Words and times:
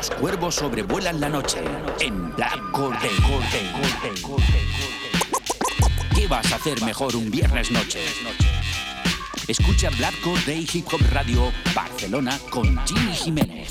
Los 0.00 0.08
cuervos 0.12 0.54
sobrevuelan 0.54 1.20
la 1.20 1.28
noche 1.28 1.62
en 2.00 2.34
Black 2.34 2.70
Corday. 2.72 3.10
¿Qué 6.14 6.26
vas 6.26 6.50
a 6.50 6.56
hacer 6.56 6.80
mejor 6.84 7.14
un 7.16 7.30
viernes 7.30 7.70
noche? 7.70 8.00
Escucha 9.46 9.90
Black 9.98 10.14
Day 10.46 10.66
Hip 10.72 10.86
Hop 10.90 11.02
Radio 11.12 11.52
Barcelona 11.74 12.38
con 12.48 12.80
Jimmy 12.86 13.12
Jiménez. 13.12 13.68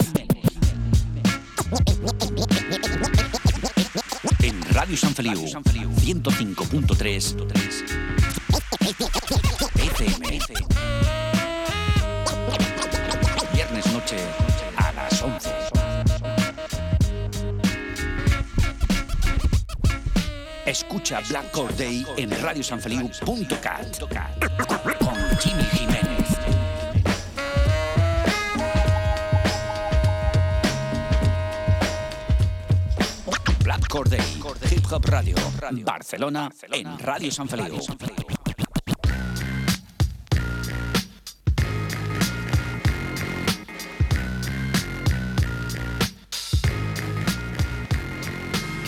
En 4.43 4.61
Radio 4.71 4.97
San 4.97 5.15
Feliu 5.15 5.47
105.3 5.47 7.36
FM. 9.79 10.39
Viernes 13.51 13.86
noche 13.91 14.48
Escucha 20.89 21.21
Black 21.29 21.56
Day 21.78 22.04
en 22.18 22.32
radiosanfeliu.cat 22.42 24.00
con 24.98 25.38
Jimmy 25.39 25.64
Jiménez. 25.65 26.39
Black 33.64 34.09
Day, 34.09 34.42
Hip 34.72 34.92
Hop 34.92 35.06
Radio, 35.06 35.36
Barcelona, 35.84 36.50
en 36.72 36.98
Radio 36.98 37.31
San 37.31 37.48
Feliu. 37.48 37.80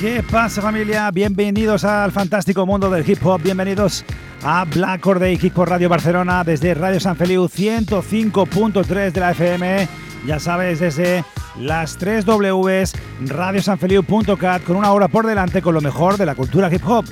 ¿Qué 0.01 0.23
pasa 0.23 0.63
familia? 0.63 1.11
Bienvenidos 1.11 1.83
al 1.83 2.11
fantástico 2.11 2.65
mundo 2.65 2.89
del 2.89 3.07
hip 3.07 3.23
hop, 3.23 3.39
bienvenidos 3.43 4.03
a 4.41 4.65
Black 4.65 5.05
Day 5.19 5.37
Hip 5.39 5.55
Hop 5.59 5.67
Radio 5.67 5.89
Barcelona 5.89 6.43
desde 6.43 6.73
Radio 6.73 6.99
San 6.99 7.15
Feliu 7.15 7.43
105.3 7.43 9.11
de 9.11 9.19
la 9.19 9.29
FM, 9.29 9.87
ya 10.25 10.39
sabes, 10.39 10.79
desde 10.79 11.23
las 11.59 11.97
3 11.97 12.25
Ws, 12.25 12.93
radiosanfeliu.cat 13.27 14.63
con 14.63 14.77
una 14.77 14.91
hora 14.91 15.07
por 15.07 15.27
delante 15.27 15.61
con 15.61 15.75
lo 15.75 15.81
mejor 15.81 16.17
de 16.17 16.25
la 16.25 16.33
cultura 16.33 16.73
hip 16.73 16.81
hop. 16.83 17.05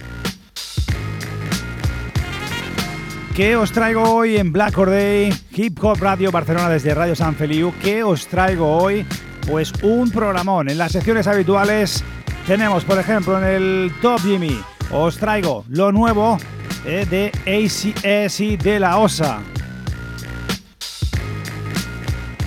¿Qué 3.36 3.56
os 3.56 3.72
traigo 3.72 4.02
hoy 4.02 4.38
en 4.38 4.52
Black 4.52 4.76
Day 4.76 5.31
Hip 5.52 5.78
Hop 5.84 6.02
Radio 6.02 6.31
Barcelona 6.31 6.70
desde 6.70 6.96
Radio 6.96 7.16
San 7.16 7.36
Feliu? 7.36 7.72
¿Qué 7.84 8.02
os 8.02 8.26
traigo 8.26 8.78
hoy? 8.78 9.06
Pues 9.48 9.74
un 9.84 10.09
programón 10.09 10.70
en 10.70 10.80
las 10.80 10.92
secciones 10.92 11.28
habituales 11.28 12.03
tenemos, 12.48 12.84
por 12.84 13.00
ejemplo, 13.00 13.38
en 13.38 13.44
el 13.44 13.92
Top 14.02 14.20
Jimmy, 14.22 14.59
os 14.92 15.18
traigo 15.18 15.66
lo 15.70 15.92
nuevo 15.92 16.38
eh, 16.86 17.06
de 17.09 17.31
ACS 17.46 18.64
de 18.64 18.80
la 18.80 18.98
OSA. 18.98 19.40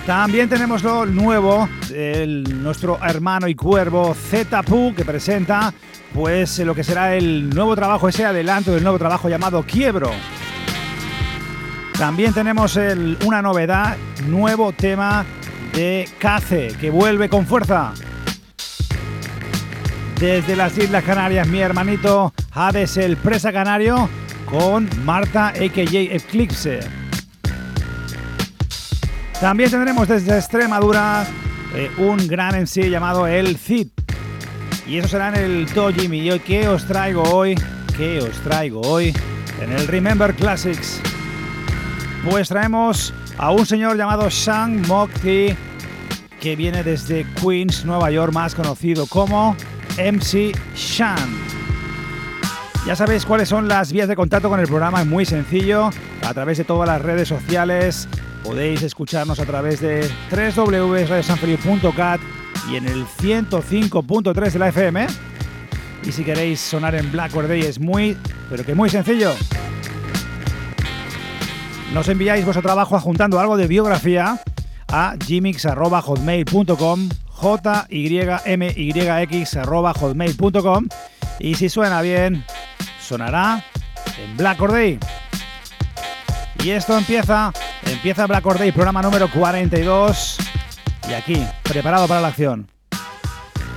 También 0.06 0.48
tenemos 0.48 0.82
lo 0.82 1.06
nuevo 1.06 1.68
de 1.88 2.26
nuestro 2.26 2.98
hermano 3.04 3.46
y 3.46 3.54
cuervo 3.54 4.14
Zetapu 4.14 4.92
que 4.96 5.04
presenta 5.04 5.72
pues 6.12 6.58
lo 6.58 6.74
que 6.74 6.82
será 6.82 7.14
el 7.14 7.48
nuevo 7.50 7.74
trabajo, 7.76 8.08
ese 8.08 8.24
adelanto 8.24 8.72
del 8.72 8.82
nuevo 8.82 8.98
trabajo 8.98 9.28
llamado 9.28 9.62
Quiebro. 9.64 10.10
También 11.96 12.34
tenemos 12.34 12.78
una 13.24 13.42
novedad, 13.42 13.96
nuevo 14.26 14.72
tema 14.72 15.24
de 15.72 16.08
Cace 16.18 16.74
que 16.80 16.90
vuelve 16.90 17.28
con 17.28 17.46
fuerza. 17.46 17.92
Desde 20.22 20.54
las 20.54 20.78
Islas 20.78 21.02
Canarias, 21.02 21.48
mi 21.48 21.58
hermanito 21.58 22.32
Hades 22.52 22.96
el 22.96 23.16
Presa 23.16 23.52
Canario 23.52 24.08
con 24.48 24.88
Marta 25.04 25.48
AKJ 25.48 26.14
Eclipse. 26.14 26.78
También 29.40 29.68
tendremos 29.68 30.06
desde 30.06 30.38
Extremadura 30.38 31.26
eh, 31.74 31.90
un 31.98 32.28
gran 32.28 32.68
sí 32.68 32.88
llamado 32.88 33.26
El 33.26 33.56
Cid. 33.56 33.88
Y 34.86 34.98
eso 34.98 35.08
será 35.08 35.30
en 35.30 35.34
el 35.34 35.66
Tojimi. 35.66 36.20
¿Y 36.20 36.30
hoy 36.30 36.38
qué 36.38 36.68
os 36.68 36.86
traigo 36.86 37.24
hoy? 37.24 37.56
¿Qué 37.96 38.20
os 38.20 38.36
traigo 38.42 38.80
hoy? 38.82 39.12
En 39.60 39.72
el 39.72 39.88
Remember 39.88 40.32
Classics. 40.34 41.00
Pues 42.30 42.48
traemos 42.48 43.12
a 43.38 43.50
un 43.50 43.66
señor 43.66 43.96
llamado 43.96 44.30
Shang 44.30 44.86
Mokti 44.86 45.56
que 46.40 46.54
viene 46.54 46.84
desde 46.84 47.26
Queens, 47.40 47.84
Nueva 47.84 48.12
York, 48.12 48.32
más 48.32 48.54
conocido 48.54 49.06
como 49.06 49.56
MC 49.98 50.56
Shan. 50.74 51.52
Ya 52.86 52.96
sabéis 52.96 53.24
cuáles 53.24 53.48
son 53.48 53.68
las 53.68 53.92
vías 53.92 54.08
de 54.08 54.16
contacto 54.16 54.48
con 54.48 54.58
el 54.58 54.66
programa, 54.66 55.02
es 55.02 55.06
muy 55.06 55.24
sencillo, 55.24 55.90
a 56.26 56.34
través 56.34 56.58
de 56.58 56.64
todas 56.64 56.88
las 56.88 57.00
redes 57.00 57.28
sociales. 57.28 58.08
Podéis 58.42 58.82
escucharnos 58.82 59.38
a 59.38 59.44
través 59.44 59.80
de 59.80 60.10
www.radiosanfeliu.cat 60.30 62.20
y 62.70 62.76
en 62.76 62.86
el 62.86 63.06
105.3 63.06 64.50
de 64.50 64.58
la 64.58 64.68
FM. 64.68 65.06
Y 66.04 66.10
si 66.12 66.24
queréis 66.24 66.60
sonar 66.60 66.96
en 66.96 67.12
Black 67.12 67.32
Day 67.32 67.60
es 67.60 67.78
muy, 67.78 68.16
pero 68.50 68.64
que 68.64 68.74
muy 68.74 68.90
sencillo. 68.90 69.32
Nos 71.94 72.08
enviáis 72.08 72.44
vuestro 72.44 72.62
trabajo 72.62 72.96
adjuntando 72.96 73.38
algo 73.38 73.56
de 73.56 73.68
biografía 73.68 74.40
a 74.88 75.14
gmix.hotmail.com 75.16 77.08
hotmail.com 79.94 80.88
y 81.40 81.54
si 81.54 81.68
suena 81.68 82.00
bien, 82.02 82.44
sonará 83.00 83.64
en 84.22 84.36
Black 84.36 84.58
Day. 84.60 84.98
Y 86.62 86.70
esto 86.70 86.96
empieza, 86.96 87.52
empieza 87.84 88.26
Black 88.26 88.44
Day, 88.44 88.70
programa 88.70 89.02
número 89.02 89.28
42 89.30 90.38
y 91.08 91.12
aquí, 91.12 91.44
preparado 91.64 92.06
para 92.06 92.20
la 92.20 92.28
acción. 92.28 92.70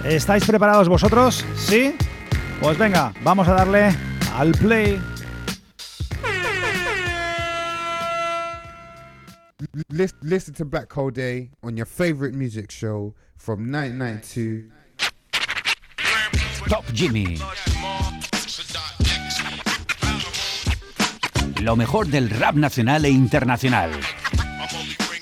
¿Estáis 0.03 0.45
preparados 0.45 0.87
vosotros? 0.87 1.43
¿Sí? 1.55 1.95
Pues 2.61 2.77
venga, 2.77 3.13
vamos 3.23 3.47
a 3.47 3.53
darle 3.53 3.95
al 4.35 4.51
play. 4.51 5.01
Listen 10.21 10.53
to 10.53 10.65
Black 10.65 10.95
Hole 10.95 11.11
Day 11.11 11.49
on 11.63 11.75
your 11.75 11.87
favorite 11.87 12.35
music 12.35 12.71
show 12.71 13.15
from 13.45 13.69
1992. 13.69 14.71
Top 16.67 16.83
Jimmy. 16.91 17.37
Lo 21.61 21.75
mejor 21.75 22.07
del 22.07 22.31
rap 22.31 22.55
nacional 22.55 23.05
e 23.05 23.11
internacional. 23.11 23.91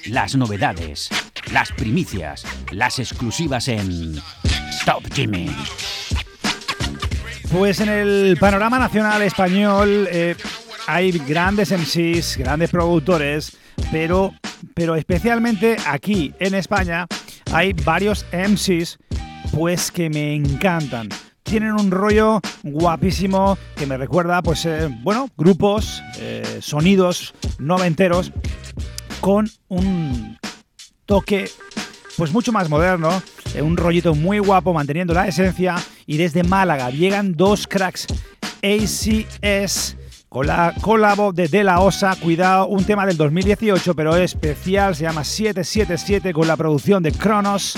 Las 0.05 0.37
novedades, 0.37 1.09
las 1.51 1.73
primicias, 1.73 2.45
las 2.71 2.97
exclusivas 2.99 3.67
en 3.67 4.15
Top 4.85 5.03
Jimmy. 5.13 5.53
Pues 7.51 7.81
en 7.81 7.89
el 7.89 8.37
panorama 8.39 8.79
nacional 8.79 9.21
español 9.21 10.07
eh, 10.09 10.37
hay 10.87 11.11
grandes 11.11 11.71
MCs, 11.71 12.37
grandes 12.37 12.69
productores, 12.69 13.57
pero, 13.91 14.33
pero 14.73 14.95
especialmente 14.95 15.75
aquí 15.85 16.33
en 16.39 16.55
España 16.55 17.05
hay 17.53 17.73
varios 17.73 18.25
MCs 18.33 18.97
pues 19.51 19.91
que 19.91 20.09
me 20.09 20.33
encantan. 20.33 21.09
Tienen 21.43 21.73
un 21.73 21.91
rollo 21.91 22.41
guapísimo 22.63 23.57
que 23.75 23.85
me 23.85 23.97
recuerda, 23.97 24.41
pues, 24.41 24.65
eh, 24.65 24.89
bueno, 25.03 25.29
grupos, 25.37 26.01
eh, 26.17 26.59
sonidos 26.61 27.35
noventeros 27.59 28.31
con 29.19 29.49
un 29.67 30.39
toque, 31.05 31.49
pues, 32.17 32.31
mucho 32.31 32.51
más 32.51 32.69
moderno, 32.69 33.21
eh, 33.53 33.61
un 33.61 33.77
rollito 33.77 34.15
muy 34.15 34.39
guapo, 34.39 34.73
manteniendo 34.73 35.13
la 35.13 35.27
esencia. 35.27 35.75
Y 36.07 36.17
desde 36.17 36.43
Málaga 36.43 36.89
llegan 36.89 37.33
dos 37.33 37.67
cracks, 37.67 38.07
ACS 38.63 39.97
con 40.33 40.47
la 40.47 40.73
colabo 40.81 41.31
de 41.31 41.47
De 41.47 41.63
La 41.63 41.79
Osa, 41.79 42.15
cuidado, 42.19 42.65
un 42.65 42.83
tema 42.83 43.05
del 43.05 43.15
2018, 43.17 43.93
pero 43.93 44.15
especial, 44.15 44.95
se 44.95 45.03
llama 45.03 45.23
777 45.23 46.33
con 46.33 46.47
la 46.47 46.57
producción 46.57 47.03
de 47.03 47.11
Cronos. 47.11 47.77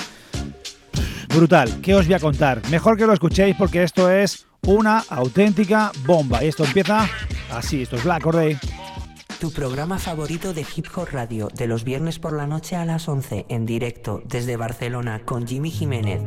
Brutal, 1.27 1.81
¿qué 1.81 1.93
os 1.93 2.05
voy 2.05 2.15
a 2.15 2.19
contar? 2.19 2.61
Mejor 2.69 2.97
que 2.97 3.05
lo 3.05 3.11
escuchéis 3.11 3.57
porque 3.57 3.83
esto 3.83 4.09
es 4.09 4.47
una 4.65 5.03
auténtica 5.09 5.91
bomba. 6.05 6.41
Y 6.45 6.47
esto 6.47 6.63
empieza 6.63 7.09
así, 7.51 7.81
esto 7.81 7.97
es 7.97 8.05
Black 8.05 8.23
Day. 8.23 8.57
Tu 9.41 9.51
programa 9.51 9.99
favorito 9.99 10.53
de 10.53 10.65
Hip 10.75 10.85
Hop 10.95 11.09
Radio, 11.11 11.49
de 11.53 11.67
los 11.67 11.83
viernes 11.83 12.19
por 12.19 12.31
la 12.31 12.47
noche 12.47 12.77
a 12.77 12.85
las 12.85 13.09
11, 13.09 13.47
en 13.49 13.65
directo 13.65 14.21
desde 14.23 14.55
Barcelona 14.55 15.23
con 15.25 15.45
Jimmy 15.45 15.71
Jiménez. 15.71 16.21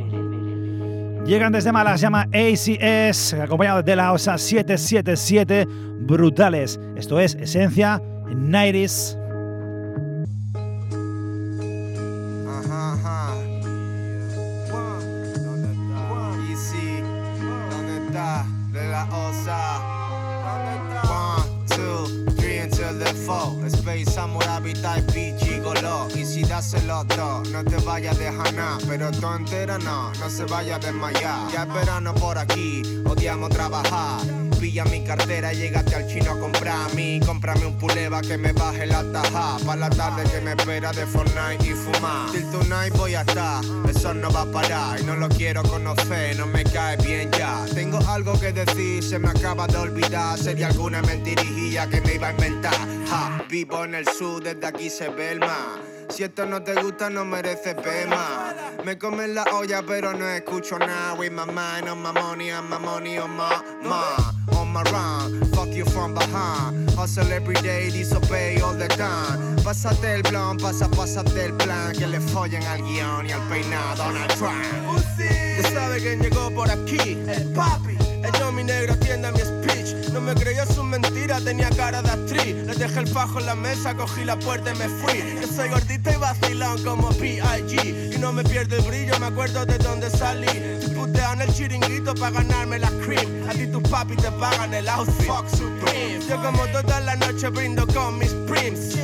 Llegan 1.28 1.52
desde 1.52 1.72
Malas, 1.72 2.00
llama 2.00 2.26
ACS, 2.32 3.34
acompañado 3.34 3.82
de 3.82 3.94
la 3.94 4.14
OSA 4.14 4.38
777 4.38 5.66
Brutales. 6.00 6.80
Esto 6.96 7.20
es 7.20 7.34
Esencia 7.34 8.00
90s. 8.28 9.14
One, 21.04 21.66
two, 21.68 22.06
three 22.36 22.58
until 22.58 22.98
type. 24.82 25.37
Y 26.14 26.24
si 26.24 26.42
das 26.42 26.72
el 26.74 26.90
otro, 26.90 27.42
no 27.52 27.62
te 27.62 27.76
vayas 27.84 28.18
dejar 28.18 28.52
nada. 28.54 28.78
Pero 28.88 29.10
tú 29.10 29.26
entera 29.32 29.78
no, 29.78 30.12
no 30.14 30.30
se 30.30 30.44
vaya 30.44 30.76
a 30.76 30.78
desmayar. 30.78 31.52
Ya 31.52 31.62
es 31.62 32.20
por 32.20 32.38
aquí, 32.38 32.82
odiamos 33.04 33.50
trabajar. 33.50 34.20
Pilla 34.58 34.84
mi 34.86 35.04
cartera, 35.04 35.52
llégate 35.52 35.94
al 35.94 36.08
chino 36.08 36.32
a 36.32 36.40
comprar 36.40 36.90
a 36.90 36.94
mí. 36.94 37.20
Cómprame 37.24 37.66
un 37.66 37.78
puleva 37.78 38.20
que 38.22 38.36
me 38.36 38.52
baje 38.52 38.86
la 38.86 39.04
taja. 39.12 39.58
Pa' 39.64 39.76
la 39.76 39.90
tarde 39.90 40.24
que 40.30 40.40
me 40.40 40.52
espera 40.52 40.90
de 40.92 41.06
Fortnite 41.06 41.64
y 41.64 41.74
fumar. 41.74 42.30
Till 42.32 42.50
tonight 42.50 42.96
voy 42.96 43.14
a 43.14 43.20
estar, 43.20 43.62
eso 43.88 44.14
no 44.14 44.32
va 44.32 44.42
a 44.42 44.50
parar. 44.50 45.00
Y 45.00 45.04
no 45.04 45.14
lo 45.14 45.28
quiero 45.28 45.62
conocer, 45.62 46.36
no 46.36 46.46
me 46.46 46.64
cae 46.64 46.96
bien 46.96 47.30
ya. 47.30 47.64
Tengo 47.72 47.98
algo 48.08 48.38
que 48.40 48.52
decir, 48.52 49.02
se 49.04 49.18
me 49.18 49.28
acaba 49.28 49.66
de 49.66 49.76
olvidar. 49.76 50.36
Sería 50.38 50.66
alguna 50.66 51.02
mentirijilla 51.02 51.88
que 51.88 52.00
me 52.00 52.14
iba 52.14 52.28
a 52.28 52.30
inventar. 52.32 52.74
Ja, 53.08 53.44
vivo 53.48 53.84
en 53.84 53.94
el 53.94 54.06
sur, 54.08 54.42
desde 54.42 54.66
aquí 54.66 54.90
se 54.90 55.08
ve 55.08 55.32
el 55.32 55.38
mar. 55.40 55.57
Si 56.10 56.24
esto 56.24 56.46
no 56.46 56.62
te 56.62 56.74
gusta, 56.74 57.10
no 57.10 57.24
merece 57.24 57.74
pema. 57.74 58.54
Me 58.84 58.96
comen 58.96 59.34
la 59.34 59.44
olla, 59.52 59.82
pero 59.86 60.12
no 60.14 60.28
escucho 60.28 60.78
nada. 60.78 61.14
With 61.14 61.32
my 61.32 61.44
mind 61.44 61.88
on 61.88 62.02
my 62.02 62.12
money, 62.12 62.50
on 62.50 62.68
my 62.68 62.78
money 62.78 63.18
on 63.18 63.30
my 63.36 63.62
ma. 63.82 64.32
On 64.56 64.72
my 64.72 64.82
run, 64.90 65.44
fuck 65.52 65.68
you 65.68 65.84
from 65.84 66.14
behind. 66.14 66.90
Hustle 66.96 67.30
every 67.30 67.54
day, 67.56 67.90
disobey 67.90 68.60
all 68.60 68.74
the 68.74 68.88
time. 68.88 69.56
Pásate 69.62 70.14
el 70.14 70.22
blon, 70.22 70.56
pasa, 70.56 70.88
pásate 70.88 71.44
el 71.44 71.52
plan. 71.52 71.92
Que 71.92 72.06
le 72.06 72.20
follen 72.20 72.62
al 72.64 72.82
guion 72.82 73.26
y 73.26 73.32
al 73.32 73.42
peinado 73.48 74.04
Donald 74.04 74.34
Trump. 74.38 74.64
Ya 75.18 75.70
sabe 75.70 76.00
quién 76.00 76.20
llegó 76.20 76.50
por 76.50 76.70
aquí, 76.70 77.18
el 77.28 77.52
papi. 77.52 77.97
Echó 78.24 78.52
mi 78.52 78.64
negro 78.64 78.96
tienda 78.96 79.30
mi 79.32 79.40
speech. 79.40 80.10
No 80.12 80.20
me 80.20 80.34
creyó 80.34 80.64
su 80.66 80.82
mentira, 80.82 81.40
tenía 81.40 81.70
cara 81.70 82.02
de 82.02 82.10
actriz. 82.10 82.54
Le 82.66 82.74
dejé 82.74 83.00
el 83.00 83.06
fajo 83.06 83.38
en 83.40 83.46
la 83.46 83.54
mesa, 83.54 83.94
cogí 83.94 84.24
la 84.24 84.38
puerta 84.38 84.72
y 84.72 84.78
me 84.78 84.88
fui. 84.88 85.22
Yo 85.40 85.46
soy 85.46 85.68
gordita 85.68 86.12
y 86.12 86.16
vacilón 86.16 86.82
como 86.82 87.10
P.I.G. 87.10 88.14
Y 88.14 88.18
no 88.18 88.32
me 88.32 88.42
pierdo 88.44 88.76
el 88.76 88.82
brillo, 88.82 89.18
me 89.20 89.26
acuerdo 89.26 89.64
de 89.66 89.78
dónde 89.78 90.10
salí. 90.10 90.46
Te 90.46 90.88
putean 90.88 91.40
el 91.40 91.52
chiringuito 91.52 92.14
para 92.14 92.30
ganarme 92.42 92.78
la 92.78 92.90
cream. 93.04 93.48
A 93.48 93.52
ti 93.52 93.66
tus 93.66 93.82
papi 93.88 94.16
te 94.16 94.30
pagan 94.32 94.74
el 94.74 94.88
outfit. 94.88 95.26
Fuck 95.26 95.48
Supreme. 95.48 96.20
Yo 96.28 96.42
como 96.42 96.66
toda 96.68 97.00
la 97.00 97.16
noche 97.16 97.48
brindo 97.48 97.86
con 97.86 98.18
mis 98.18 98.32
prims. 98.48 98.96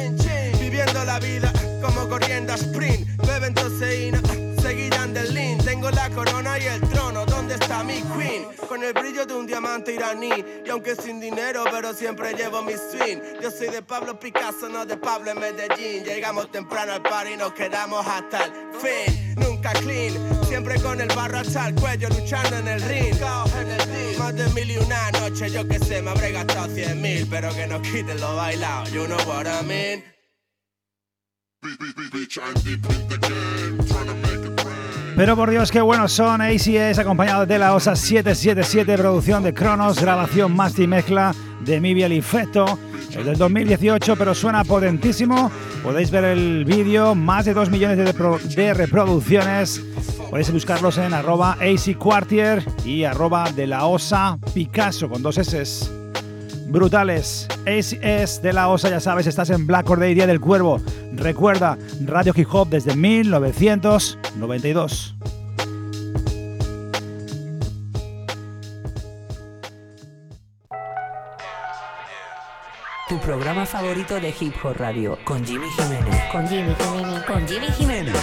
Viviendo 0.61 1.05
la 1.05 1.19
vida 1.21 1.53
como 1.81 2.09
corriendo 2.09 2.53
a 2.53 2.57
sprint. 2.57 3.07
Beben 3.27 3.55
toseína, 3.55 4.21
seguirán 4.65 5.13
del 5.13 5.35
lean. 5.35 5.59
Tengo 5.59 5.91
la 5.91 6.09
corona 6.11 6.59
y 6.59 6.65
el 6.65 6.81
trono, 6.81 7.27
¿dónde 7.27 7.55
está 7.55 7.85
mi 7.85 8.01
queen? 8.17 8.47
Con 8.69 8.83
el 8.83 8.95
brillo 8.95 9.27
de 9.27 9.35
un 9.35 9.47
diamante 9.47 9.93
iraní. 9.93 10.45
Y 10.65 10.71
aunque 10.71 10.97
sin 10.97 11.21
dinero, 11.21 11.65
pero 11.71 11.93
siempre 11.93 12.33
llevo 12.33 12.63
mi 12.63 12.73
swing. 12.73 13.19
Yo 13.43 13.51
soy 13.51 13.69
de 13.69 13.83
Pablo 13.83 14.19
Picasso, 14.19 14.69
no 14.69 14.87
de 14.87 14.97
Pablo 14.97 15.33
en 15.33 15.39
Medellín. 15.39 16.05
Llegamos 16.05 16.51
temprano 16.51 16.95
al 16.95 17.03
par 17.03 17.27
y 17.29 17.37
nos 17.37 17.53
quedamos 17.53 18.07
hasta 18.07 18.45
el 18.45 18.53
fin. 18.81 19.35
Nunca 19.37 19.73
clean, 19.73 20.15
siempre 20.47 20.81
con 20.81 21.01
el 21.01 21.09
barro 21.09 21.39
hasta 21.39 21.69
el 21.69 21.75
cuello, 21.75 22.09
luchando 22.09 22.57
en 22.57 22.69
el 22.69 22.81
ring. 22.83 23.15
Más 24.19 24.35
de 24.35 24.49
mil 24.49 24.71
y 24.71 24.79
una 24.79 25.11
noche, 25.11 25.51
yo 25.51 25.69
que 25.69 25.79
sé, 25.79 26.01
me 26.01 26.11
habré 26.11 26.33
gastado 26.33 26.75
cien 26.75 27.03
mil. 27.03 27.27
Pero 27.29 27.55
que 27.55 27.67
no 27.67 27.83
quiten 27.83 28.19
lo 28.19 28.37
bailado, 28.37 28.87
you 28.91 29.05
know 29.07 29.19
what 29.27 29.47
I 29.47 29.63
mean. 29.67 30.14
Pero 35.17 35.37
por 35.37 35.51
Dios, 35.51 35.71
qué 35.71 35.81
buenos 35.81 36.13
son 36.13 36.41
ACS 36.41 36.99
acompañados 36.99 37.47
de 37.47 37.59
la 37.59 37.75
OSA 37.75 37.95
777, 37.95 38.99
producción 38.99 39.45
de 39.45 39.55
Cronos, 39.55 40.01
grabación 40.01 40.55
más 40.55 40.77
y 40.79 40.89
mezcla 40.89 41.33
de 41.65 41.81
Mibiel 41.81 42.13
y 42.13 42.21
Feto, 42.21 42.79
el 43.13 43.25
del 43.25 43.39
2018, 43.39 44.17
pero 44.17 44.35
suena 44.35 44.65
potentísimo. 44.65 45.53
Podéis 45.85 46.11
ver 46.11 46.25
el 46.25 46.65
vídeo, 46.65 47.15
más 47.15 47.45
de 47.45 47.55
2 47.55 47.71
millones 47.71 47.97
de 48.57 48.75
reproducciones. 48.75 49.81
Podéis 50.31 50.51
buscarlos 50.51 50.99
en 50.99 51.15
arroba 51.15 51.53
AC 51.61 51.97
Quartier 51.97 52.65
y 52.85 53.05
arroba 53.05 53.53
de 53.53 53.69
la 53.69 53.87
OSA 53.87 54.37
Picasso 54.53 55.09
con 55.09 55.23
dos 55.23 55.39
S. 55.39 56.04
Brutales. 56.67 57.49
ACS 57.67 58.43
de 58.43 58.53
la 58.53 58.69
OSA, 58.69 58.91
ya 58.91 59.01
sabes, 59.01 59.27
estás 59.27 59.49
en 59.51 59.67
Black 59.67 59.91
Or 59.91 59.99
Day, 59.99 60.15
Día 60.15 60.27
del 60.27 60.41
Cuervo. 60.41 60.81
Recuerda, 61.13 61.79
Radio 62.05 62.33
Hip 62.37 62.49
Hop 62.53 62.69
desde 62.69 62.95
1992. 62.97 65.17
Tu 73.09 73.19
programa 73.19 73.67
favorito 73.67 74.19
de 74.19 74.35
Hip 74.41 74.55
Hop 74.65 74.77
Radio 74.79 75.19
con 75.25 75.45
Jimmy 75.45 75.69
Jiménez. 75.71 76.23
Con 76.33 76.49
Jimmy 76.49 76.75
Jiménez. 76.75 77.23
Con 77.25 77.47
Jimmy 77.47 77.67
Jiménez. 77.67 78.17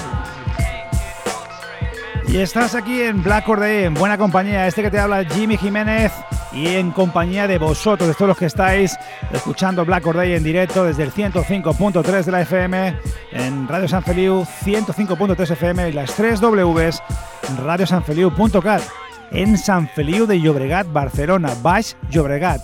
Y 2.27 2.37
estás 2.37 2.73
aquí 2.75 3.01
en 3.01 3.23
Black 3.23 3.47
Or 3.49 3.59
Day, 3.59 3.83
en 3.83 3.93
buena 3.93 4.17
compañía. 4.17 4.65
Este 4.65 4.81
que 4.81 4.89
te 4.89 4.97
habla 4.99 5.25
Jimmy 5.25 5.57
Jiménez 5.57 6.11
y 6.53 6.67
en 6.67 6.91
compañía 6.91 7.47
de 7.47 7.57
vosotros, 7.57 8.07
de 8.07 8.13
todos 8.13 8.29
los 8.29 8.37
que 8.37 8.45
estáis 8.45 8.97
escuchando 9.31 9.85
Black 9.85 10.05
Or 10.07 10.17
Day 10.17 10.33
en 10.33 10.43
directo 10.43 10.83
desde 10.83 11.03
el 11.03 11.11
105.3 11.11 12.23
de 12.23 12.31
la 12.31 12.41
FM, 12.41 12.95
en 13.31 13.67
Radio 13.67 13.87
San 13.87 14.03
Feliu 14.03 14.43
105.3 14.43 15.51
FM 15.51 15.89
y 15.89 15.93
las 15.93 16.13
3 16.15 16.41
Ws 16.41 17.01
radiosanfeliu.cat 17.63 18.81
en 19.31 19.57
San 19.57 19.87
Feliu 19.87 20.25
de 20.25 20.39
Llobregat, 20.41 20.91
Barcelona, 20.91 21.53
Baix 21.61 21.95
Llobregat. 22.09 22.61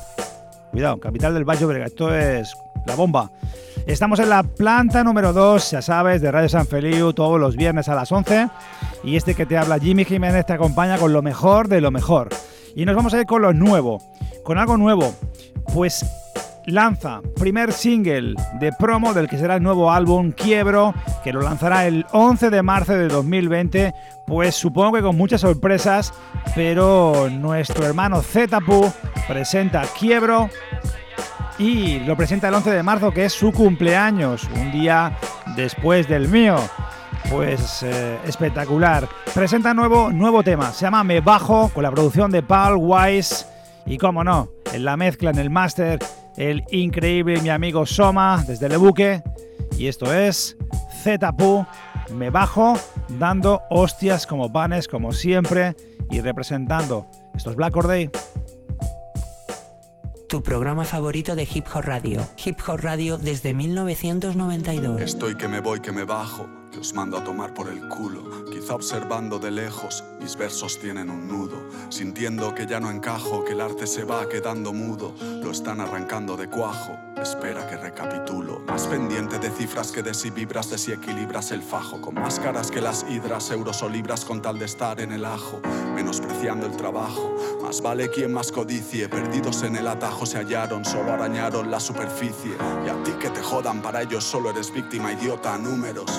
Cuidado, 0.71 0.99
capital 0.99 1.33
del 1.33 1.45
Baix 1.45 1.61
Llobregat, 1.61 1.87
esto 1.87 2.13
es 2.13 2.55
la 2.85 2.95
bomba. 2.95 3.31
Estamos 3.85 4.19
en 4.19 4.29
la 4.29 4.43
planta 4.43 5.01
número 5.03 5.31
2, 5.31 5.71
ya 5.71 5.81
sabes, 5.81 6.21
de 6.21 6.29
Radio 6.29 6.49
San 6.49 6.67
Feliu, 6.67 7.13
todos 7.13 7.39
los 7.39 7.55
viernes 7.55 7.87
a 7.87 7.95
las 7.95 8.11
11. 8.11 8.49
Y 9.05 9.15
este 9.15 9.33
que 9.33 9.45
te 9.45 9.57
habla, 9.57 9.79
Jimmy 9.79 10.03
Jiménez, 10.03 10.45
te 10.45 10.51
acompaña 10.51 10.97
con 10.97 11.13
lo 11.13 11.21
mejor 11.21 11.69
de 11.69 11.79
lo 11.79 11.89
mejor. 11.89 12.27
Y 12.77 12.85
nos 12.85 12.95
vamos 12.95 13.11
a 13.15 13.19
ir 13.19 13.25
con 13.25 13.41
lo 13.41 13.53
nuevo, 13.53 13.99
con 14.43 14.59
algo 14.59 14.77
nuevo. 14.77 15.11
Pues 15.73 16.05
lanza 16.67 17.21
primer 17.35 17.73
single 17.73 18.35
de 18.59 18.71
promo 18.71 19.15
del 19.15 19.27
que 19.27 19.39
será 19.39 19.55
el 19.55 19.63
nuevo 19.63 19.91
álbum 19.91 20.31
Quiebro, 20.31 20.93
que 21.23 21.33
lo 21.33 21.41
lanzará 21.41 21.87
el 21.87 22.05
11 22.11 22.51
de 22.51 22.61
marzo 22.61 22.93
de 22.93 23.07
2020. 23.07 23.95
Pues 24.27 24.53
supongo 24.53 24.93
que 24.93 25.01
con 25.01 25.17
muchas 25.17 25.41
sorpresas, 25.41 26.13
pero 26.53 27.31
nuestro 27.31 27.83
hermano 27.83 28.21
Zetapu 28.21 28.93
presenta 29.27 29.81
Quiebro 29.99 30.47
y 31.57 32.01
lo 32.01 32.15
presenta 32.15 32.49
el 32.49 32.53
11 32.53 32.69
de 32.69 32.83
marzo, 32.83 33.09
que 33.09 33.25
es 33.25 33.33
su 33.33 33.51
cumpleaños, 33.51 34.47
un 34.53 34.71
día 34.71 35.17
después 35.55 36.07
del 36.07 36.27
mío. 36.27 36.57
Pues 37.29 37.83
eh, 37.83 38.17
espectacular. 38.25 39.07
Presenta 39.33 39.73
nuevo, 39.73 40.11
nuevo 40.11 40.43
tema, 40.43 40.71
se 40.71 40.85
llama 40.85 41.03
Me 41.03 41.19
Bajo, 41.19 41.69
con 41.69 41.83
la 41.83 41.91
producción 41.91 42.31
de 42.31 42.41
Paul 42.41 42.77
Wise. 42.79 43.45
Y 43.85 43.97
cómo 43.97 44.23
no, 44.23 44.49
en 44.73 44.85
la 44.85 44.95
mezcla, 44.97 45.31
en 45.31 45.37
el 45.37 45.49
máster, 45.49 45.99
el 46.37 46.63
increíble 46.71 47.41
mi 47.41 47.49
amigo 47.49 47.85
Soma 47.85 48.43
desde 48.47 48.69
Lebuque. 48.69 49.21
Y 49.77 49.87
esto 49.87 50.13
es 50.13 50.57
Zetapu, 51.03 51.65
Me 52.13 52.29
Bajo, 52.29 52.79
dando 53.09 53.61
hostias 53.69 54.25
como 54.25 54.51
panes, 54.51 54.87
como 54.87 55.11
siempre, 55.11 55.75
y 56.09 56.21
representando. 56.21 57.07
Esto 57.35 57.51
es 57.51 57.55
Black 57.57 57.75
Or 57.75 57.87
Day. 57.87 58.09
Tu 60.29 60.43
programa 60.43 60.83
favorito 60.83 61.35
de 61.35 61.47
Hip 61.53 61.65
Hop 61.73 61.83
Radio. 61.83 62.21
Hip 62.43 62.59
Hop 62.67 62.79
Radio 62.81 63.17
desde 63.17 63.53
1992. 63.53 65.01
Estoy 65.01 65.35
que 65.35 65.47
me 65.47 65.61
voy, 65.61 65.79
que 65.79 65.93
me 65.93 66.03
bajo, 66.03 66.45
que 66.77 66.81
os 66.81 66.93
mando 66.93 67.17
a 67.17 67.23
tomar 67.23 67.55
por 67.55 67.69
el 67.69 67.87
culo. 67.87 68.45
Quizá 68.51 68.75
observando 68.75 69.39
de 69.39 69.49
lejos, 69.49 70.03
mis 70.19 70.37
versos 70.37 70.77
tienen 70.79 71.09
un 71.09 71.27
nudo. 71.27 71.57
Sintiendo 71.89 72.53
que 72.53 72.67
ya 72.67 72.79
no 72.79 72.91
encajo, 72.91 73.43
que 73.43 73.53
el 73.53 73.61
arte 73.61 73.87
se 73.87 74.03
va 74.03 74.29
quedando 74.29 74.73
mudo. 74.73 75.15
Lo 75.19 75.49
están 75.49 75.81
arrancando 75.81 76.37
de 76.37 76.47
cuajo. 76.47 76.95
Espera 77.19 77.67
que 77.67 77.77
recapitulo. 77.77 78.59
Más 78.67 78.85
pendiente 78.85 79.39
de 79.39 79.49
cifras 79.49 79.91
que 79.91 80.03
de 80.03 80.13
si 80.13 80.29
vibras, 80.29 80.69
de 80.69 80.77
si 80.77 80.91
equilibras 80.91 81.49
el 81.49 81.63
fajo. 81.63 81.99
Con 81.99 82.13
más 82.13 82.39
caras 82.39 82.69
que 82.69 82.79
las 82.79 83.03
hidras, 83.09 83.49
euros 83.49 83.81
o 83.81 83.89
libras 83.89 84.23
con 84.23 84.43
tal 84.43 84.59
de 84.59 84.65
estar 84.65 85.01
en 85.01 85.11
el 85.11 85.25
ajo. 85.25 85.59
Menospreciando 85.95 86.67
el 86.67 86.77
trabajo. 86.77 87.35
Más 87.63 87.81
vale 87.81 88.11
quien 88.11 88.31
más 88.31 88.51
codicie. 88.51 89.09
Perdidos 89.09 89.63
en 89.63 89.77
el 89.77 89.87
atajo 89.87 90.27
se 90.27 90.37
hallaron, 90.37 90.85
solo 90.85 91.11
arañaron 91.11 91.71
la 91.71 91.79
superficie. 91.79 92.55
Y 92.85 92.89
a 92.89 93.03
ti 93.03 93.13
que 93.13 93.31
te 93.31 93.41
jodan, 93.41 93.81
para 93.81 94.03
ellos 94.03 94.23
solo 94.23 94.51
eres 94.51 94.71
víctima, 94.71 95.11
idiota, 95.11 95.57
números. 95.57 96.11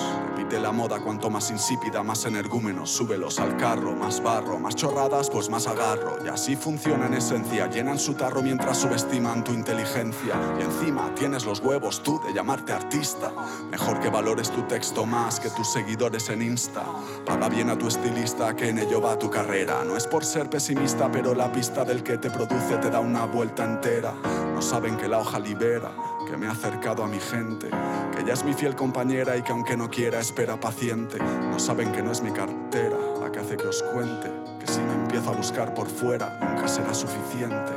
Repite 0.49 0.63
la 0.63 0.71
moda, 0.71 0.99
cuanto 0.99 1.29
más 1.29 1.51
insípida, 1.51 2.01
más 2.01 2.25
energúmenos. 2.25 2.89
Súbelos 2.89 3.37
al 3.37 3.55
carro, 3.55 3.95
más 3.95 4.23
barro, 4.23 4.57
más 4.57 4.75
chorradas, 4.75 5.29
pues 5.29 5.47
más 5.47 5.67
agarro. 5.67 6.17
Y 6.25 6.27
así 6.27 6.55
funciona 6.55 7.05
en 7.05 7.13
esencia. 7.13 7.67
Llenan 7.67 7.99
su 7.99 8.15
tarro 8.15 8.41
mientras 8.41 8.79
subestiman 8.79 9.43
tu 9.43 9.53
inteligencia. 9.53 10.33
Y 10.57 10.63
encima 10.63 11.13
tienes 11.13 11.45
los 11.45 11.59
huevos 11.59 12.01
tú 12.01 12.19
de 12.25 12.33
llamarte 12.33 12.73
artista. 12.73 13.31
Mejor 13.69 13.99
que 13.99 14.09
valores 14.09 14.49
tu 14.49 14.63
texto 14.63 15.05
más 15.05 15.39
que 15.39 15.51
tus 15.51 15.71
seguidores 15.71 16.27
en 16.29 16.41
Insta. 16.41 16.83
Paga 17.27 17.47
bien 17.47 17.69
a 17.69 17.77
tu 17.77 17.87
estilista, 17.87 18.55
que 18.55 18.69
en 18.69 18.79
ello 18.79 18.99
va 18.99 19.19
tu 19.19 19.29
carrera. 19.29 19.83
No 19.85 19.95
es 19.95 20.07
por 20.07 20.25
ser 20.25 20.49
pesimista, 20.49 21.11
pero 21.11 21.35
la 21.35 21.51
pista 21.51 21.85
del 21.85 22.01
que 22.01 22.17
te 22.17 22.31
produce 22.31 22.77
te 22.77 22.89
da 22.89 23.01
una 23.01 23.25
vuelta 23.25 23.65
entera. 23.65 24.15
No 24.55 24.63
saben 24.63 24.97
que 24.97 25.07
la 25.07 25.19
hoja 25.19 25.37
libera 25.37 25.91
que 26.29 26.37
me 26.37 26.47
ha 26.47 26.51
acercado 26.51 27.03
a 27.03 27.07
mi 27.07 27.19
gente, 27.19 27.69
que 28.13 28.21
ella 28.21 28.33
es 28.33 28.43
mi 28.43 28.53
fiel 28.53 28.75
compañera 28.75 29.35
y 29.35 29.41
que 29.41 29.51
aunque 29.51 29.75
no 29.75 29.89
quiera 29.89 30.19
espera 30.19 30.59
paciente. 30.59 31.17
No 31.17 31.57
saben 31.57 31.91
que 31.91 32.03
no 32.03 32.11
es 32.11 32.21
mi 32.21 32.31
cartera 32.31 32.97
la 33.19 33.31
que 33.31 33.39
hace 33.39 33.57
que 33.57 33.65
os 33.65 33.81
cuente, 33.81 34.31
que 34.59 34.71
si 34.71 34.79
me 34.79 34.93
empiezo 34.93 35.31
a 35.31 35.33
buscar 35.33 35.73
por 35.73 35.87
fuera 35.87 36.37
nunca 36.39 36.67
será 36.67 36.93
suficiente. 36.93 37.73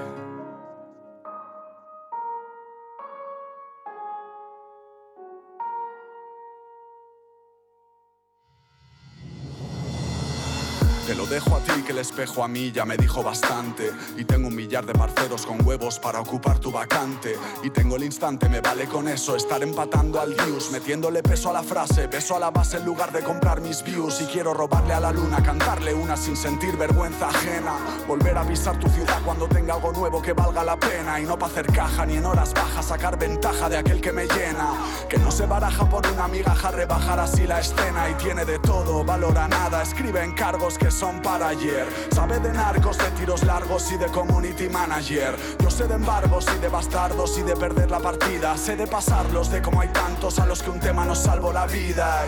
Te 11.06 11.14
lo 11.14 11.26
dejo 11.26 11.56
a 11.56 11.60
el 11.92 11.98
espejo 11.98 12.42
a 12.42 12.48
mí 12.48 12.72
ya 12.72 12.84
me 12.84 12.96
dijo 12.96 13.22
bastante. 13.22 13.92
Y 14.16 14.24
tengo 14.24 14.48
un 14.48 14.56
millar 14.56 14.84
de 14.84 14.94
parceros 14.94 15.46
con 15.46 15.64
huevos 15.64 15.98
para 15.98 16.20
ocupar 16.20 16.58
tu 16.58 16.72
vacante. 16.72 17.36
Y 17.62 17.70
tengo 17.70 17.96
el 17.96 18.04
instante, 18.04 18.48
me 18.48 18.60
vale 18.60 18.86
con 18.86 19.08
eso 19.08 19.36
Estar 19.36 19.62
empatando 19.62 20.20
al 20.20 20.34
views 20.34 20.70
Metiéndole 20.70 21.22
peso 21.22 21.50
a 21.50 21.52
la 21.52 21.62
frase, 21.62 22.08
peso 22.08 22.34
a 22.34 22.38
la 22.38 22.50
base 22.50 22.78
en 22.78 22.86
lugar 22.86 23.12
de 23.12 23.22
comprar 23.22 23.60
mis 23.60 23.84
views. 23.84 24.20
Y 24.22 24.24
quiero 24.24 24.54
robarle 24.54 24.94
a 24.94 25.00
la 25.00 25.12
luna, 25.12 25.42
cantarle 25.42 25.92
una 25.94 26.16
sin 26.16 26.36
sentir 26.36 26.76
vergüenza 26.76 27.28
ajena. 27.28 27.76
Volver 28.08 28.36
a 28.38 28.44
pisar 28.44 28.78
tu 28.78 28.88
ciudad 28.88 29.20
cuando 29.24 29.46
tenga 29.46 29.74
algo 29.74 29.92
nuevo 29.92 30.22
que 30.22 30.32
valga 30.32 30.64
la 30.64 30.78
pena. 30.78 31.20
Y 31.20 31.24
no 31.24 31.38
pa' 31.38 31.46
hacer 31.46 31.66
caja 31.66 32.06
ni 32.06 32.16
en 32.16 32.24
horas 32.24 32.54
bajas 32.54 32.86
sacar 32.86 33.18
ventaja 33.18 33.68
de 33.68 33.76
aquel 33.76 34.00
que 34.00 34.12
me 34.12 34.26
llena. 34.26 34.74
Que 35.10 35.18
no 35.18 35.30
se 35.30 35.44
baraja 35.44 35.88
por 35.88 36.06
una 36.06 36.26
migaja, 36.26 36.70
rebajar 36.70 37.20
así 37.20 37.46
la 37.46 37.60
escena. 37.60 38.08
Y 38.10 38.14
tiene 38.14 38.46
de 38.46 38.58
todo, 38.58 39.04
valora 39.04 39.46
nada, 39.46 39.82
escribe 39.82 40.24
encargos 40.24 40.78
que 40.78 40.90
son 40.90 41.20
para 41.20 41.48
ayer. 41.48 41.81
Sabe 42.14 42.38
de 42.40 42.52
narcos, 42.52 42.98
de 42.98 43.10
tiros 43.12 43.42
largos 43.44 43.90
y 43.92 43.96
de 43.96 44.06
community 44.06 44.68
manager. 44.68 45.36
Yo 45.60 45.70
sé 45.70 45.86
de 45.86 45.94
embargos 45.94 46.46
y 46.54 46.58
de 46.60 46.68
bastardos 46.68 47.38
y 47.38 47.42
de 47.42 47.56
perder 47.56 47.90
la 47.90 48.00
partida. 48.00 48.56
Sé 48.56 48.76
de 48.76 48.86
pasarlos, 48.86 49.50
de 49.50 49.62
cómo 49.62 49.80
hay 49.80 49.88
tantos 49.88 50.38
a 50.38 50.46
los 50.46 50.62
que 50.62 50.70
un 50.70 50.80
tema 50.80 51.04
nos 51.04 51.18
salvó 51.18 51.52
la 51.52 51.66
vida. 51.66 52.24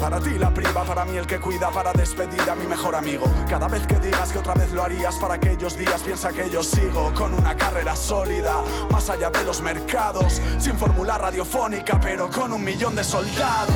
para 0.00 0.20
ti 0.20 0.38
la 0.38 0.52
priva, 0.52 0.84
para 0.84 1.04
mí 1.04 1.16
el 1.16 1.26
que 1.26 1.38
cuida, 1.38 1.70
para 1.70 1.92
despedir 1.92 2.48
a 2.50 2.54
mi 2.54 2.66
mejor 2.66 2.94
amigo. 2.94 3.24
Cada 3.48 3.68
vez 3.68 3.86
que 3.86 3.98
digas 3.98 4.32
que 4.32 4.38
otra 4.38 4.54
vez 4.54 4.72
lo 4.72 4.82
harías 4.82 5.16
para 5.16 5.34
aquellos 5.34 5.76
días, 5.76 6.02
piensa 6.02 6.32
que 6.32 6.50
yo 6.50 6.62
sigo 6.62 7.12
con 7.14 7.34
una 7.34 7.56
carrera 7.56 7.96
sólida, 7.96 8.62
más 8.90 9.08
allá 9.10 9.30
de 9.30 9.44
los 9.44 9.60
mercados, 9.60 10.40
sin 10.58 10.76
fórmula 10.76 11.18
radiofónica, 11.18 11.98
pero 12.00 12.30
con 12.30 12.52
un 12.52 12.62
millón 12.62 12.94
de 12.94 13.04
soldados. 13.04 13.74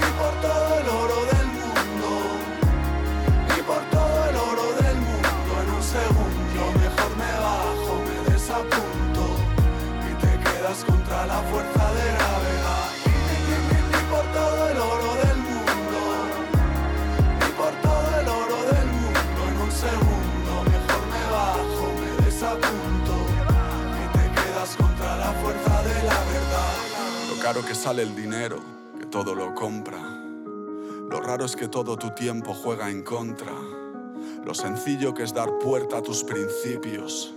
Y 0.00 0.20
por 0.20 0.32
todo 0.40 0.78
el 0.78 0.88
oro 0.88 1.19
fuerza 11.44 11.94
de 11.94 12.04
gravedad. 12.12 12.88
Y, 13.06 14.10
por 14.10 14.24
todo 14.32 14.68
el 14.68 14.78
oro 14.78 15.14
del 15.24 15.38
mundo, 15.38 16.00
y 17.46 17.50
por 17.52 17.72
todo 17.82 18.20
el 18.20 18.28
oro 18.28 18.58
del 18.72 18.86
mundo, 18.86 19.40
en 19.48 19.56
un 19.62 19.72
segundo 19.72 20.52
mejor 20.64 21.02
me 21.12 21.24
bajo, 21.30 21.86
me 22.00 22.24
desapunto. 22.24 23.14
Y 24.00 24.04
te 24.16 24.24
quedas 24.40 24.76
contra 24.76 25.16
la 25.16 25.32
fuerza 25.32 25.82
de 25.82 26.02
la 26.04 26.18
verdad. 26.32 27.34
Lo 27.34 27.42
caro 27.42 27.64
que 27.64 27.74
sale 27.74 28.02
el 28.02 28.14
dinero, 28.14 28.60
que 28.98 29.06
todo 29.06 29.34
lo 29.34 29.54
compra. 29.54 29.98
Lo 29.98 31.20
raro 31.20 31.44
es 31.44 31.56
que 31.56 31.68
todo 31.68 31.96
tu 31.96 32.10
tiempo 32.10 32.54
juega 32.54 32.88
en 32.90 33.02
contra. 33.02 33.52
Lo 34.44 34.54
sencillo 34.54 35.12
que 35.12 35.24
es 35.24 35.34
dar 35.34 35.58
puerta 35.58 35.98
a 35.98 36.02
tus 36.02 36.22
principios. 36.22 37.34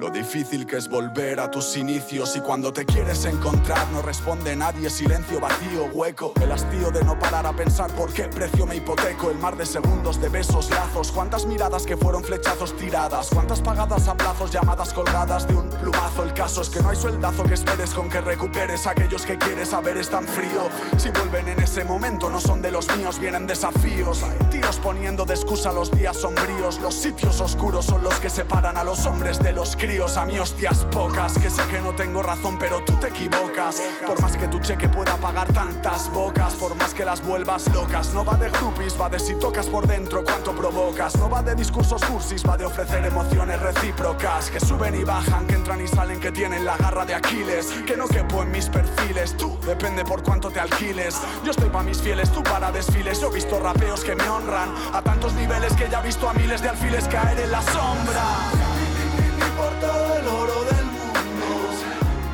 Lo 0.00 0.08
difícil 0.08 0.64
que 0.64 0.78
es 0.78 0.88
volver 0.88 1.40
a 1.40 1.50
tus 1.50 1.76
inicios 1.76 2.34
y 2.34 2.40
cuando 2.40 2.72
te 2.72 2.86
quieres 2.86 3.26
encontrar 3.26 3.86
no 3.92 4.00
responde 4.00 4.56
nadie, 4.56 4.88
silencio 4.88 5.38
vacío, 5.38 5.90
hueco. 5.92 6.32
El 6.40 6.50
hastío 6.52 6.90
de 6.90 7.04
no 7.04 7.18
parar 7.18 7.46
a 7.46 7.52
pensar 7.52 7.92
por 7.92 8.10
qué 8.10 8.22
precio 8.22 8.64
me 8.64 8.76
hipoteco. 8.76 9.30
El 9.30 9.36
mar 9.36 9.58
de 9.58 9.66
segundos, 9.66 10.18
de 10.18 10.30
besos, 10.30 10.70
lazos. 10.70 11.12
Cuántas 11.12 11.44
miradas 11.44 11.84
que 11.84 11.98
fueron 11.98 12.24
flechazos 12.24 12.74
tiradas. 12.78 13.28
Cuántas 13.28 13.60
pagadas 13.60 14.08
a 14.08 14.16
plazos, 14.16 14.50
llamadas 14.50 14.94
colgadas 14.94 15.46
de 15.46 15.54
un 15.54 15.68
plumazo. 15.68 16.22
El 16.22 16.32
caso 16.32 16.62
es 16.62 16.70
que 16.70 16.80
no 16.80 16.88
hay 16.88 16.96
sueldazo 16.96 17.42
que 17.42 17.52
esperes 17.52 17.90
con 17.90 18.08
que 18.08 18.22
recuperes 18.22 18.86
aquellos 18.86 19.26
que 19.26 19.36
quieres 19.36 19.68
saber 19.68 19.98
es 19.98 20.08
tan 20.08 20.26
frío. 20.26 20.70
Si 20.96 21.10
vuelven 21.10 21.46
en 21.46 21.60
ese 21.60 21.84
momento 21.84 22.30
no 22.30 22.40
son 22.40 22.62
de 22.62 22.70
los 22.70 22.88
míos, 22.96 23.18
vienen 23.18 23.46
desafíos. 23.46 24.24
Tiros 24.50 24.78
poniendo 24.78 25.26
de 25.26 25.34
excusa 25.34 25.74
los 25.74 25.90
días 25.90 26.16
sombríos. 26.16 26.80
Los 26.80 26.94
sitios 26.94 27.38
oscuros 27.42 27.84
son 27.84 28.02
los 28.02 28.18
que 28.18 28.30
separan 28.30 28.78
a 28.78 28.82
los 28.82 29.04
hombres 29.04 29.38
de 29.40 29.52
los 29.52 29.76
críos 29.76 29.89
a 29.98 30.24
mí 30.24 30.38
hostias 30.38 30.86
pocas. 30.92 31.36
Que 31.38 31.50
sé 31.50 31.62
que 31.68 31.80
no 31.80 31.92
tengo 31.92 32.22
razón 32.22 32.56
pero 32.58 32.82
tú 32.84 32.92
te 33.00 33.08
equivocas. 33.08 33.82
Por 34.06 34.20
más 34.22 34.36
que 34.36 34.46
tu 34.46 34.60
cheque 34.60 34.88
pueda 34.88 35.16
pagar 35.16 35.52
tantas 35.52 36.10
bocas 36.12 36.54
Por 36.54 36.74
más 36.76 36.94
que 36.94 37.04
las 37.04 37.24
vuelvas 37.24 37.66
locas 37.74 38.12
No 38.14 38.24
va 38.24 38.36
de 38.36 38.48
groupies, 38.50 38.98
va 39.00 39.08
de 39.08 39.18
si 39.18 39.34
tocas 39.34 39.66
por 39.66 39.86
dentro 39.86 40.24
cuánto 40.24 40.52
provocas. 40.52 41.16
No 41.16 41.28
va 41.28 41.42
de 41.42 41.54
discursos 41.54 42.02
cursis, 42.04 42.44
va 42.48 42.56
de 42.56 42.64
ofrecer 42.64 43.04
emociones 43.04 43.60
recíprocas. 43.60 44.50
Que 44.50 44.60
suben 44.60 44.94
y 44.94 45.04
bajan, 45.04 45.46
que 45.46 45.54
entran 45.54 45.80
y 45.80 45.88
salen, 45.88 46.20
que 46.20 46.30
tienen 46.30 46.64
la 46.64 46.76
garra 46.76 47.04
de 47.04 47.14
Aquiles. 47.14 47.66
Que 47.86 47.96
no 47.96 48.06
quepo 48.06 48.42
en 48.42 48.52
mis 48.52 48.68
perfiles, 48.68 49.36
tú 49.36 49.58
depende 49.66 50.04
por 50.04 50.22
cuánto 50.22 50.50
te 50.50 50.60
alquiles. 50.60 51.20
Yo 51.44 51.50
estoy 51.50 51.68
pa' 51.68 51.82
mis 51.82 52.00
fieles, 52.00 52.30
tú 52.30 52.42
para 52.42 52.70
desfiles. 52.70 53.20
Yo 53.20 53.30
he 53.30 53.34
visto 53.34 53.58
rapeos 53.58 54.04
que 54.04 54.14
me 54.14 54.28
honran 54.28 54.72
A 54.92 55.02
tantos 55.02 55.34
niveles 55.34 55.72
que 55.74 55.88
ya 55.88 56.00
he 56.00 56.06
visto 56.06 56.28
a 56.28 56.34
miles 56.34 56.62
de 56.62 56.68
alfiles 56.68 57.08
caer 57.08 57.40
en 57.40 57.50
la 57.50 57.62
sombra 57.62 58.59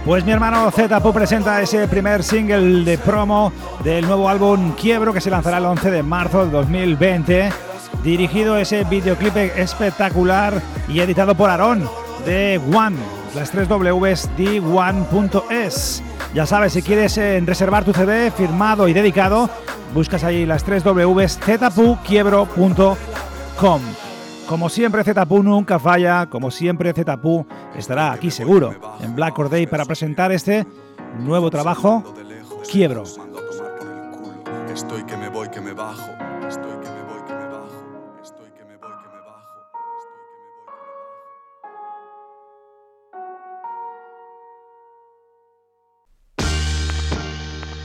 pues 0.06 0.24
mi 0.24 0.30
hermano 0.30 0.70
Zpu 0.70 1.12
presenta 1.12 1.60
ese 1.60 1.88
primer 1.88 2.22
single 2.22 2.84
de 2.84 2.96
promo 2.96 3.52
del 3.82 4.06
nuevo 4.06 4.28
álbum 4.28 4.72
Quiebro 4.76 5.12
que 5.12 5.20
se 5.20 5.30
lanzará 5.30 5.58
el 5.58 5.64
11 5.64 5.90
de 5.90 6.04
marzo 6.04 6.44
de 6.44 6.52
2020. 6.52 7.50
Dirigido 8.04 8.56
ese 8.56 8.84
videoclip 8.84 9.36
espectacular 9.36 10.62
y 10.86 11.00
editado 11.00 11.34
por 11.34 11.50
Aaron 11.50 11.90
de 12.24 12.60
One, 12.72 12.96
las 13.34 13.50
tres 13.50 13.68
Ws 13.68 14.30
de 14.36 14.60
One.es. 14.60 16.04
Ya 16.32 16.46
sabes, 16.46 16.74
si 16.74 16.82
quieres 16.82 17.18
eh, 17.18 17.42
reservar 17.44 17.84
tu 17.84 17.92
CD 17.92 18.30
firmado 18.30 18.86
y 18.86 18.92
dedicado, 18.92 19.50
buscas 19.92 20.22
ahí 20.22 20.46
las 20.46 20.62
tres 20.62 20.84
Ws 20.84 21.40
zpuquiebro.com. 21.40 23.80
Como 24.48 24.68
siempre, 24.68 25.02
Zpu 25.02 25.42
nunca 25.42 25.78
falla, 25.80 26.26
como 26.26 26.52
siempre, 26.52 26.92
Zpu 26.92 27.46
estará 27.76 28.12
aquí 28.12 28.30
seguro 28.30 28.74
en 29.00 29.14
Black 29.16 29.36
Or 29.38 29.50
Day 29.50 29.66
para 29.66 29.84
presentar 29.84 30.30
este 30.30 30.64
nuevo 31.18 31.50
trabajo, 31.50 32.04
Quiebro. 32.70 33.02
Estoy 34.72 35.02
que 35.02 35.16
me 35.16 35.28
voy, 35.30 35.48
que 35.48 35.60
me 35.60 35.72
bajo. 35.72 36.10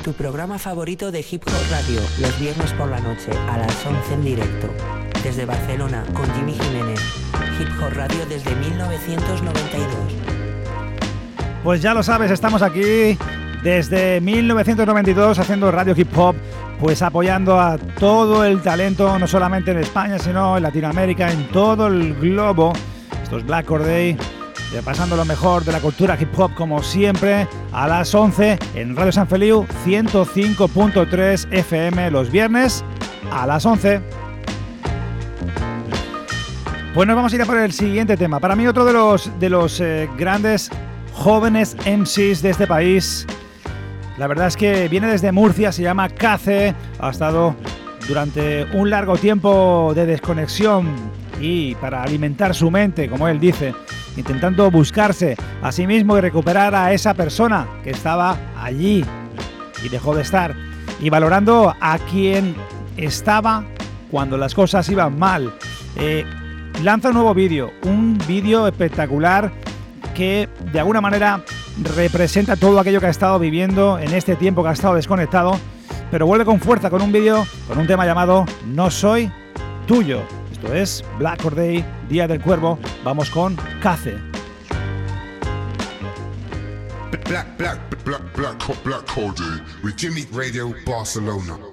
Tu 0.03 0.13
programa 0.13 0.57
favorito 0.57 1.11
de 1.11 1.23
Hip 1.29 1.43
Hop 1.45 1.71
Radio, 1.71 2.01
los 2.19 2.39
viernes 2.39 2.73
por 2.73 2.89
la 2.89 2.99
noche 2.99 3.31
a 3.49 3.57
las 3.57 3.85
11 3.85 4.13
en 4.15 4.23
directo 4.23 5.00
desde 5.23 5.45
Barcelona 5.45 6.03
con 6.13 6.25
Jimmy 6.33 6.53
Jiménez. 6.53 6.99
Hip 7.59 7.67
Hop 7.81 7.93
Radio 7.93 8.25
desde 8.27 8.55
1992. 8.55 9.87
Pues 11.63 11.81
ya 11.81 11.93
lo 11.93 12.01
sabes, 12.01 12.31
estamos 12.31 12.61
aquí 12.61 13.17
desde 13.61 14.19
1992 14.21 15.37
haciendo 15.37 15.69
radio 15.69 15.93
hip 15.95 16.17
hop, 16.17 16.35
pues 16.79 17.03
apoyando 17.03 17.59
a 17.59 17.77
todo 17.77 18.43
el 18.43 18.61
talento, 18.61 19.19
no 19.19 19.27
solamente 19.27 19.71
en 19.71 19.77
España, 19.77 20.17
sino 20.17 20.57
en 20.57 20.63
Latinoamérica, 20.63 21.31
en 21.31 21.47
todo 21.49 21.87
el 21.87 22.15
globo. 22.15 22.73
Esto 23.21 23.37
es 23.37 23.45
Black 23.45 23.69
Or 23.69 23.85
Day, 23.85 24.17
pasando 24.83 25.15
lo 25.15 25.25
mejor 25.25 25.63
de 25.63 25.71
la 25.71 25.79
cultura 25.79 26.17
hip 26.19 26.37
hop 26.39 26.55
como 26.55 26.81
siempre 26.81 27.47
a 27.71 27.87
las 27.87 28.15
11 28.15 28.57
en 28.73 28.95
Radio 28.95 29.11
San 29.11 29.27
Feliu 29.27 29.67
105.3 29.85 31.47
FM 31.51 32.09
los 32.09 32.31
viernes 32.31 32.83
a 33.31 33.45
las 33.45 33.65
11. 33.65 34.20
Pues 36.93 37.07
nos 37.07 37.15
vamos 37.15 37.31
a 37.31 37.36
ir 37.38 37.41
a 37.41 37.45
por 37.45 37.57
el 37.57 37.71
siguiente 37.71 38.17
tema. 38.17 38.41
Para 38.41 38.53
mí 38.53 38.67
otro 38.67 38.83
de 38.83 38.91
los, 38.91 39.31
de 39.39 39.50
los 39.50 39.79
eh, 39.79 40.10
grandes 40.17 40.69
jóvenes 41.13 41.77
MCs 41.86 42.41
de 42.41 42.50
este 42.50 42.67
país. 42.67 43.25
La 44.17 44.27
verdad 44.27 44.48
es 44.48 44.57
que 44.57 44.89
viene 44.89 45.07
desde 45.07 45.31
Murcia, 45.31 45.71
se 45.71 45.83
llama 45.83 46.10
Cace, 46.10 46.75
ha 47.00 47.10
estado 47.10 47.55
durante 48.10 48.65
un 48.74 48.89
largo 48.89 49.15
tiempo 49.15 49.93
de 49.95 50.05
desconexión 50.05 50.93
y 51.39 51.75
para 51.75 52.03
alimentar 52.03 52.53
su 52.53 52.69
mente, 52.69 53.10
como 53.10 53.29
él 53.29 53.39
dice, 53.39 53.74
intentando 54.17 54.69
buscarse 54.69 55.38
a 55.62 55.71
sí 55.71 55.88
mismo 55.88 56.17
y 56.17 56.21
recuperar 56.21 56.75
a 56.75 56.91
esa 56.91 57.13
persona 57.13 57.67
que 57.86 57.91
estaba 57.91 58.36
allí 58.62 59.05
y 59.81 59.88
dejó 59.88 60.13
de 60.13 60.24
estar, 60.24 60.53
y 61.00 61.10
valorando 61.10 61.74
a 61.79 61.98
quien 62.00 62.53
estaba 62.98 63.63
cuando 64.12 64.38
las 64.38 64.53
cosas 64.53 64.89
iban 64.89 65.17
mal. 65.17 65.53
Eh, 65.95 66.25
lanza 66.83 67.09
un 67.09 67.15
nuevo 67.15 67.33
vídeo, 67.33 67.71
un 67.83 68.17
vídeo 68.27 68.67
espectacular 68.67 69.51
que 70.15 70.50
de 70.71 70.79
alguna 70.79 71.01
manera 71.01 71.43
representa 71.95 72.55
todo 72.55 72.79
aquello 72.79 73.00
que 73.00 73.05
ha 73.05 73.11
estado 73.11 73.39
viviendo 73.39 74.00
en 74.00 74.13
este 74.13 74.35
tiempo 74.35 74.63
que 74.63 74.69
ha 74.69 74.73
estado 74.73 74.95
desconectado, 74.95 75.59
pero 76.09 76.25
vuelve 76.25 76.45
con 76.45 76.59
fuerza 76.59 76.89
con 76.89 77.01
un 77.01 77.11
vídeo, 77.11 77.45
con 77.67 77.77
un 77.77 77.88
tema 77.88 78.05
llamado 78.05 78.45
No 78.65 78.89
Soy 78.89 79.31
Tuyo. 79.88 80.21
Esto 80.51 80.73
es 80.73 81.03
Black 81.17 81.43
Or 81.45 81.55
Day, 81.55 81.85
Día 82.09 82.27
del 82.27 82.41
Cuervo. 82.41 82.79
Vamos 83.03 83.29
con 83.29 83.57
Cace. 83.81 84.17
Black, 87.27 87.57
black, 87.57 87.79
black, 88.03 88.21
black, 88.35 88.83
black, 88.83 89.05
with 89.83 89.95
Jimmy 89.95 90.27
Radio 90.33 90.73
Barcelona. 90.85 91.70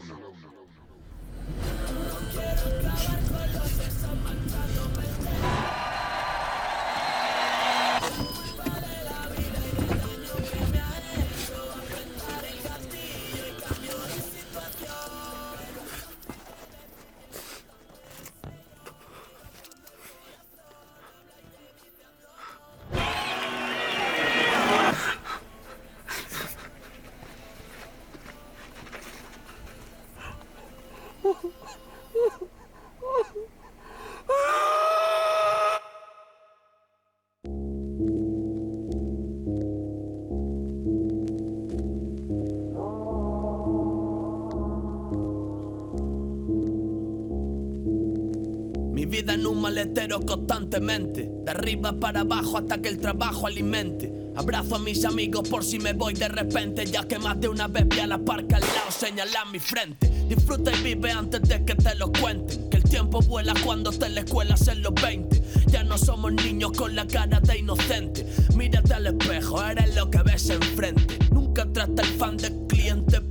De 50.80 51.50
arriba 51.50 51.92
para 51.92 52.20
abajo 52.20 52.56
hasta 52.56 52.78
que 52.78 52.88
el 52.88 52.98
trabajo 52.98 53.48
alimente. 53.48 54.12
Abrazo 54.36 54.76
a 54.76 54.78
mis 54.78 55.04
amigos 55.04 55.48
por 55.48 55.64
si 55.64 55.80
me 55.80 55.92
voy 55.92 56.14
de 56.14 56.28
repente, 56.28 56.86
ya 56.86 57.02
que 57.02 57.18
más 57.18 57.40
de 57.40 57.48
una 57.48 57.66
vez 57.66 57.88
vi 57.88 57.98
a 57.98 58.06
la 58.06 58.18
parca 58.18 58.56
al 58.56 58.62
lado 58.62 58.90
señalar 58.90 59.48
mi 59.50 59.58
frente. 59.58 60.08
Disfruta 60.28 60.70
y 60.72 60.82
vive 60.84 61.10
antes 61.10 61.42
de 61.42 61.64
que 61.64 61.74
te 61.74 61.96
lo 61.96 62.12
cuenten, 62.12 62.70
que 62.70 62.76
el 62.76 62.84
tiempo 62.84 63.20
vuela 63.22 63.54
cuando 63.64 63.90
te 63.90 64.08
la 64.08 64.20
escuela 64.20 64.54
en 64.68 64.82
los 64.82 64.94
20. 64.94 65.42
Ya 65.66 65.82
no 65.82 65.98
somos 65.98 66.32
niños 66.32 66.70
con 66.72 66.94
la 66.94 67.06
cara 67.08 67.40
de 67.40 67.58
inocente. 67.58 68.24
Mírate 68.54 68.94
al 68.94 69.08
espejo, 69.08 69.60
eres 69.64 69.96
lo 69.96 70.08
que 70.08 70.22
ves 70.22 70.48
enfrente. 70.48 71.18
Nunca 71.32 71.66
trata 71.72 72.02
el 72.02 72.08
fan 72.10 72.36
de 72.36 72.50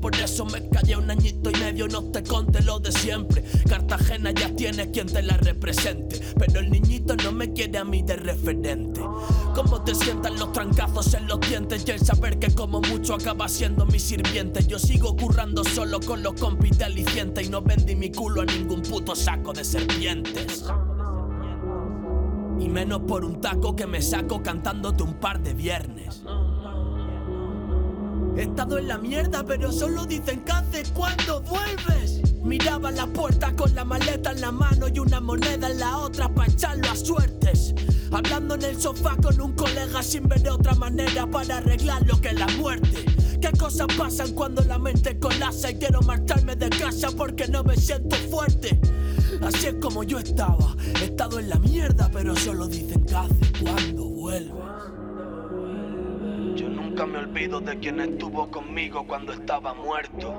por 0.02 0.16
eso 0.16 0.46
me 0.46 0.68
callé 0.70 0.96
un 0.96 1.10
añito 1.10 1.50
y 1.50 1.60
medio, 1.60 1.88
no 1.88 2.04
te 2.04 2.24
conté 2.24 2.62
lo 2.64 2.80
de 2.80 2.92
siempre. 2.92 3.44
Cartagena 3.68 4.32
ya 4.32 4.54
tiene 4.56 4.92
quien 4.92 5.08
te 5.08 5.22
la 5.22 5.38
represente, 5.38 6.20
pero 6.38 6.60
el 6.60 6.70
niñito 6.70 7.16
no 7.16 7.32
me 7.32 7.52
quiere 7.54 7.78
a 7.78 7.84
mí 7.84 8.02
de 8.04 8.16
referente. 8.16 9.02
Cómo 9.56 9.82
te 9.84 9.96
sientan 9.96 10.38
los 10.38 10.52
trancazos 10.52 11.14
en 11.14 11.28
los 11.28 11.40
dientes 11.42 11.84
y 11.88 11.92
el 11.92 12.00
saber 12.00 12.40
que 12.40 12.54
como 12.54 12.82
mucho 12.82 13.16
acaba 13.16 13.48
siendo 13.48 13.86
mi 13.86 14.00
sirviente. 14.00 14.66
Yo 14.66 14.80
sigo 14.80 15.16
currando 15.16 15.64
solo 15.64 16.00
con 16.00 16.24
los 16.24 16.34
compis 16.40 16.78
de 16.78 16.86
aliciente 16.86 17.44
y 17.44 17.50
no 17.50 17.62
vendí 17.62 17.96
mi 17.96 18.12
culo 18.12 18.42
a 18.42 18.46
ningún 18.46 18.82
puto 18.82 19.16
saco 19.16 19.54
de 19.54 19.64
serpientes. 19.64 20.66
Y 22.60 22.70
menos 22.70 23.02
por 23.02 23.24
un 23.24 23.40
taco 23.40 23.76
que 23.76 23.88
me 23.88 24.02
saco 24.02 24.42
cantándote 24.42 25.04
un 25.04 25.20
par 25.20 25.42
de 25.42 25.54
viernes. 25.54 26.24
He 28.38 28.44
estado 28.44 28.78
en 28.78 28.88
la 28.88 29.00
mierda, 29.00 29.44
pero 29.44 29.72
solo 29.72 30.06
dicen 30.06 30.42
que 30.42 30.52
hace 30.52 30.84
cuando 30.94 31.42
vuelves. 31.42 32.22
Miraba 32.44 32.92
la 32.92 33.08
puerta 33.08 33.52
con 33.56 33.74
la 33.74 33.84
maleta 33.84 34.32
en 34.32 34.42
la 34.42 34.52
mano 34.52 34.88
y 34.88 35.00
una 35.00 35.20
moneda 35.20 35.72
en 35.72 35.80
la 35.80 35.98
otra 35.98 36.30
para 36.30 36.52
echarlo 36.52 36.88
a 36.88 36.96
suertes. 36.96 37.74
Hablando 38.12 38.54
en 38.54 38.62
el 38.62 38.80
sofá 38.80 39.18
con 39.18 39.42
un 39.42 39.54
colega 39.54 40.04
sin 40.04 40.28
ver 40.28 40.48
otra 40.50 40.76
manera 40.76 41.26
para 41.26 41.58
arreglar 41.58 42.06
lo 42.06 42.22
que 42.22 42.28
es 42.28 42.40
la 42.40 42.48
muerte. 42.60 43.06
¿Qué 43.42 43.52
cosas 43.58 43.88
pasan 43.98 44.32
cuando 44.34 44.62
la 44.62 44.78
mente 44.78 45.18
colapsa 45.18 45.72
y 45.72 45.80
quiero 45.80 46.02
marcharme 46.04 46.56
de 46.56 46.70
casa 46.70 47.10
porque 47.18 47.48
no 47.48 47.64
me 47.64 47.76
siento 47.76 48.16
fuerte? 48.30 48.80
Así 49.42 49.66
es 49.66 49.76
como 49.82 50.04
yo 50.04 50.20
estaba. 50.20 50.76
He 51.02 51.06
estado 51.06 51.40
en 51.40 51.50
la 51.50 51.58
mierda, 51.58 52.08
pero 52.14 52.36
solo 52.36 52.68
dicen 52.68 53.04
que 53.04 53.16
hace 53.16 53.64
cuando 53.64 54.06
vuelves. 54.06 54.67
Nunca 56.98 57.14
me 57.14 57.20
olvido 57.20 57.60
de 57.60 57.78
quien 57.78 58.00
estuvo 58.00 58.50
conmigo 58.50 59.06
cuando 59.06 59.32
estaba 59.32 59.72
muerto. 59.72 60.32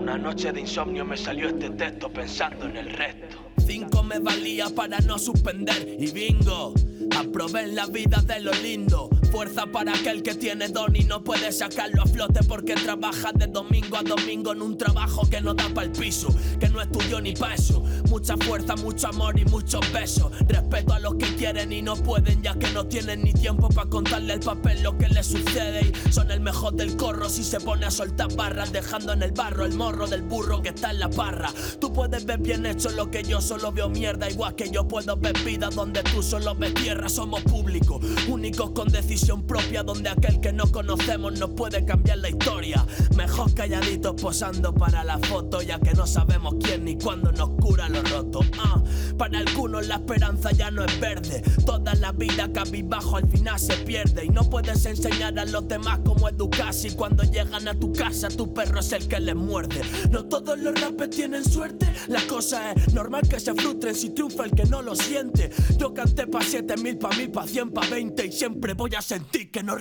Una 0.00 0.16
noche 0.16 0.52
de 0.52 0.60
insomnio 0.60 1.04
me 1.04 1.16
salió 1.16 1.48
este 1.48 1.70
texto 1.70 2.08
pensando 2.08 2.66
en 2.66 2.76
el 2.76 2.90
resto. 2.90 3.38
Cinco 3.66 4.04
me 4.04 4.20
valía 4.20 4.68
para 4.68 5.00
no 5.00 5.18
suspender 5.18 5.96
y 5.98 6.12
bingo. 6.12 6.74
Aprobé 7.16 7.66
la 7.68 7.86
vida 7.86 8.22
de 8.22 8.40
lo 8.40 8.52
lindo. 8.52 9.08
Fuerza 9.30 9.66
para 9.66 9.92
aquel 9.92 10.22
que 10.22 10.34
tiene 10.34 10.68
don 10.68 10.96
y 10.96 11.04
no 11.04 11.22
puede 11.22 11.52
sacarlo 11.52 12.02
a 12.02 12.06
flote 12.06 12.40
porque 12.44 12.74
trabaja 12.74 13.30
de 13.32 13.46
domingo 13.46 13.98
a 13.98 14.02
domingo 14.02 14.52
en 14.52 14.62
un 14.62 14.78
trabajo 14.78 15.28
que 15.28 15.40
no 15.40 15.52
da 15.52 15.68
para 15.74 15.86
el 15.86 15.92
piso, 15.92 16.28
que 16.58 16.68
no 16.68 16.80
es 16.80 16.90
tuyo 16.90 17.20
ni 17.20 17.34
peso. 17.34 17.84
Mucha 18.08 18.36
fuerza, 18.38 18.74
mucho 18.76 19.08
amor 19.08 19.38
y 19.38 19.44
mucho 19.44 19.80
peso. 19.92 20.30
Respeto 20.48 20.94
a 20.94 20.98
los 20.98 21.16
que 21.16 21.26
quieren 21.36 21.72
y 21.72 21.82
no 21.82 21.94
pueden, 21.96 22.42
ya 22.42 22.54
que 22.58 22.70
no 22.70 22.86
tienen 22.86 23.22
ni 23.22 23.34
tiempo 23.34 23.68
para 23.68 23.88
contarle 23.90 24.34
el 24.34 24.40
papel 24.40 24.82
lo 24.82 24.96
que 24.96 25.08
les 25.08 25.26
sucede. 25.26 25.92
Y 26.08 26.12
son 26.12 26.30
el 26.30 26.40
mejor 26.40 26.74
del 26.74 26.96
corro 26.96 27.28
si 27.28 27.44
se 27.44 27.60
pone 27.60 27.84
a 27.84 27.90
soltar 27.90 28.34
barras, 28.34 28.72
dejando 28.72 29.12
en 29.12 29.22
el 29.22 29.32
barro 29.32 29.66
el 29.66 29.74
morro 29.74 30.06
del 30.06 30.22
burro 30.22 30.62
que 30.62 30.70
está 30.70 30.90
en 30.90 31.00
la 31.00 31.10
parra. 31.10 31.52
Tú 31.80 31.92
puedes 31.92 32.24
ver 32.24 32.38
bien 32.38 32.64
hecho 32.64 32.88
lo 32.90 33.10
que 33.10 33.22
yo 33.22 33.42
solo 33.42 33.72
veo 33.72 33.90
mierda, 33.90 34.30
igual 34.30 34.54
que 34.54 34.70
yo 34.70 34.88
puedo 34.88 35.16
ver 35.16 35.38
vida 35.44 35.68
donde 35.68 36.02
tú 36.04 36.22
solo 36.22 36.54
ves 36.54 36.72
tierra. 36.74 36.97
Somos 37.06 37.42
públicos, 37.42 38.04
únicos 38.28 38.70
con 38.70 38.88
decisión 38.88 39.42
propia, 39.46 39.82
donde 39.82 40.08
aquel 40.08 40.40
que 40.40 40.52
no 40.52 40.70
conocemos 40.70 41.38
no 41.38 41.48
puede 41.54 41.84
cambiar 41.84 42.18
la 42.18 42.28
historia. 42.28 42.84
Mejor 43.16 43.54
calladitos 43.54 44.20
posando 44.20 44.74
para 44.74 45.04
la 45.04 45.18
foto, 45.18 45.62
ya 45.62 45.78
que 45.80 45.94
no 45.94 46.06
sabemos 46.06 46.56
quién 46.62 46.84
ni 46.84 46.96
cuándo 46.96 47.32
nos 47.32 47.50
cura 47.60 47.88
lo 47.88 48.02
roto. 48.02 48.40
Ah, 48.58 48.82
para 49.16 49.38
algunos 49.38 49.86
la 49.86 49.96
esperanza 49.96 50.52
ya 50.52 50.70
no 50.70 50.84
es 50.84 51.00
verde. 51.00 51.42
Toda 51.64 51.94
la 51.94 52.12
vida 52.12 52.48
bajo 52.84 53.16
al 53.16 53.28
final 53.28 53.58
se 53.58 53.74
pierde. 53.78 54.24
Y 54.24 54.28
no 54.28 54.48
puedes 54.48 54.84
enseñar 54.86 55.38
a 55.38 55.44
los 55.44 55.66
demás 55.66 56.00
cómo 56.04 56.28
educarse. 56.28 56.88
Y 56.88 56.90
cuando 56.92 57.22
llegan 57.24 57.66
a 57.68 57.74
tu 57.74 57.92
casa, 57.92 58.28
tu 58.28 58.52
perro 58.52 58.80
es 58.80 58.92
el 58.92 59.08
que 59.08 59.20
les 59.20 59.34
muerde. 59.34 59.80
No 60.10 60.24
todos 60.24 60.58
los 60.58 60.80
rapes 60.80 61.10
tienen 61.10 61.44
suerte. 61.44 61.86
La 62.08 62.20
cosa 62.26 62.72
es 62.72 62.94
normal 62.94 63.28
que 63.28 63.40
se 63.40 63.54
frustren 63.54 63.94
si 63.94 64.10
triunfa 64.10 64.44
el 64.44 64.52
que 64.52 64.64
no 64.64 64.82
lo 64.82 64.94
siente. 64.94 65.50
Yo 65.76 65.92
canté 65.92 66.26
pa' 66.26 66.42
7000, 66.42 66.87
pa' 66.96 67.10
mil, 67.10 67.30
pa' 67.30 67.46
100, 67.46 67.72
pa' 67.72 67.86
20. 67.90 68.26
Y 68.26 68.32
siempre 68.32 68.74
voy 68.74 68.90
a 68.96 69.02
sentir 69.02 69.50
que 69.50 69.62
no 69.62 69.76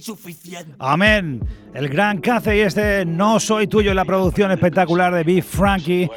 suficiente. 0.00 0.74
Amén. 0.78 1.40
El 1.74 1.88
gran 1.88 2.20
Cace 2.20 2.56
y 2.56 2.60
este 2.60 3.04
No 3.04 3.40
Soy 3.40 3.66
Tuyo, 3.66 3.94
la 3.94 4.04
producción 4.04 4.50
espectacular 4.50 5.14
de 5.14 5.22
Beef 5.22 5.46
Frankie. 5.46 6.10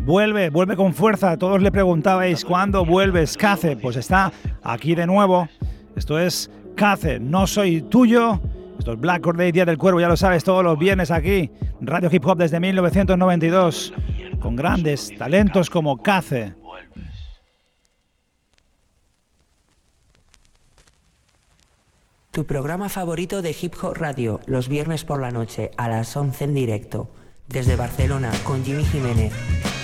Vuelve, 0.00 0.50
vuelve 0.50 0.76
con 0.76 0.94
fuerza. 0.94 1.36
Todos 1.36 1.60
le 1.60 1.70
preguntabais 1.70 2.44
cuándo 2.44 2.84
vuelves, 2.84 3.36
Cace. 3.36 3.76
Pues 3.76 3.96
está 3.96 4.32
aquí 4.62 4.94
de 4.94 5.06
nuevo. 5.06 5.48
Esto 5.94 6.18
es 6.18 6.50
Cace, 6.74 7.20
no 7.20 7.46
soy 7.46 7.82
tuyo. 7.82 8.40
Esto 8.78 8.92
es 8.92 9.00
Black 9.00 9.24
Day, 9.34 9.52
Día 9.52 9.64
del 9.64 9.78
Cuervo, 9.78 10.00
ya 10.00 10.08
lo 10.08 10.16
sabes, 10.16 10.44
todos 10.44 10.62
los 10.62 10.78
viernes 10.78 11.10
aquí. 11.10 11.50
Radio 11.80 12.08
Hip 12.12 12.26
Hop 12.26 12.38
desde 12.38 12.60
1992. 12.60 13.94
Con 14.40 14.56
grandes 14.56 15.12
talentos 15.16 15.70
como 15.70 15.96
Cace. 16.02 16.54
Tu 22.36 22.44
programa 22.44 22.90
favorito 22.90 23.40
de 23.40 23.56
Hip 23.58 23.72
Hop 23.80 23.94
Radio, 23.96 24.42
los 24.44 24.68
viernes 24.68 25.04
por 25.04 25.22
la 25.22 25.30
noche 25.30 25.70
a 25.78 25.88
las 25.88 26.14
11 26.14 26.44
en 26.44 26.52
directo. 26.52 27.08
Desde 27.48 27.76
Barcelona 27.76 28.30
con 28.44 28.62
Jimmy 28.62 28.84
Jiménez. 28.84 29.32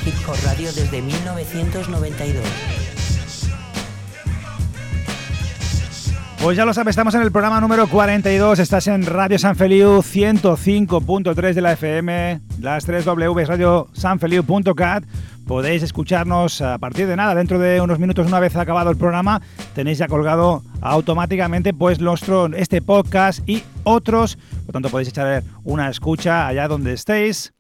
Hip 0.05 0.13
Hop 0.29 0.37
Radio 0.45 0.71
desde 0.71 1.01
1992. 1.01 2.45
Pues 6.43 6.57
ya 6.59 6.67
lo 6.67 6.75
sabes, 6.75 6.91
estamos 6.91 7.15
en 7.15 7.23
el 7.23 7.33
programa 7.33 7.59
número 7.59 7.87
42, 7.87 8.59
estás 8.59 8.87
en 8.89 9.07
Radio 9.07 9.39
San 9.39 9.57
Feliu 9.57 10.01
105.3 10.01 11.55
de 11.55 11.61
la 11.63 11.73
FM, 11.73 12.41
las 12.61 12.85
3 12.85 13.05
W 13.07 13.45
Radio 13.47 13.89
Sanfeliu.cat. 13.95 15.05
Podéis 15.47 15.83
escucharnos 15.83 16.61
a 16.61 16.79
partir 16.79 17.07
de 17.07 17.17
nada, 17.17 17.35
dentro 17.35 17.59
de 17.59 17.81
unos 17.81 17.99
minutos 17.99 18.27
una 18.27 18.41
vez 18.41 18.55
acabado 18.57 18.91
el 18.91 18.97
programa, 18.97 19.43
tenéis 19.75 19.99
ya 19.99 20.09
colgado 20.09 20.63
automáticamente 20.81 21.75
pues 21.75 22.01
nuestro, 22.01 22.47
este 22.55 22.81
podcast 22.81 23.47
y 23.49 23.63
otros, 23.85 24.39
por 24.65 24.73
tanto 24.73 24.89
podéis 24.89 25.09
echar 25.09 25.43
una 25.65 25.91
escucha 25.91 26.47
allá 26.47 26.69
donde 26.69 26.93
estéis. 26.93 27.53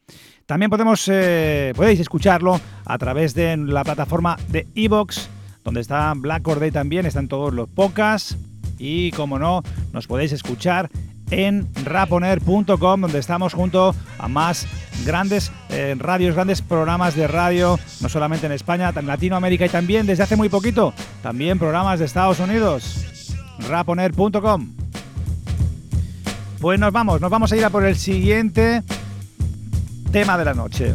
También 0.46 0.70
podemos, 0.70 1.08
eh, 1.10 1.72
podéis 1.76 2.00
escucharlo 2.00 2.60
a 2.84 2.98
través 2.98 3.34
de 3.34 3.56
la 3.56 3.84
plataforma 3.84 4.36
de 4.48 4.66
Evox, 4.74 5.28
donde 5.64 5.80
está 5.80 6.12
Black 6.16 6.42
Day 6.42 6.70
también, 6.70 7.06
están 7.06 7.28
todos 7.28 7.52
los 7.52 7.68
podcasts 7.68 8.36
y 8.78 9.10
como 9.12 9.38
no, 9.38 9.62
nos 9.92 10.06
podéis 10.06 10.32
escuchar 10.32 10.90
en 11.32 11.66
raponer.com 11.84 13.00
donde 13.00 13.18
estamos 13.18 13.54
junto 13.54 13.94
a 14.18 14.28
más 14.28 14.66
grandes 15.04 15.50
eh, 15.70 15.96
radios, 15.98 16.34
grandes 16.34 16.60
programas 16.60 17.16
de 17.16 17.26
radio, 17.26 17.78
no 18.00 18.08
solamente 18.08 18.46
en 18.46 18.52
España, 18.52 18.92
en 18.94 19.06
Latinoamérica 19.06 19.64
y 19.64 19.70
también 19.70 20.06
desde 20.06 20.22
hace 20.22 20.36
muy 20.36 20.50
poquito, 20.50 20.92
también 21.22 21.58
programas 21.58 21.98
de 21.98 22.04
Estados 22.04 22.38
Unidos. 22.38 23.34
raponer.com. 23.68 24.72
Pues 26.60 26.78
nos 26.78 26.92
vamos, 26.92 27.20
nos 27.20 27.30
vamos 27.30 27.50
a 27.50 27.56
ir 27.56 27.64
a 27.64 27.70
por 27.70 27.84
el 27.84 27.96
siguiente 27.96 28.82
tema 30.12 30.36
de 30.36 30.44
la 30.44 30.54
noche. 30.54 30.94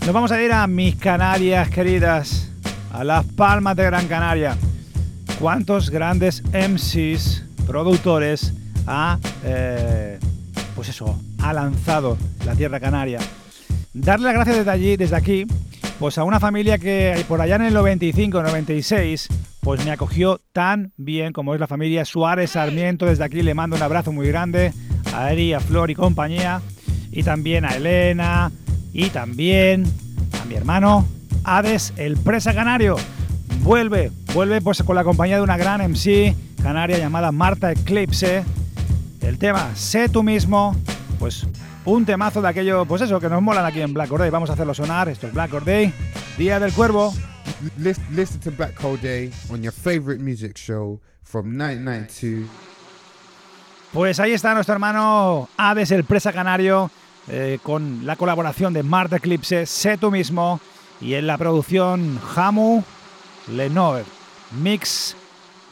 Nos 0.00 0.12
vamos 0.12 0.30
a 0.30 0.42
ir 0.42 0.52
a 0.52 0.66
mis 0.66 0.94
Canarias 0.96 1.70
queridas, 1.70 2.50
a 2.92 3.02
las 3.02 3.24
Palmas 3.24 3.76
de 3.76 3.84
Gran 3.84 4.06
Canaria. 4.06 4.56
¿Cuántos 5.40 5.88
grandes 5.88 6.42
MCs, 6.52 7.44
productores, 7.66 8.52
ha, 8.90 9.18
eh, 9.44 10.18
pues 10.74 10.88
eso, 10.88 11.18
ha 11.38 11.52
lanzado 11.52 12.18
la 12.44 12.54
Tierra 12.54 12.80
Canaria? 12.80 13.20
Darle 13.94 14.26
las 14.26 14.34
gracias 14.34 14.58
desde 14.58 14.70
allí, 14.70 14.96
desde 14.96 15.16
aquí, 15.16 15.46
pues 15.98 16.18
a 16.18 16.24
una 16.24 16.40
familia 16.40 16.78
que 16.78 17.24
por 17.28 17.40
allá 17.40 17.56
en 17.56 17.62
el 17.62 17.76
95-96, 17.76 19.28
pues 19.60 19.84
me 19.84 19.92
acogió 19.92 20.40
tan 20.52 20.92
bien 20.96 21.32
como 21.32 21.54
es 21.54 21.60
la 21.60 21.66
familia 21.66 22.04
Suárez 22.04 22.52
Sarmiento. 22.52 23.06
Desde 23.06 23.24
aquí 23.24 23.42
le 23.42 23.54
mando 23.54 23.76
un 23.76 23.82
abrazo 23.82 24.10
muy 24.10 24.26
grande 24.26 24.72
a 25.14 25.32
Eri, 25.32 25.52
a 25.52 25.60
Flor 25.60 25.90
y 25.90 25.94
compañía. 25.94 26.60
Y 27.12 27.22
también 27.22 27.64
a 27.64 27.70
Elena, 27.70 28.52
y 28.92 29.10
también 29.10 29.84
a 30.40 30.44
mi 30.46 30.54
hermano 30.54 31.06
Hades, 31.44 31.92
el 31.96 32.16
presa 32.16 32.54
canario. 32.54 32.96
Vuelve, 33.62 34.10
vuelve 34.32 34.60
pues 34.60 34.82
con 34.82 34.96
la 34.96 35.04
compañía 35.04 35.36
de 35.36 35.42
una 35.42 35.56
gran 35.56 35.80
MC 35.80 36.34
canaria 36.62 36.98
llamada 36.98 37.32
Marta 37.32 37.72
Eclipse. 37.72 38.44
El 39.20 39.38
tema 39.38 39.74
Sé 39.74 40.08
tú 40.08 40.22
mismo, 40.22 40.74
pues 41.18 41.46
un 41.84 42.04
temazo 42.04 42.42
de 42.42 42.48
aquello, 42.48 42.84
pues 42.86 43.02
eso, 43.02 43.20
que 43.20 43.28
nos 43.28 43.42
molan 43.42 43.64
aquí 43.64 43.80
en 43.80 43.92
Black 43.92 44.10
Day. 44.10 44.30
Vamos 44.30 44.50
a 44.50 44.54
hacerlo 44.54 44.74
sonar. 44.74 45.08
Esto 45.08 45.26
es 45.26 45.32
Black 45.32 45.50
Day, 45.64 45.92
Día 46.36 46.58
del 46.60 46.72
Cuervo. 46.72 47.12
Listen 47.76 48.40
to 48.40 48.50
Black 48.50 48.80
Day 49.02 49.30
on 49.50 49.62
your 49.62 49.72
favorite 49.72 50.22
music 50.22 50.56
show 50.56 51.00
from 51.22 51.46
1992. 51.46 52.48
Pues 53.92 54.20
ahí 54.20 54.32
está 54.32 54.54
nuestro 54.54 54.74
hermano 54.74 55.48
Hades, 55.56 55.90
el 55.90 56.04
presa 56.04 56.32
canario 56.32 56.90
eh, 57.28 57.58
con 57.62 58.06
la 58.06 58.16
colaboración 58.16 58.72
de 58.72 58.82
Marta 58.82 59.16
Eclipse, 59.16 59.66
Sé 59.66 59.98
tú 59.98 60.10
mismo, 60.10 60.60
y 61.00 61.14
en 61.14 61.26
la 61.26 61.36
producción 61.38 62.20
Hamu 62.36 62.82
Lenoir, 63.48 64.04
Mix 64.62 65.16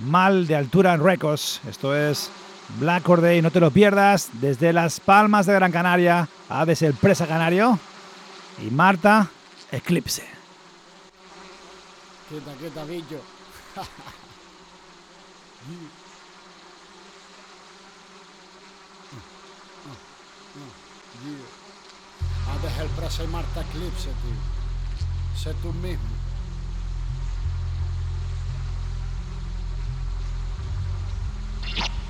Mal 0.01 0.47
de 0.47 0.57
Altura 0.57 0.97
Records. 0.97 1.61
Esto 1.69 1.97
es 1.97 2.31
Black 2.79 3.07
Day, 3.07 3.43
no 3.43 3.51
te 3.51 3.61
lo 3.61 3.71
pierdas, 3.71 4.29
desde 4.35 4.73
Las 4.73 5.01
Palmas 5.01 5.47
de 5.47 5.55
Gran 5.55 5.73
Canaria, 5.73 6.29
Hades 6.49 6.83
el 6.83 6.95
Presa 6.95 7.27
Canario 7.27 7.79
y 8.63 8.71
Marta 8.71 9.29
Eclipse. 9.73 10.27
deja 22.63 22.83
el 22.83 22.89
presa 22.91 23.25
y 23.25 23.27
Marta 23.29 23.61
Eclipse, 23.61 24.09
tío. 24.09 25.41
Sé 25.43 25.55
tú 25.63 25.73
mismo. 25.75 26.18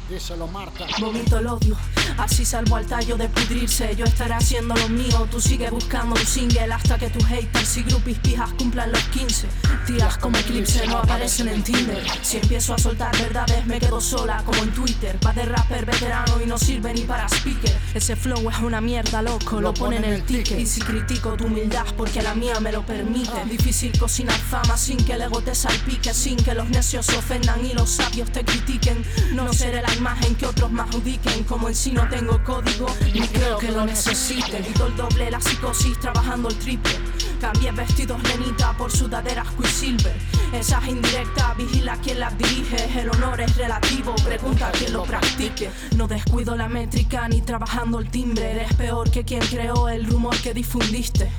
Díselo, 0.08 0.46
Marta. 0.46 0.86
Vomito 1.00 1.38
el 1.38 1.46
odio, 1.48 1.76
así 2.16 2.42
salvo 2.42 2.76
al 2.76 2.86
tallo 2.86 3.18
de 3.18 3.28
pudrirse. 3.28 3.94
Yo 3.94 4.06
estaré 4.06 4.32
haciendo 4.32 4.74
lo 4.74 4.88
mío, 4.88 5.28
tú 5.30 5.38
sigues 5.38 5.70
buscando 5.70 6.14
un 6.14 6.26
single 6.26 6.72
hasta 6.72 6.96
que 6.98 7.10
tus 7.10 7.26
haters 7.26 7.76
y 7.76 7.82
groupies 7.82 8.18
pijas 8.20 8.50
cumplan 8.54 8.90
los 8.90 9.02
15. 9.08 9.46
Tiras 9.86 10.16
como 10.16 10.38
eclipse, 10.38 10.86
no 10.86 10.98
aparecen 10.98 11.48
en 11.48 11.62
Tinder. 11.62 12.02
Si 12.22 12.38
empiezo 12.38 12.72
a 12.72 12.78
soltar 12.78 13.14
verdades, 13.18 13.66
me 13.66 13.78
quedo 13.78 14.00
sola, 14.00 14.42
como 14.46 14.62
en 14.62 14.72
Twitter. 14.72 15.18
Va 15.26 15.34
de 15.34 15.44
rapper 15.44 15.84
veterano 15.84 16.40
y 16.42 16.46
no 16.46 16.56
sirve 16.56 16.94
ni 16.94 17.02
para 17.02 17.26
speaker. 17.28 17.76
Ese 17.92 18.16
flow 18.16 18.48
es 18.48 18.58
una 18.60 18.80
mierda, 18.80 19.20
loco, 19.20 19.60
lo, 19.60 19.74
ponen 19.74 20.04
en 20.04 20.14
el 20.14 20.22
ticket. 20.22 20.58
Y 20.58 20.64
si 20.64 20.80
critico 20.80 21.34
tu 21.34 21.44
humildad, 21.44 21.84
porque 21.98 22.22
la 22.22 22.34
mía 22.34 22.60
me 22.60 22.72
lo 22.72 22.80
permite. 22.86 23.44
Difícil 23.44 23.98
cocinar 23.98 24.38
fama 24.38 24.78
sin 24.78 24.96
que 25.04 25.12
el 25.12 25.22
ego 25.22 25.42
te 25.42 25.54
salpique, 25.54 26.14
sin 26.14 26.36
que 26.36 26.54
los 26.54 26.70
necios 26.70 27.04
se 27.04 27.16
ofendan 27.16 27.62
y 27.66 27.74
los 27.74 27.90
sabios 27.90 28.32
te 28.32 28.42
critiquen. 28.42 29.04
No 29.34 29.52
seré 29.52 29.82
la 29.82 29.97
imagen 29.98 30.34
que 30.36 30.46
otros 30.46 30.70
me 30.70 30.82
adjudiquen 30.82 31.44
Como 31.44 31.68
en 31.68 31.74
sí 31.74 31.92
no 31.92 32.08
tengo 32.08 32.42
código, 32.44 32.86
ni 33.12 33.26
creo 33.28 33.58
que 33.58 33.70
lo 33.70 33.84
necesite. 33.84 34.60
Quito 34.60 34.86
el 34.86 34.96
doble, 34.96 35.30
la 35.30 35.40
psicosis, 35.40 35.98
trabajando 35.98 36.48
el 36.48 36.58
triple. 36.58 36.92
Cambié 37.40 37.70
vestidos 37.72 38.20
lenita 38.24 38.72
por 38.76 38.90
sudaderas 38.90 39.46
quisilver 39.52 40.16
Esas 40.52 40.86
indirectas, 40.88 41.56
vigila 41.56 41.96
quien 42.02 42.18
las 42.18 42.36
dirige 42.36 43.00
El 43.00 43.10
honor 43.10 43.40
es 43.40 43.56
relativo, 43.56 44.14
pregunta 44.24 44.68
a 44.68 44.72
quien 44.72 44.92
lo 44.92 45.04
practique. 45.04 45.70
No 45.96 46.08
descuido 46.08 46.56
la 46.56 46.68
métrica 46.68 47.28
ni 47.28 47.42
trabajando 47.42 47.98
el 47.98 48.10
timbre. 48.10 48.52
Eres 48.52 48.74
peor 48.74 49.10
que 49.10 49.24
quien 49.24 49.40
creó 49.46 49.88
el 49.88 50.06
rumor 50.06 50.36
que 50.38 50.54
difundiste. 50.54 51.30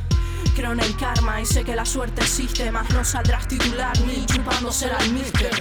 Creo 0.55 0.73
en 0.73 0.79
el 0.81 0.95
karma 0.97 1.41
y 1.41 1.45
sé 1.45 1.63
que 1.63 1.75
la 1.75 1.85
suerte 1.85 2.21
existe, 2.21 2.69
más 2.71 2.89
no 2.89 3.05
saldrás 3.05 3.47
titular 3.47 3.97
ni 4.01 4.25
chupándose 4.25 4.89
al 4.91 5.09
mister. 5.11 5.51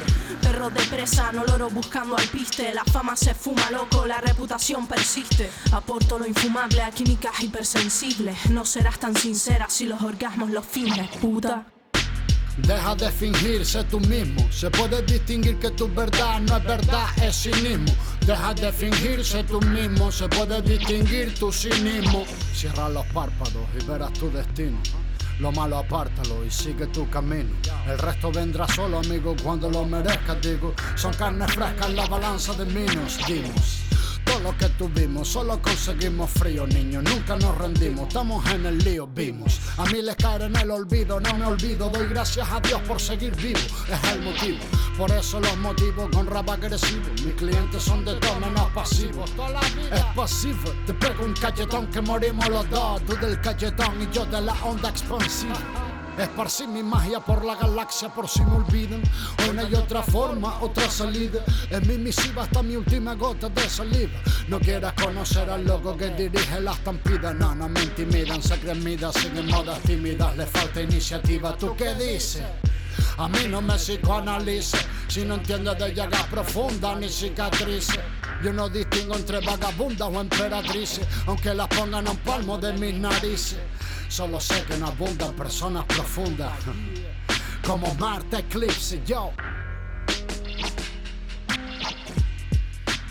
Perro 0.48 0.70
de 0.70 0.80
presa, 0.84 1.30
no 1.30 1.44
loro 1.44 1.68
buscando 1.68 2.16
al 2.16 2.26
piste. 2.28 2.72
La 2.72 2.82
fama 2.82 3.14
se 3.14 3.34
fuma 3.34 3.70
loco, 3.70 4.06
la 4.06 4.18
reputación 4.18 4.86
persiste. 4.86 5.50
Aporto 5.72 6.18
lo 6.18 6.26
infumable 6.26 6.80
a 6.80 6.90
químicas 6.90 7.38
hipersensibles. 7.42 8.48
No 8.48 8.64
serás 8.64 8.98
tan 8.98 9.14
sincera 9.14 9.66
si 9.68 9.84
los 9.84 10.00
orgasmos 10.00 10.48
los 10.48 10.64
finges, 10.64 11.06
puta. 11.20 11.66
Deja 12.56 12.94
de 12.94 13.10
fingir, 13.10 13.66
sé 13.66 13.84
tú 13.84 14.00
mismo. 14.00 14.50
Se 14.50 14.70
puede 14.70 15.02
distinguir 15.02 15.58
que 15.58 15.70
tu 15.72 15.86
verdad 15.86 16.40
no 16.40 16.56
es 16.56 16.64
verdad, 16.64 17.06
es 17.22 17.42
cinismo. 17.42 17.92
Deja 18.24 18.54
de 18.54 18.72
fingir, 18.72 19.22
sé 19.22 19.44
tú 19.44 19.60
mismo. 19.60 20.10
Se 20.10 20.30
puede 20.30 20.62
distinguir 20.62 21.38
tu 21.38 21.52
cinismo. 21.52 22.24
Cierra 22.54 22.88
los 22.88 23.04
párpados 23.08 23.68
y 23.78 23.84
verás 23.84 24.14
tu 24.14 24.30
destino. 24.30 24.78
Lo 25.38 25.52
malo 25.52 25.78
apártalo 25.78 26.44
y 26.44 26.50
sigue 26.50 26.86
tu 26.88 27.08
camino. 27.08 27.50
El 27.86 27.98
resto 27.98 28.32
vendrá 28.32 28.66
solo, 28.66 28.98
amigo, 28.98 29.36
cuando 29.42 29.70
lo 29.70 29.84
merezcas, 29.84 30.40
digo. 30.42 30.74
Son 30.96 31.12
carnes 31.14 31.52
frescas 31.52 31.88
en 31.88 31.96
la 31.96 32.06
balanza 32.06 32.52
de 32.54 32.64
minos, 32.64 33.18
dimos. 33.26 33.84
Todo 34.28 34.40
lo 34.40 34.58
que 34.58 34.68
tuvimos, 34.70 35.26
solo 35.26 35.60
conseguimos 35.62 36.30
frío, 36.30 36.66
niños. 36.66 37.02
Nunca 37.02 37.34
nos 37.36 37.56
rendimos, 37.56 38.08
estamos 38.08 38.44
en 38.50 38.66
el 38.66 38.78
lío, 38.78 39.06
vimos. 39.06 39.58
A 39.78 39.86
mí 39.86 40.02
les 40.02 40.16
caer 40.16 40.42
en 40.42 40.56
el 40.56 40.70
olvido, 40.70 41.18
no 41.18 41.32
me 41.34 41.46
olvido. 41.46 41.88
Doy 41.88 42.08
gracias 42.08 42.46
a 42.50 42.60
Dios 42.60 42.78
por 42.82 43.00
seguir 43.00 43.34
vivo, 43.36 43.58
es 43.58 44.12
el 44.12 44.20
motivo. 44.20 44.58
Por 44.98 45.10
eso 45.12 45.40
los 45.40 45.56
motivo 45.56 46.10
con 46.12 46.26
rap 46.26 46.50
agresivo. 46.50 47.08
Mis 47.24 47.34
clientes 47.36 47.82
son 47.82 48.04
de 48.04 48.16
todo 48.16 48.38
menos 48.38 48.70
pasivos. 48.72 49.30
Es 49.90 50.04
pasivo, 50.14 50.74
te 50.86 50.92
pego 50.92 51.24
un 51.24 51.32
cachetón 51.32 51.86
que 51.86 52.02
morimos 52.02 52.46
los 52.50 52.68
dos. 52.68 53.00
Tú 53.06 53.16
del 53.16 53.40
cachetón 53.40 54.02
y 54.02 54.14
yo 54.14 54.26
de 54.26 54.42
la 54.42 54.52
onda 54.62 54.90
expansiva. 54.90 55.87
Esparcí 56.18 56.66
mi 56.66 56.82
magia 56.82 57.20
por 57.20 57.44
la 57.44 57.54
galaxia 57.54 58.08
por 58.08 58.28
si 58.28 58.42
me 58.42 58.56
olvidan. 58.56 59.00
Una 59.48 59.62
y 59.62 59.74
otra 59.74 60.02
forma, 60.02 60.60
otra 60.60 60.90
salida. 60.90 61.44
En 61.70 61.86
mi 61.86 61.96
misiva 61.96 62.42
hasta 62.42 62.60
mi 62.60 62.74
última 62.74 63.14
gota 63.14 63.48
de 63.48 63.68
saliva. 63.68 64.20
No 64.48 64.58
quieras 64.58 64.94
conocer 64.94 65.48
al 65.48 65.64
loco 65.64 65.96
que 65.96 66.10
dirige 66.10 66.60
la 66.60 66.72
estampida. 66.72 67.32
No, 67.32 67.54
no 67.54 67.68
me 67.68 67.84
intimidan, 67.84 68.42
se 68.42 68.58
creen 68.58 68.82
midas, 68.82 69.14
siguen 69.14 69.46
modas 69.46 69.80
tímidas. 69.82 70.36
Le 70.36 70.46
falta 70.46 70.82
iniciativa. 70.82 71.56
¿Tú 71.56 71.76
qué 71.76 71.94
dices? 71.94 72.42
A 73.18 73.28
mí 73.28 73.46
no 73.48 73.60
me 73.60 73.74
psicoanalice 73.74 74.76
si 75.06 75.24
no 75.24 75.34
entiendes 75.34 75.78
de 75.78 75.94
llagas 75.94 76.24
profundas 76.24 76.98
ni 76.98 77.08
cicatrices. 77.08 78.00
Yo 78.42 78.52
no 78.52 78.68
distingo 78.68 79.14
entre 79.14 79.40
vagabundas 79.40 80.08
o 80.08 80.20
emperatrices, 80.20 81.06
aunque 81.26 81.54
las 81.54 81.68
pongan 81.68 82.08
a 82.08 82.10
un 82.10 82.16
palmo 82.18 82.58
de 82.58 82.72
mis 82.72 82.94
narices. 82.94 83.58
Solo 84.08 84.40
sé 84.40 84.64
que 84.64 84.76
no 84.78 84.86
abundan 84.86 85.34
personas 85.34 85.84
profundas, 85.84 86.52
como 87.64 87.94
Marte 87.96 88.38
Eclipse, 88.38 89.00
yo. 89.06 89.32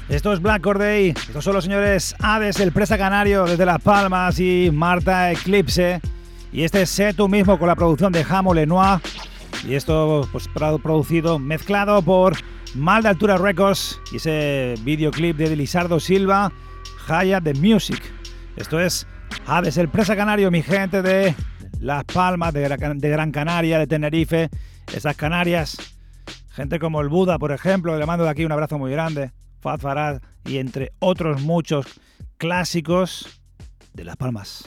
Esto 0.10 0.34
es 0.34 0.42
Black 0.42 0.62
Corday, 0.62 1.10
estos 1.10 1.44
son 1.44 1.54
los 1.54 1.66
señores 1.66 2.16
Hades, 2.20 2.60
el 2.60 2.72
presa 2.72 2.98
canario 2.98 3.46
desde 3.46 3.66
Las 3.66 3.82
Palmas 3.82 4.40
y 4.40 4.70
Marta 4.74 5.32
Eclipse. 5.32 6.02
Y 6.52 6.64
este 6.64 6.82
es 6.82 6.90
Sé 6.90 7.14
tú 7.14 7.28
mismo 7.28 7.60
con 7.60 7.68
la 7.68 7.76
producción 7.76 8.12
de 8.12 8.24
Jamo 8.24 8.54
Lenoir. 8.54 9.00
Y 9.68 9.76
esto 9.76 10.28
pues 10.32 10.50
producido, 10.82 11.40
mezclado 11.40 12.02
por 12.02 12.38
Mal 12.74 13.04
de 13.04 13.10
Altura 13.10 13.38
Records 13.38 14.00
y 14.12 14.18
ese 14.18 14.76
videoclip 14.82 15.38
de 15.38 15.56
Lizardo 15.56 16.00
Silva, 16.00 16.52
Haya 17.08 17.40
the 17.42 17.54
Music. 17.54 18.02
Esto 18.56 18.80
es 18.80 19.06
Hades, 19.46 19.78
el 19.78 19.90
presa 19.90 20.16
canario, 20.16 20.52
mi 20.52 20.62
gente 20.62 21.02
de 21.02 21.36
Las 21.80 22.04
Palmas, 22.06 22.54
de, 22.54 22.68
Gran 22.68 23.32
Canaria, 23.32 23.80
de 23.80 23.88
Tenerife, 23.88 24.50
esas 24.94 25.16
Canarias 25.16 25.78
Gente 26.58 26.80
como 26.80 27.02
el 27.02 27.08
Buda, 27.08 27.38
por 27.38 27.52
ejemplo, 27.52 27.96
le 28.00 28.06
mando 28.08 28.24
de 28.24 28.32
aquí 28.32 28.44
un 28.44 28.52
abrazo 28.52 28.80
muy 28.80 28.90
grande. 28.90 29.32
Faz 29.60 29.80
Farad 29.80 30.24
y 30.44 30.58
entre 30.58 30.92
otros 30.98 31.44
muchos 31.44 31.86
clásicos 32.40 33.44
de 33.94 34.04
Las 34.04 34.16
Palmas. 34.16 34.64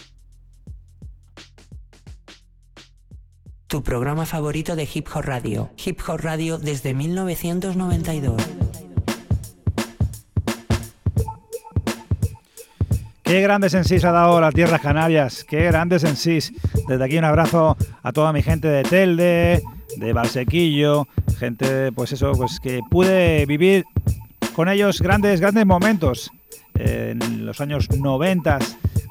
Tu 3.66 3.82
programa 3.82 4.24
favorito 4.24 4.76
de 4.76 4.88
Hip 4.94 5.08
Hop 5.12 5.22
Radio. 5.22 5.70
Hip 5.84 5.98
Hop 6.06 6.20
Radio 6.20 6.58
desde 6.58 6.94
1992. 6.94 8.89
Qué 13.30 13.40
grandes 13.42 13.74
en 13.74 13.84
ha 14.04 14.10
dado 14.10 14.40
las 14.40 14.52
tierras 14.52 14.80
canarias, 14.80 15.46
qué 15.48 15.62
grandes 15.66 16.02
en. 16.02 16.52
Desde 16.88 17.04
aquí 17.04 17.16
un 17.16 17.22
abrazo 17.24 17.76
a 18.02 18.10
toda 18.10 18.32
mi 18.32 18.42
gente 18.42 18.66
de 18.66 18.82
Telde, 18.82 19.62
de 19.98 20.12
Valsequillo, 20.12 21.06
gente, 21.38 21.92
pues 21.92 22.10
eso, 22.10 22.32
pues 22.32 22.58
que 22.58 22.80
pude 22.90 23.46
vivir 23.46 23.84
con 24.56 24.68
ellos 24.68 25.00
grandes, 25.00 25.40
grandes 25.40 25.64
momentos 25.64 26.32
en 26.74 27.46
los 27.46 27.60
años 27.60 27.88
90, 27.88 28.58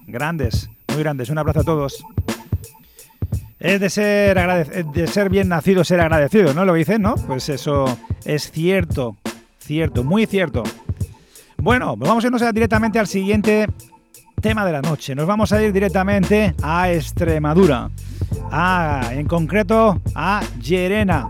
grandes, 0.07 0.69
muy 0.89 1.01
grandes. 1.01 1.29
Un 1.29 1.37
abrazo 1.37 1.61
a 1.61 1.63
todos. 1.63 2.03
Es 3.57 3.79
de 3.79 3.89
ser, 3.89 4.85
de 4.85 5.07
ser 5.07 5.29
bien 5.29 5.47
nacido, 5.47 5.85
ser 5.85 6.01
agradecido, 6.01 6.53
¿no? 6.53 6.65
Lo 6.65 6.73
dicen, 6.73 7.01
¿no? 7.01 7.15
Pues 7.15 7.47
eso 7.47 7.85
es 8.25 8.51
cierto, 8.51 9.15
cierto, 9.59 10.03
muy 10.03 10.25
cierto. 10.25 10.63
Bueno, 11.55 11.95
vamos 11.95 12.25
a 12.25 12.27
irnos 12.27 12.43
directamente 12.53 12.99
al 12.99 13.07
siguiente 13.07 13.67
tema 14.41 14.65
de 14.65 14.71
la 14.71 14.81
noche. 14.81 15.15
Nos 15.15 15.27
vamos 15.27 15.51
a 15.51 15.61
ir 15.61 15.73
directamente 15.73 16.53
a 16.61 16.91
Extremadura. 16.91 17.89
A, 18.51 19.09
en 19.11 19.27
concreto, 19.27 20.01
a 20.15 20.41
Llerena. 20.61 21.29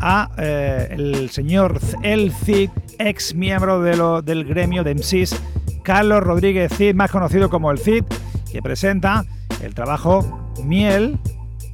A 0.00 0.30
eh, 0.38 0.88
el 0.90 1.30
señor 1.30 1.78
El 2.02 2.32
Cid, 2.32 2.70
ex 2.98 3.34
miembro 3.34 3.80
de 3.80 4.22
del 4.22 4.44
gremio 4.44 4.82
de 4.82 4.94
MCs, 4.94 5.40
Carlos 5.84 6.22
Rodríguez 6.22 6.72
Cid, 6.76 6.94
más 6.94 7.10
conocido 7.10 7.48
como 7.50 7.70
El 7.70 7.78
Cid, 7.78 8.04
que 8.50 8.62
presenta 8.62 9.24
el 9.62 9.74
trabajo 9.74 10.50
Miel, 10.64 11.18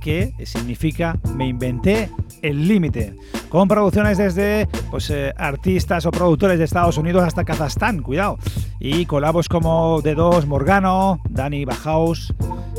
que 0.03 0.35
significa 0.45 1.17
Me 1.35 1.47
inventé 1.47 2.11
el 2.43 2.69
límite, 2.69 3.15
con 3.49 3.69
producciones 3.69 4.19
desde 4.19 4.69
pues, 4.91 5.11
eh, 5.11 5.33
artistas 5.37 6.07
o 6.07 6.11
productores 6.11 6.59
de 6.59 6.65
Estados 6.65 6.99
Unidos 6.99 7.25
hasta 7.25 7.45
Kazajstán, 7.45 8.03
cuidado, 8.03 8.39
y 8.81 9.07
colabos 9.07 9.49
como 9.49 10.03
D2, 10.03 10.47
Morgano, 10.47 11.21
Danny 11.29 11.65
Bajaus, 11.65 12.35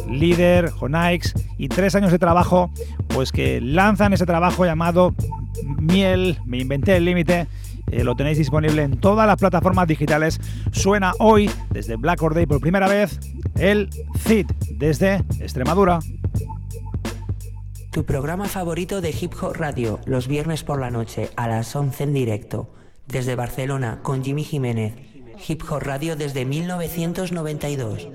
Líder, 0.10 0.70
Jonaix 0.72 1.34
y 1.58 1.68
tres 1.70 1.96
años 1.96 2.12
de 2.12 2.20
trabajo, 2.20 2.72
pues 3.10 3.32
que 3.32 3.62
lanzan 3.62 4.14
ese 4.14 4.26
trabajo 4.26 4.66
llamado 4.66 5.14
Miel, 5.64 6.40
me 6.46 6.58
inventé 6.58 6.98
el 6.98 7.06
límite, 7.06 7.48
eh, 7.92 8.04
lo 8.04 8.16
tenéis 8.16 8.38
disponible 8.38 8.84
en 8.84 9.00
todas 9.00 9.28
las 9.28 9.38
plataformas 9.38 9.88
digitales. 9.88 10.40
Suena 10.72 11.14
hoy, 11.20 11.50
desde 11.72 11.96
Black 11.96 12.22
Or 12.22 12.48
por 12.48 12.60
primera 12.60 12.88
vez, 12.88 13.20
el 13.58 13.90
CID, 14.18 14.48
desde 14.72 15.24
Extremadura. 15.40 16.00
Tu 18.00 18.06
programa 18.06 18.48
favorito 18.48 19.02
de 19.02 19.10
Hip 19.10 19.34
Hop 19.42 19.58
Radio, 19.58 20.00
los 20.06 20.30
viernes 20.30 20.64
por 20.64 20.80
la 20.80 20.90
noche 20.90 21.30
a 21.36 21.50
las 21.50 21.76
11 21.76 22.06
en 22.06 22.14
directo. 22.14 22.74
Desde 23.08 23.36
Barcelona, 23.36 24.00
con 24.04 24.24
Jimmy 24.24 24.46
Jiménez. 24.46 24.94
Hip 25.46 25.64
Hop 25.70 25.82
Radio 25.82 26.16
desde 26.16 26.46
1992. 26.46 28.08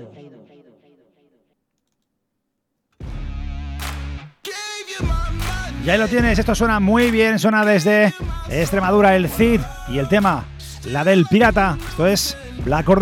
Ya 5.85 5.97
lo 5.97 6.07
tienes, 6.07 6.39
esto 6.39 6.55
suena 6.55 6.79
muy 6.79 7.11
bien, 7.11 7.37
suena 7.37 7.63
desde 7.63 8.11
Extremadura 8.49 9.15
el 9.15 9.29
Cid 9.29 9.61
y 9.87 9.99
el 9.99 10.09
tema, 10.09 10.45
la 10.85 11.03
del 11.03 11.27
pirata. 11.27 11.77
Esto 11.91 12.07
es 12.07 12.35
Black 12.63 12.89
Or 12.89 13.01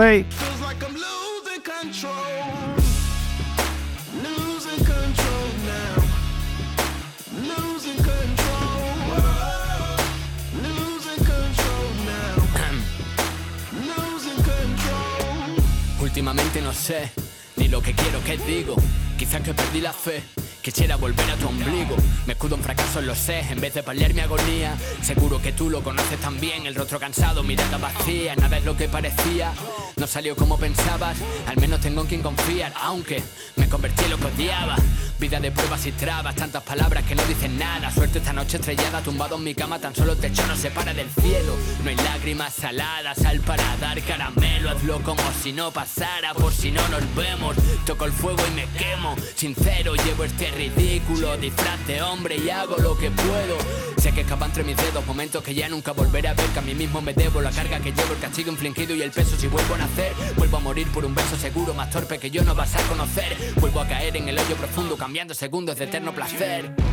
sé 16.74 17.12
ni 17.56 17.68
lo 17.68 17.82
que 17.82 17.94
quiero 17.94 18.24
que 18.24 18.38
digo. 18.38 18.76
Quizás 19.18 19.42
que 19.42 19.54
perdí 19.54 19.82
la 19.82 19.94
fe. 19.94 20.24
Quisiera 20.64 20.96
volver 20.96 21.30
a 21.30 21.36
tu 21.36 21.50
ombligo. 21.50 21.98
Me 22.26 22.34
escudo 22.34 22.56
en 22.56 22.64
fracaso, 22.64 23.02
lo 23.02 23.14
sé, 23.16 23.42
en 23.50 23.60
vez 23.60 23.74
de 23.74 23.84
paliar 23.84 24.14
mi 24.14 24.22
agonía. 24.22 24.78
Seguro 25.02 25.42
que 25.42 25.52
tú 25.52 25.70
lo 25.70 25.84
conoces 25.84 26.18
también. 26.22 26.66
El 26.66 26.74
rostro 26.74 27.02
cansado, 27.02 27.44
mirada 27.44 27.78
vacía. 27.78 28.34
Nada 28.38 28.60
es 28.60 28.64
lo 28.64 28.78
que 28.78 28.88
parecía. 28.88 29.52
No 29.98 30.08
salió 30.08 30.38
como 30.38 30.58
pensabas. 30.58 31.18
Al 31.48 31.58
menos 31.58 31.82
tengo 31.82 32.00
en 32.00 32.08
quien 32.08 32.22
confiar. 32.22 32.74
Aunque 32.82 33.22
me 33.58 33.68
convertí 33.68 34.06
en 34.06 34.12
lo 34.12 34.18
que 34.18 34.28
odiaba. 34.28 34.78
Vida 35.20 35.40
de 35.40 35.52
pruebas 35.52 35.86
y 35.86 35.92
trabas, 35.92 36.36
tantas 36.36 36.64
palabras 36.64 37.04
que 37.06 37.16
no 37.16 37.24
dicen 37.24 37.58
nada. 37.58 37.92
Suerte 37.92 38.20
esta 38.20 38.34
noche 38.34 38.58
estrellada, 38.58 39.02
tumbado 39.02 39.38
en 39.38 39.44
mi 39.44 39.56
cama, 39.56 39.80
tan 39.80 39.96
solo 39.96 40.14
el 40.14 40.18
techo 40.18 40.46
no 40.48 40.56
se 40.56 40.72
para 40.72 40.94
del 40.94 41.10
cielo. 41.22 41.56
No 41.84 41.90
hay 41.90 41.96
lágrimas 41.96 42.54
saladas, 42.54 43.18
sal 43.18 43.40
para 43.42 43.78
dar 43.78 44.02
caramelo. 44.02 44.70
Hazlo 44.70 45.02
como 45.02 45.24
si 45.42 45.54
no 45.54 45.72
pasara, 45.72 46.34
por 46.34 46.54
si 46.54 46.72
no 46.72 46.86
nos 46.90 47.04
vemos. 47.16 47.56
Toco 47.86 48.06
el 48.06 48.12
fuego 48.12 48.42
y 48.50 48.56
me 48.56 48.66
quemo. 48.78 49.16
Sincero, 49.36 49.96
llevo 49.96 50.24
este 50.24 50.53
ridículo 50.54 51.38
disfraz 51.38 51.86
de 51.88 52.02
hombre 52.02 52.38
y 52.38 52.50
hago 52.50 52.78
lo 52.78 52.98
que 52.98 53.12
puedo. 53.12 53.58
Sé 53.98 54.12
que 54.12 54.22
escapa 54.22 54.46
entre 54.46 54.64
mis 54.64 54.78
dedos 54.78 55.06
momentos 55.06 55.44
que 55.44 55.54
ya 55.54 55.70
nunca 55.70 55.92
volveré 55.94 56.28
a 56.28 56.34
ver. 56.34 56.46
Que 56.48 56.60
a 56.60 56.62
mí 56.62 56.74
mismo 56.74 57.02
me 57.02 57.14
debo 57.14 57.42
la 57.42 57.52
carga 57.52 57.80
que 57.80 57.92
llevo, 57.92 58.14
el 58.14 58.20
castigo 58.20 58.52
infligido 58.52 58.96
y 58.96 59.02
el 59.02 59.12
peso 59.12 59.36
si 59.38 59.48
vuelvo 59.48 59.76
a 59.76 59.78
nacer. 59.78 60.14
Vuelvo 60.38 60.58
a 60.58 60.60
morir 60.60 60.88
por 60.88 61.06
un 61.06 61.16
beso 61.16 61.38
seguro, 61.38 61.74
más 61.74 61.90
torpe 61.90 62.20
que 62.20 62.30
yo 62.30 62.44
no 62.44 62.56
vas 62.56 62.76
a 62.76 62.82
conocer. 62.84 63.36
Vuelvo 63.60 63.80
a 63.80 63.88
caer 63.88 64.18
en 64.18 64.28
el 64.28 64.38
hoyo 64.38 64.56
profundo, 64.56 64.98
cambiando 64.98 65.34
segundos 65.34 65.78
de 65.78 65.86
eterno 65.86 66.14
placer. 66.14 66.93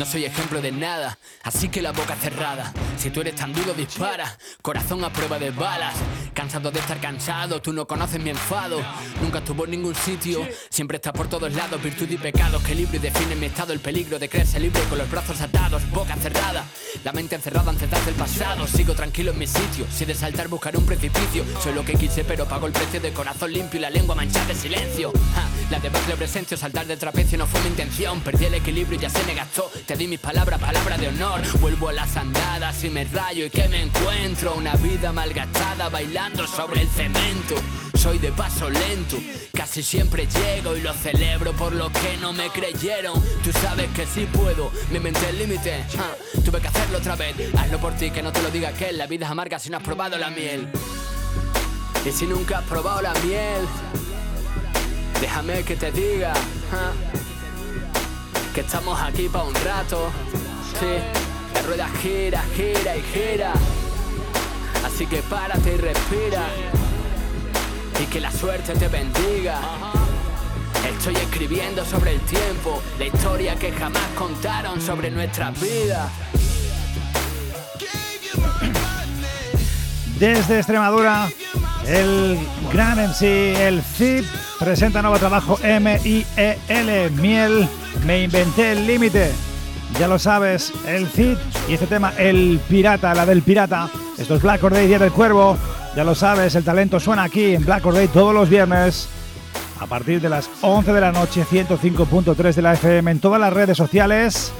No 0.00 0.06
soy 0.06 0.24
ejemplo 0.24 0.62
de 0.62 0.72
nada, 0.72 1.18
así 1.42 1.68
que 1.68 1.82
la 1.82 1.92
boca 1.92 2.16
cerrada. 2.16 2.72
Si 2.96 3.10
tú 3.10 3.20
eres 3.20 3.34
tan 3.34 3.52
duro, 3.52 3.74
dispara. 3.74 4.34
Corazón 4.62 5.04
a 5.04 5.12
prueba 5.12 5.38
de 5.38 5.50
balas. 5.50 5.94
Cansado 6.32 6.70
de 6.70 6.80
estar 6.80 6.98
cansado, 7.00 7.60
tú 7.60 7.74
no 7.74 7.86
conoces 7.86 8.18
mi 8.18 8.30
enfado. 8.30 8.80
Nunca 9.20 9.40
estuvo 9.40 9.66
en 9.66 9.72
ningún 9.72 9.94
sitio, 9.94 10.48
siempre 10.70 10.96
está 10.96 11.12
por 11.12 11.28
todos 11.28 11.52
lados. 11.52 11.82
Virtud 11.82 12.08
y 12.08 12.16
pecado 12.16 12.62
que 12.62 12.74
libre 12.74 12.96
y 12.96 13.00
define 13.00 13.34
mi 13.36 13.44
estado. 13.44 13.74
El 13.74 13.80
peligro 13.80 14.18
de 14.18 14.30
creerse 14.30 14.58
libre 14.58 14.80
con 14.84 14.96
los 14.96 15.10
brazos 15.10 15.38
atados, 15.42 15.82
boca 15.90 16.16
cerrada. 16.16 16.64
La 17.04 17.12
mente 17.12 17.34
encerrada, 17.34 17.70
ancestral 17.70 18.02
del 18.06 18.14
pasado. 18.14 18.66
Sigo 18.66 18.94
tranquilo 18.94 19.32
en 19.32 19.38
mi 19.38 19.46
sitio. 19.46 19.86
Si 19.92 20.06
de 20.06 20.14
saltar 20.14 20.48
buscar 20.48 20.78
un 20.78 20.86
precipicio, 20.86 21.44
soy 21.62 21.74
lo 21.74 21.84
que 21.84 21.92
quise, 21.92 22.24
pero 22.24 22.46
pago 22.46 22.66
el 22.66 22.72
precio 22.72 23.02
de 23.02 23.12
corazón 23.12 23.52
limpio 23.52 23.78
y 23.78 23.82
la 23.82 23.90
lengua 23.90 24.14
manchada 24.14 24.46
de 24.46 24.54
silencio. 24.54 25.12
la 25.70 25.78
de 25.78 25.90
de 25.90 26.16
presencia, 26.16 26.56
saltar 26.56 26.86
del 26.86 26.98
trapecio 26.98 27.36
no 27.36 27.46
fue 27.46 27.60
mi 27.60 27.68
intención. 27.68 28.22
Perdí 28.22 28.46
el 28.46 28.54
equilibrio 28.54 28.98
y 28.98 29.02
ya 29.02 29.10
se 29.10 29.22
me 29.24 29.34
gastó. 29.34 29.70
Te 29.90 29.96
di 29.96 30.06
mis 30.06 30.20
palabras, 30.20 30.60
palabra 30.60 30.96
de 30.96 31.08
honor. 31.08 31.40
Vuelvo 31.58 31.88
a 31.88 31.92
las 31.92 32.16
andadas 32.16 32.84
y 32.84 32.90
me 32.90 33.02
rayo 33.06 33.46
y 33.46 33.50
que 33.50 33.68
me 33.68 33.82
encuentro. 33.82 34.54
Una 34.54 34.76
vida 34.76 35.12
malgastada 35.12 35.88
bailando 35.88 36.46
sobre 36.46 36.82
el 36.82 36.88
cemento. 36.88 37.56
Soy 37.98 38.18
de 38.18 38.30
paso 38.30 38.70
lento, 38.70 39.16
casi 39.52 39.82
siempre 39.82 40.28
llego 40.28 40.76
y 40.76 40.82
lo 40.82 40.94
celebro 40.94 41.54
por 41.54 41.72
lo 41.72 41.90
que 41.90 42.16
no 42.20 42.32
me 42.32 42.50
creyeron. 42.50 43.20
Tú 43.42 43.50
sabes 43.50 43.90
que 43.90 44.06
sí 44.06 44.28
puedo, 44.32 44.70
me 44.92 44.98
inventé 44.98 45.28
el 45.30 45.38
límite. 45.38 45.84
tuve 46.44 46.60
que 46.60 46.68
hacerlo 46.68 46.98
otra 46.98 47.16
vez. 47.16 47.34
Hazlo 47.58 47.80
por 47.80 47.92
ti, 47.94 48.12
que 48.12 48.22
no 48.22 48.30
te 48.30 48.42
lo 48.42 48.50
diga 48.52 48.70
que 48.70 48.92
la 48.92 49.08
vida 49.08 49.26
es 49.26 49.32
amarga 49.32 49.58
si 49.58 49.70
no 49.70 49.78
has 49.78 49.82
probado 49.82 50.16
la 50.18 50.30
miel. 50.30 50.68
Y 52.06 52.12
si 52.12 52.28
nunca 52.28 52.58
has 52.58 52.64
probado 52.64 53.02
la 53.02 53.12
miel, 53.24 53.66
déjame 55.20 55.64
que 55.64 55.74
te 55.74 55.90
diga 55.90 56.32
que 58.54 58.60
estamos 58.62 59.00
aquí 59.00 59.28
para 59.28 59.44
un 59.44 59.54
rato. 59.54 60.10
Sí, 60.78 60.86
la 61.54 61.62
rueda 61.62 61.88
gira, 62.02 62.42
gira 62.56 62.96
y 62.96 63.02
gira. 63.02 63.52
Así 64.84 65.06
que 65.06 65.22
párate 65.22 65.74
y 65.74 65.76
respira. 65.76 66.46
Y 68.02 68.06
que 68.06 68.20
la 68.20 68.32
suerte 68.32 68.72
te 68.74 68.88
bendiga. 68.88 69.60
Estoy 70.88 71.16
escribiendo 71.16 71.84
sobre 71.84 72.14
el 72.14 72.20
tiempo, 72.20 72.82
la 72.98 73.06
historia 73.06 73.54
que 73.56 73.72
jamás 73.72 74.06
contaron 74.16 74.80
sobre 74.80 75.10
nuestras 75.10 75.58
vidas. 75.60 76.10
Desde 80.18 80.58
Extremadura, 80.58 81.30
El 81.86 82.38
gran 82.72 82.98
MC, 82.98 83.66
el 83.66 83.82
Zip, 83.82 84.24
presenta 84.58 85.02
nuevo 85.02 85.18
trabajo 85.18 85.58
M-I-E-L, 85.62 87.10
Miel, 87.10 87.68
me 88.06 88.22
inventé 88.22 88.72
el 88.72 88.86
límite. 88.86 89.30
Ya 89.98 90.08
lo 90.08 90.18
sabes, 90.18 90.72
el 90.86 91.06
Zip 91.08 91.38
y 91.68 91.74
este 91.74 91.86
tema, 91.86 92.12
el 92.16 92.60
pirata, 92.68 93.14
la 93.14 93.26
del 93.26 93.42
pirata. 93.42 93.90
Esto 94.16 94.36
es 94.36 94.42
Black 94.42 94.62
Or 94.62 94.72
Day, 94.72 94.86
Día 94.86 94.98
del 94.98 95.12
Cuervo. 95.12 95.56
Ya 95.96 96.04
lo 96.04 96.14
sabes, 96.14 96.54
el 96.54 96.64
talento 96.64 97.00
suena 97.00 97.24
aquí 97.24 97.54
en 97.54 97.64
Black 97.64 97.84
Or 97.84 97.94
Day 97.94 98.08
todos 98.08 98.32
los 98.32 98.48
viernes 98.48 99.08
a 99.80 99.86
partir 99.86 100.20
de 100.20 100.28
las 100.28 100.48
11 100.60 100.92
de 100.92 101.00
la 101.00 101.10
noche, 101.10 101.44
105.3 101.44 102.54
de 102.54 102.62
la 102.62 102.74
FM 102.74 103.10
en 103.10 103.18
todas 103.18 103.40
las 103.40 103.52
redes 103.52 103.76
sociales 103.76 104.52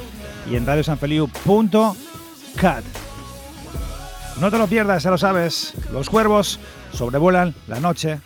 y 0.51 0.57
en 0.57 0.67
radiosanfeliu.cat. 0.67 2.85
No 4.41 4.51
te 4.51 4.59
lo 4.59 4.67
pierdas, 4.67 5.03
ya 5.03 5.11
lo 5.11 5.19
sabes, 5.19 5.75
los 5.93 6.09
cuervos 6.09 6.59
sobrevuelan 6.93 7.55
la 7.69 7.79
noche. 7.79 8.21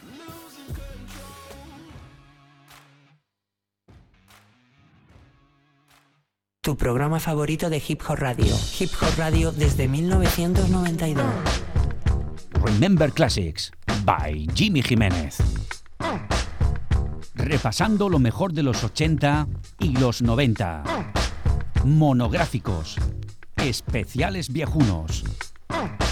Tu 6.65 6.79
programa 6.79 7.21
favorito 7.21 7.69
de 7.69 7.83
Hip 7.87 8.01
Hop 8.09 8.17
Radio. 8.17 8.57
Hip 8.81 8.91
Hop 9.03 9.19
Radio 9.19 9.53
desde 9.53 9.87
1992. 9.87 11.23
Remember 12.65 13.13
Classics 13.13 13.71
by 14.03 14.49
Jimmy 14.55 14.81
Jiménez. 14.81 15.37
Repasando 17.35 18.09
lo 18.09 18.19
mejor 18.19 18.55
de 18.55 18.63
los 18.63 18.83
80 18.83 19.47
y 19.81 19.99
los 19.99 20.23
90. 20.23 20.85
Monográficos. 21.85 22.97
Especiales 23.57 24.51
viejunos. 24.51 25.23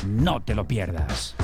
No 0.07 0.43
te 0.43 0.55
lo 0.55 0.69
pierdas. 0.69 1.35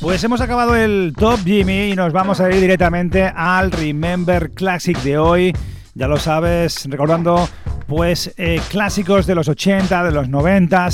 Pues 0.00 0.22
hemos 0.22 0.40
acabado 0.40 0.76
el 0.76 1.14
Top 1.18 1.40
Jimmy 1.44 1.90
y 1.90 1.96
nos 1.96 2.12
vamos 2.12 2.38
a 2.40 2.48
ir 2.48 2.60
directamente 2.60 3.24
al 3.24 3.72
Remember 3.72 4.52
Classic 4.52 4.96
de 5.02 5.18
hoy. 5.18 5.52
Ya 5.94 6.06
lo 6.06 6.18
sabes, 6.18 6.86
recordando 6.88 7.48
pues 7.86 8.32
eh, 8.36 8.60
clásicos 8.70 9.26
de 9.26 9.34
los 9.34 9.48
80, 9.48 10.04
de 10.04 10.12
los 10.12 10.28
90. 10.28 10.88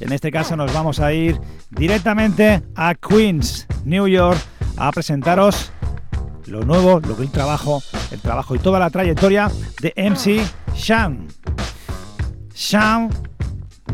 En 0.00 0.12
este 0.12 0.30
caso 0.30 0.56
nos 0.56 0.72
vamos 0.72 1.00
a 1.00 1.12
ir 1.12 1.40
directamente 1.70 2.62
a 2.74 2.94
Queens, 2.94 3.66
New 3.84 4.06
York, 4.06 4.38
a 4.76 4.92
presentaros 4.92 5.72
lo 6.46 6.64
nuevo, 6.64 7.00
lo 7.00 7.16
que 7.16 7.22
el 7.22 7.30
trabajo, 7.30 7.82
el 8.10 8.20
trabajo 8.20 8.54
y 8.54 8.58
toda 8.58 8.78
la 8.78 8.90
trayectoria 8.90 9.50
de 9.80 9.92
MC 9.96 10.44
Sean. 10.76 11.26
Sean 12.54 13.08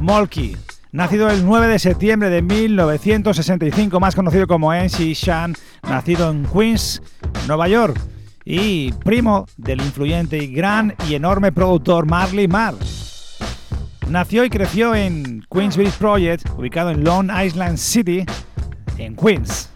Molky, 0.00 0.56
nacido 0.90 1.30
el 1.30 1.46
9 1.46 1.68
de 1.68 1.78
septiembre 1.78 2.30
de 2.30 2.42
1965, 2.42 4.00
más 4.00 4.14
conocido 4.14 4.46
como 4.46 4.72
MC 4.72 5.14
Sean, 5.14 5.54
nacido 5.82 6.30
en 6.30 6.44
Queens, 6.44 7.02
Nueva 7.46 7.68
York, 7.68 7.98
y 8.44 8.92
primo 8.92 9.46
del 9.56 9.80
influyente 9.80 10.38
y 10.38 10.52
gran 10.52 10.94
y 11.08 11.14
enorme 11.14 11.52
productor 11.52 12.06
Marley 12.06 12.48
Marr. 12.48 12.74
Nació 14.08 14.44
y 14.44 14.50
creció 14.50 14.94
en 14.94 15.44
Queensbridge 15.50 15.96
Project, 15.96 16.48
ubicado 16.58 16.90
en 16.90 17.04
Long 17.04 17.30
Island 17.30 17.78
City, 17.78 18.24
en 18.98 19.16
Queens. 19.16 19.70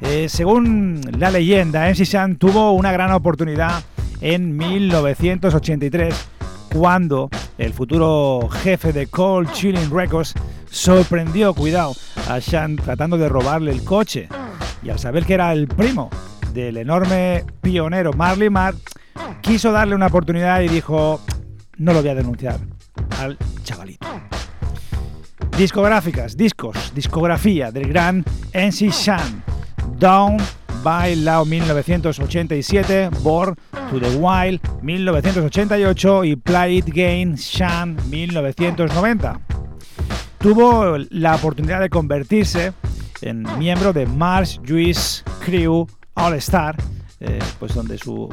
Eh, 0.00 0.28
según 0.28 1.00
la 1.18 1.30
leyenda, 1.30 1.88
MC 1.88 2.04
Shan 2.04 2.36
tuvo 2.36 2.72
una 2.72 2.92
gran 2.92 3.12
oportunidad 3.12 3.82
en 4.20 4.56
1983 4.56 6.14
cuando 6.72 7.30
el 7.58 7.72
futuro 7.72 8.48
jefe 8.48 8.92
de 8.92 9.06
Cold 9.06 9.52
Chilling 9.52 9.90
Records 9.90 10.34
sorprendió, 10.70 11.54
cuidado, 11.54 11.94
a 12.28 12.38
Shan 12.38 12.76
tratando 12.76 13.16
de 13.16 13.28
robarle 13.28 13.70
el 13.70 13.84
coche. 13.84 14.28
Y 14.82 14.90
al 14.90 14.98
saber 14.98 15.24
que 15.24 15.34
era 15.34 15.52
el 15.52 15.68
primo 15.68 16.10
del 16.56 16.78
enorme 16.78 17.44
pionero 17.60 18.14
Marley 18.14 18.48
Marr, 18.48 18.74
quiso 19.42 19.72
darle 19.72 19.94
una 19.94 20.06
oportunidad 20.06 20.62
y 20.62 20.68
dijo, 20.68 21.20
no 21.76 21.92
lo 21.92 22.00
voy 22.00 22.08
a 22.08 22.14
denunciar 22.14 22.58
al 23.20 23.36
chavalito. 23.62 24.06
Discográficas, 25.58 26.34
discos, 26.34 26.94
discografía 26.94 27.70
del 27.70 27.88
gran 27.88 28.24
NC 28.54 28.90
Shan. 28.90 29.44
Down 29.98 30.38
by 30.82 31.16
Lao 31.16 31.44
1987, 31.44 33.10
Born 33.22 33.54
to 33.90 34.00
the 34.00 34.16
Wild 34.16 34.60
1988 34.82 36.24
y 36.24 36.36
Play 36.36 36.78
It 36.78 36.86
Game 36.86 37.36
Shan 37.36 37.98
1990. 38.08 39.40
Tuvo 40.38 40.96
la 41.10 41.34
oportunidad 41.34 41.80
de 41.80 41.90
convertirse 41.90 42.72
en 43.20 43.46
miembro 43.58 43.92
de 43.92 44.06
Mars 44.06 44.58
Juice 44.66 45.22
Crew 45.44 45.86
All 46.16 46.34
Star, 46.34 46.76
eh, 47.20 47.38
pues 47.58 47.74
donde 47.74 47.96
su 47.98 48.28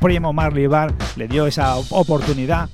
primo 0.00 0.32
Marley 0.32 0.66
Bar 0.66 0.94
le 1.16 1.28
dio 1.28 1.46
esa 1.46 1.76
oportunidad 1.76 2.68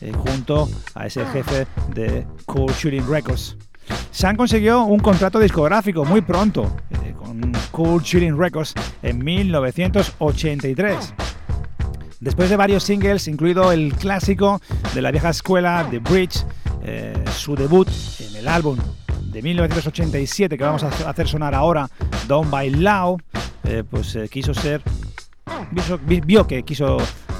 eh, 0.00 0.12
junto 0.12 0.68
a 0.94 1.06
ese 1.06 1.24
jefe 1.26 1.66
de 1.94 2.26
Cool 2.44 2.72
Shooting 2.72 3.08
Records. 3.08 3.56
Sam 4.10 4.36
consiguió 4.36 4.82
un 4.84 4.98
contrato 4.98 5.38
discográfico 5.38 6.04
muy 6.04 6.20
pronto 6.22 6.76
eh, 6.90 7.14
con 7.16 7.52
Cool 7.70 8.02
Shooting 8.02 8.36
Records 8.38 8.74
en 9.02 9.24
1983. 9.24 11.14
Después 12.20 12.50
de 12.50 12.56
varios 12.56 12.82
singles, 12.82 13.28
incluido 13.28 13.70
el 13.72 13.94
clásico 13.94 14.60
de 14.94 15.02
la 15.02 15.10
vieja 15.10 15.30
escuela 15.30 15.86
The 15.90 15.98
Bridge, 15.98 16.44
su 17.32 17.54
debut 17.56 17.88
en 18.20 18.36
el 18.36 18.48
álbum 18.48 18.78
de 19.36 19.42
1987 19.42 20.56
que 20.56 20.64
vamos 20.64 20.82
a 20.82 20.88
hacer 20.88 21.28
sonar 21.28 21.54
ahora, 21.54 21.90
by 22.50 22.70
Loud, 22.70 23.20
eh, 23.64 23.84
pues 23.88 24.16
quiso 24.30 24.54
ser, 24.54 24.80
vio, 26.06 26.46
que 26.46 26.62
quiso 26.62 26.96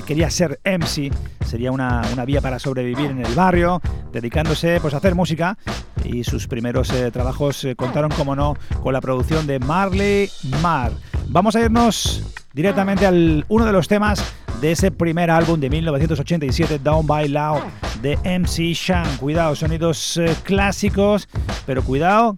quería 0.07 0.31
ser 0.31 0.61
MC, 0.65 1.11
sería 1.45 1.73
una, 1.73 2.03
una, 2.13 2.25
vía 2.25 2.41
para 2.41 2.59
sobrevivir 2.59 3.11
en 3.11 3.25
el 3.25 3.35
barrio, 3.35 3.83
dedicándose 4.13 4.81
pues, 4.81 4.95
a 4.95 4.99
hacer 4.99 5.15
música 5.15 5.59
y 6.05 6.25
sus 6.25 6.47
primeros 6.47 6.91
eh, 6.91 7.11
trabajos 7.11 7.65
eh, 7.65 7.75
contaron, 7.75 8.11
como 8.13 8.37
no, 8.37 8.57
con 8.83 8.93
la 8.93 9.01
producción 9.01 9.47
de 9.47 9.59
Marley 9.59 10.31
Mar. 10.63 10.93
Vamos 11.29 11.57
a 11.57 11.61
irnos 11.61 12.23
directamente 12.55 13.05
al 13.05 13.45
uno 13.49 13.67
de 13.67 13.73
los 13.73 13.89
temas 13.89 14.25
de 14.61 14.73
ese 14.73 14.91
primer 14.91 15.31
álbum 15.31 15.61
de 15.61 15.69
1987, 15.69 16.79
Down 16.79 17.07
by 17.07 17.29
Loud, 17.29 17.61
de 18.01 18.17
MC 18.17 18.73
Shan. 18.73 19.17
Cuidado, 19.19 19.55
sonidos 19.57 20.17
eh, 20.17 20.35
clásicos, 20.45 21.29
pero 21.67 21.83
cuidado 21.83 22.37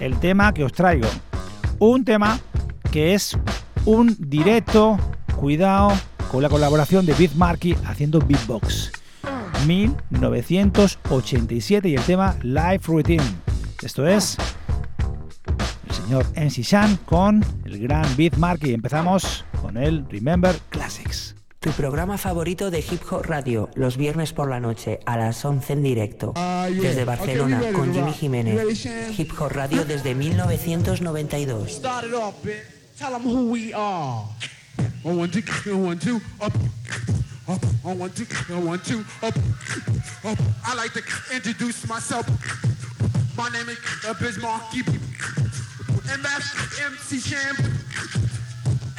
el 0.00 0.18
tema 0.20 0.54
que 0.54 0.64
os 0.64 0.72
traigo. 0.72 1.08
Un 1.80 2.04
tema 2.04 2.38
que 2.92 3.14
es 3.14 3.36
un 3.84 4.16
directo, 4.18 4.98
cuidado, 5.36 5.92
con 6.30 6.42
la 6.42 6.48
colaboración 6.48 7.04
de 7.06 7.14
Beat 7.14 7.34
Marky 7.34 7.74
haciendo 7.84 8.20
beatbox. 8.20 8.92
1987 9.66 11.88
y 11.88 11.96
el 11.96 12.02
tema 12.02 12.36
Life 12.42 12.86
Routine. 12.86 13.24
Esto 13.82 14.06
es 14.06 14.36
el 15.88 15.94
señor 15.94 16.26
NC 16.34 16.62
Shan 16.62 16.96
con 17.04 17.44
el 17.64 17.80
gran 17.80 18.04
Beat 18.16 18.36
Marky. 18.36 18.74
Empezamos 18.74 19.44
con 19.60 19.76
el 19.76 20.08
Remember 20.08 20.54
Classics. 20.68 21.34
Tu 21.60 21.72
programa 21.72 22.18
favorito 22.18 22.70
de 22.70 22.78
Hip 22.78 23.02
Hop 23.10 23.24
Radio, 23.24 23.68
los 23.74 23.96
viernes 23.96 24.32
por 24.32 24.48
la 24.48 24.60
noche 24.60 25.00
a 25.06 25.16
las 25.16 25.44
11 25.44 25.72
en 25.72 25.82
directo. 25.82 26.32
Desde 26.70 27.04
Barcelona 27.04 27.60
con 27.72 27.92
Jimmy 27.92 28.12
Jiménez. 28.12 28.86
Hip 29.18 29.32
Hop 29.40 29.50
Radio 29.50 29.84
desde 29.84 30.14
1992. 30.14 31.82
Up, 37.48 37.64
on 37.84 37.98
one, 37.98 38.10
two, 38.10 38.26
on 38.52 38.66
one, 38.66 38.78
two, 38.80 39.04
up, 39.22 39.34
up. 40.24 40.38
I 40.66 40.74
like 40.74 40.92
to 40.92 41.02
introduce 41.34 41.88
myself. 41.88 42.26
My 43.36 43.48
name 43.48 43.70
is 43.70 43.78
Biz 44.20 44.38
Markie, 44.42 44.80
and 46.10 46.22
that's 46.22 46.78
MC 46.82 47.20
Champ, 47.20 47.58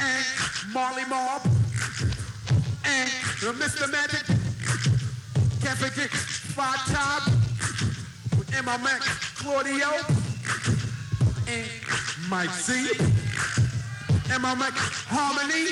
and 0.00 0.24
Marley 0.72 1.04
Mob, 1.04 1.42
and 2.84 3.10
Mr. 3.54 3.90
Magic, 3.92 4.26
can't 5.62 5.78
forget 5.78 6.10
Five 6.10 6.84
Top, 6.92 7.28
and 8.56 8.66
my 8.66 8.76
man 8.78 9.00
Claudio, 9.36 9.90
and 11.46 11.70
Mike 12.28 12.50
C, 12.50 12.88
and 14.30 14.42
my 14.42 14.54
man 14.54 14.70
Harmony, 14.72 15.66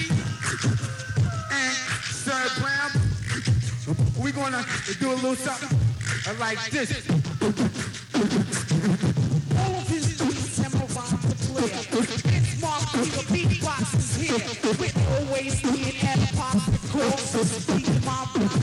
and 1.51 1.75
Sir. 2.11 2.35
We're 4.19 4.33
gonna 4.33 4.65
do 4.99 5.13
a 5.13 5.15
little 5.15 5.37
something 5.37 5.79
like 6.39 6.59
this. 6.71 7.09
All 9.57 9.75
of 9.77 9.89
his 9.89 10.19
have 10.59 10.75
rhymes 10.75 11.25
to 11.29 11.37
clear. 11.47 11.71
It's 12.03 12.61
Mark 12.61 12.83
the 12.93 13.23
beatbox 13.33 13.97
is 13.97 14.17
here. 14.17 14.41
We're 14.79 14.97
always 15.17 15.63
being 15.63 15.97
at 16.03 16.19
pop 16.35 16.59
the 16.67 16.79
course. 16.89 17.69
My 18.05 18.25
rhymes 18.35 18.58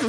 Now 0.00 0.08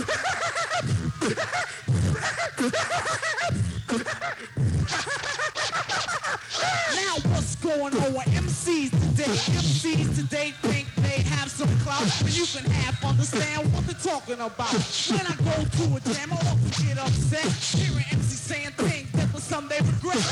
what's 7.27 7.55
going 7.57 7.93
on 7.93 8.13
with 8.13 8.31
MCs 8.31 8.91
today? 8.91 9.35
MCs 9.51 10.15
today 10.15 10.51
think 10.61 10.87
they 10.95 11.21
have 11.35 11.51
some 11.51 11.67
clout, 11.79 12.07
but 12.21 12.31
you 12.31 12.45
can 12.45 12.63
half 12.71 13.03
understand 13.03 13.73
what 13.73 13.85
they're 13.85 13.95
talking 13.95 14.39
about. 14.39 14.71
When 15.11 15.27
I 15.27 15.35
go 15.43 15.59
to 15.59 15.83
a 15.97 15.99
jam, 16.13 16.31
I 16.31 16.35
often 16.35 16.71
get 16.87 16.97
upset 16.97 17.51
hearing 17.75 18.05
MCs 18.15 18.39
saying 18.47 18.71
things 18.77 19.11
that 19.11 19.27
for 19.27 19.41
some 19.41 19.67
they 19.67 19.79
regret. 19.79 20.23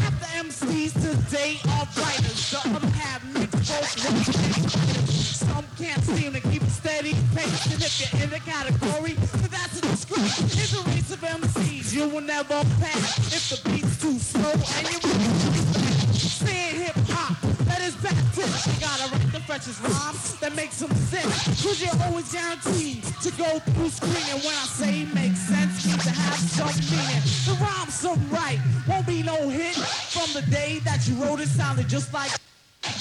Half 0.00 0.18
the 0.18 0.28
MCs 0.48 0.94
today 0.94 1.60
are 1.76 1.86
writers, 2.00 2.23
if 7.84 8.00
you're 8.00 8.22
in 8.22 8.30
the 8.30 8.40
category, 8.40 9.12
then 9.12 9.50
that's 9.50 9.78
a 9.78 9.82
disgrace. 9.82 10.40
In 10.40 10.80
a 10.80 10.82
race 10.88 11.10
of 11.12 11.20
MCs, 11.20 11.92
you 11.92 12.08
will 12.08 12.22
never 12.22 12.64
pass 12.80 13.18
if 13.28 13.44
the 13.52 13.68
beat's 13.68 14.00
too 14.00 14.18
slow 14.18 14.52
and 14.52 14.88
you 14.88 15.00
Saying 16.16 16.80
hip 16.80 16.96
hop, 17.12 17.36
that 17.68 17.82
is 17.82 17.94
baptism. 17.96 18.72
You 18.72 18.80
gotta 18.80 19.12
write 19.12 19.32
the 19.32 19.40
freshest 19.40 19.82
rhymes 19.82 20.40
that 20.40 20.56
make 20.56 20.72
some 20.72 20.94
sense. 20.94 21.62
Cause 21.62 21.82
you're 21.82 22.02
always 22.08 22.32
guaranteed 22.32 23.04
to 23.20 23.30
go 23.36 23.58
through 23.76 23.90
screening. 23.90 24.40
When 24.40 24.54
I 24.56 24.64
say 24.64 25.04
make 25.12 25.36
sense, 25.36 25.84
means 25.84 26.04
to 26.04 26.10
have 26.10 26.40
some 26.40 26.72
meaning. 26.88 27.20
The 27.44 27.54
rhymes 27.60 27.92
some 27.92 28.20
right, 28.30 28.58
won't 28.88 29.06
be 29.06 29.22
no 29.22 29.36
hit. 29.50 29.76
From 29.76 30.32
the 30.32 30.42
day 30.50 30.80
that 30.84 31.06
you 31.06 31.16
wrote 31.16 31.40
it, 31.40 31.48
sounded 31.48 31.88
just 31.88 32.14
like 32.14 32.30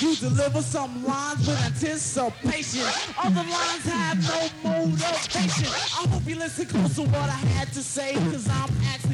you 0.02 0.16
deliver 0.16 0.62
some 0.62 1.04
lines 1.06 1.48
anticipation. 1.50 2.86
Lines 3.24 3.86
have 3.86 4.22
no. 4.24 4.50
I 4.86 6.08
hope 6.10 6.28
you 6.28 6.36
listen 6.36 6.66
close 6.66 6.96
to 6.96 7.02
what 7.04 7.30
I 7.30 7.42
had 7.56 7.72
to 7.74 7.82
say. 7.82 8.16
I'm 8.16 8.70
asking. 8.86 9.14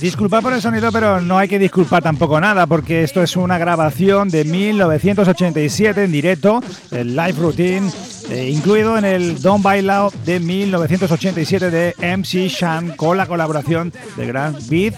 Disculpad 0.00 0.42
por 0.42 0.52
el 0.52 0.62
sonido, 0.62 0.90
pero 0.92 1.20
no 1.20 1.36
hay 1.36 1.48
que 1.48 1.58
disculpar 1.58 2.02
tampoco 2.02 2.40
nada, 2.40 2.66
porque 2.66 3.02
esto 3.02 3.22
es 3.22 3.36
una 3.36 3.58
grabación 3.58 4.28
de 4.28 4.44
1987 4.44 6.04
en 6.04 6.12
directo, 6.12 6.62
el 6.90 7.14
live 7.14 7.32
routine, 7.32 7.90
eh, 8.30 8.50
incluido 8.50 8.96
en 8.96 9.04
el 9.04 9.42
Don't 9.42 9.62
Bailao 9.62 10.12
de 10.24 10.40
1987 10.40 11.70
de 11.70 11.94
MC 11.98 12.48
Shan, 12.48 12.96
con 12.96 13.16
la 13.16 13.26
colaboración 13.26 13.92
de 14.16 14.26
Gran 14.26 14.56
Beat 14.68 14.94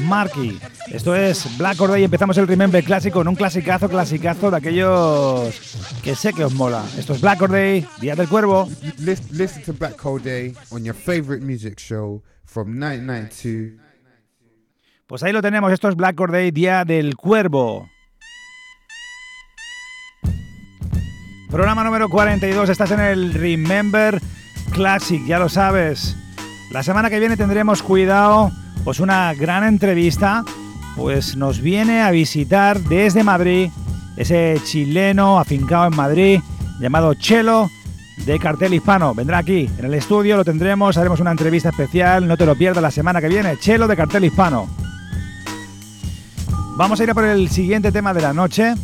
Marky. 0.00 0.58
Esto 0.90 1.14
es 1.14 1.56
Black 1.58 1.80
Or 1.80 1.90
Day 1.90 2.02
y 2.02 2.04
empezamos 2.04 2.36
el 2.38 2.46
Remember 2.46 2.82
Classic 2.82 3.12
con 3.12 3.28
un 3.28 3.34
clasicazo, 3.34 3.88
clasicazo 3.88 4.50
de 4.50 4.56
aquellos 4.56 5.54
que 6.02 6.14
sé 6.14 6.32
que 6.32 6.44
os 6.44 6.54
mola. 6.54 6.84
Esto 6.98 7.14
es 7.14 7.20
Black 7.20 7.40
Or 7.42 7.50
Day, 7.50 7.86
Día 8.00 8.14
del 8.16 8.28
Cuervo. 8.28 8.68
Listen, 8.98 9.26
listen 9.36 9.62
to 9.64 9.72
Black 9.72 9.96
Day 10.22 10.54
on 10.70 10.84
your 10.84 10.94
favorite 10.94 11.44
music 11.44 11.78
show 11.78 12.22
from 12.44 12.68
1992. 12.68 13.80
Pues 15.06 15.22
ahí 15.22 15.32
lo 15.32 15.42
tenemos, 15.42 15.72
esto 15.72 15.88
es 15.88 15.96
Black 15.96 16.18
Or 16.20 16.32
Day, 16.32 16.50
Día 16.50 16.84
del 16.84 17.16
Cuervo. 17.16 17.88
Programa 21.50 21.84
número 21.84 22.08
42, 22.08 22.70
estás 22.70 22.92
en 22.92 23.00
el 23.00 23.34
Remember 23.34 24.18
Classic, 24.72 25.22
ya 25.26 25.38
lo 25.38 25.50
sabes. 25.50 26.16
La 26.70 26.82
semana 26.82 27.10
que 27.10 27.20
viene 27.20 27.36
tendremos 27.36 27.82
cuidado, 27.82 28.50
pues 28.84 29.00
una 29.00 29.32
gran 29.34 29.64
entrevista, 29.64 30.44
pues 30.96 31.36
nos 31.36 31.60
viene 31.60 32.02
a 32.02 32.10
visitar 32.10 32.80
desde 32.80 33.22
Madrid 33.22 33.70
ese 34.16 34.60
chileno 34.64 35.38
afincado 35.38 35.86
en 35.86 35.96
Madrid 35.96 36.40
llamado 36.80 37.14
Chelo 37.14 37.70
de 38.26 38.38
Cartel 38.38 38.74
Hispano. 38.74 39.14
Vendrá 39.14 39.38
aquí 39.38 39.68
en 39.78 39.84
el 39.84 39.94
estudio, 39.94 40.36
lo 40.36 40.44
tendremos, 40.44 40.96
haremos 40.96 41.20
una 41.20 41.30
entrevista 41.30 41.70
especial, 41.70 42.26
no 42.26 42.36
te 42.36 42.44
lo 42.46 42.54
pierdas 42.54 42.82
la 42.82 42.90
semana 42.90 43.20
que 43.20 43.28
viene. 43.28 43.56
Chelo 43.58 43.86
de 43.86 43.96
Cartel 43.96 44.24
Hispano. 44.24 44.68
Vamos 46.76 47.00
a 47.00 47.04
ir 47.04 47.10
a 47.10 47.14
por 47.14 47.24
el 47.24 47.48
siguiente 47.48 47.92
tema 47.92 48.12
de 48.12 48.22
la 48.22 48.32
noche. 48.32 48.74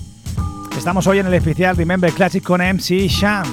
Estamos 0.76 1.07
hoy 1.07 1.18
en 1.18 1.26
el 1.26 1.34
especial 1.34 1.76
Remember 1.76 2.12
Classic 2.12 2.42
con 2.42 2.61
MC 2.61 3.09
Shan. 3.09 3.44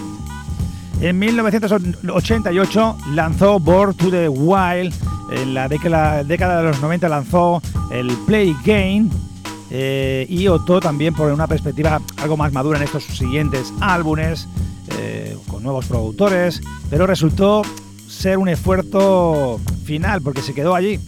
En 1.02 1.18
1988 1.20 2.98
lanzó 3.14 3.60
Born 3.60 3.96
to 3.96 4.10
the 4.10 4.30
Wild. 4.30 4.94
En 5.32 5.54
la 5.54 5.68
década, 5.68 6.24
de 6.24 6.64
los 6.64 6.82
90 6.82 7.10
lanzó 7.10 7.62
el 7.92 8.08
Play 8.26 8.56
Game. 8.64 9.10
eh, 9.72 10.28
y 10.30 10.48
optó 10.48 10.80
también 10.80 11.14
por 11.16 11.32
una 11.32 11.48
perspectiva 11.48 12.00
algo 12.18 12.38
más 12.38 12.54
madura 12.54 12.78
en 12.78 12.84
estos 12.84 13.04
siguientes 13.04 13.74
álbumes, 13.82 14.48
eh, 15.00 15.36
con 15.48 15.64
nuevos 15.64 15.86
productores, 15.88 16.62
pero 16.90 17.08
resultó 17.08 17.64
ser 18.08 18.38
un 18.38 18.48
esfuerzo 18.48 19.60
final 19.84 20.22
porque 20.22 20.42
se 20.42 20.54
quedó 20.54 20.76
allí. 20.76 21.00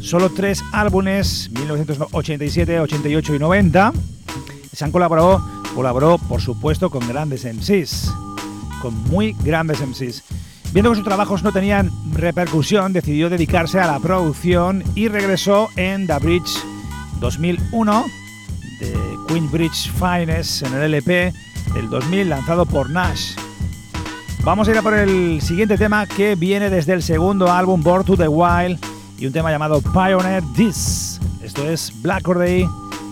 Solo 0.00 0.30
tres 0.30 0.62
álbumes, 0.72 1.50
1987, 1.52 2.80
88 2.80 3.34
y 3.34 3.38
90. 3.38 3.92
Se 4.72 4.84
han 4.84 4.92
colaborado, 4.92 5.42
colaboró 5.74 6.18
por 6.18 6.40
supuesto 6.40 6.90
con 6.90 7.06
grandes 7.08 7.44
MCs, 7.44 8.12
con 8.82 8.94
muy 9.10 9.34
grandes 9.42 9.80
MCs. 9.80 10.22
Viendo 10.72 10.90
que 10.90 10.96
sus 10.96 11.04
trabajos 11.04 11.42
no 11.42 11.52
tenían 11.52 11.90
repercusión, 12.12 12.94
decidió 12.94 13.28
dedicarse 13.28 13.78
a 13.78 13.86
la 13.86 14.00
producción 14.00 14.82
y 14.94 15.08
regresó 15.08 15.68
en 15.76 16.06
The 16.06 16.18
Bridge 16.18 16.50
2001 17.20 18.06
de 18.80 18.94
Queensbridge 19.28 19.92
Finest 19.92 20.62
en 20.62 20.74
el 20.74 20.94
LP 20.94 21.32
del 21.74 21.90
2000 21.90 22.28
lanzado 22.30 22.64
por 22.64 22.88
Nash. 22.88 23.34
Vamos 24.44 24.66
a 24.66 24.70
ir 24.70 24.78
a 24.78 24.82
por 24.82 24.94
el 24.94 25.40
siguiente 25.42 25.76
tema 25.76 26.06
que 26.06 26.34
viene 26.34 26.70
desde 26.70 26.94
el 26.94 27.02
segundo 27.02 27.52
álbum 27.52 27.82
Born 27.82 28.04
to 28.04 28.16
the 28.16 28.26
Wild 28.26 28.78
y 29.18 29.26
un 29.26 29.32
tema 29.32 29.50
llamado 29.50 29.80
Pioneer 29.80 30.42
This. 30.56 31.20
Esto 31.42 31.68
es 31.68 31.92
Black 32.02 32.26
Or 32.26 32.38
Day, 32.38 32.66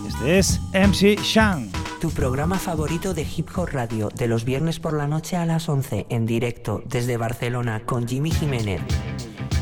este 0.07 0.39
es 0.39 0.59
MC 0.73 1.21
Shang. 1.21 1.70
Tu 2.01 2.09
programa 2.09 2.57
favorito 2.57 3.13
de 3.13 3.21
Hip 3.21 3.49
Hop 3.55 3.69
Radio, 3.73 4.09
de 4.09 4.27
los 4.27 4.43
viernes 4.43 4.79
por 4.79 4.93
la 4.93 5.05
noche 5.05 5.37
a 5.37 5.45
las 5.45 5.69
11, 5.69 6.07
en 6.09 6.25
directo 6.25 6.81
desde 6.83 7.15
Barcelona 7.15 7.83
con 7.85 8.07
Jimmy 8.07 8.31
Jiménez. 8.31 8.81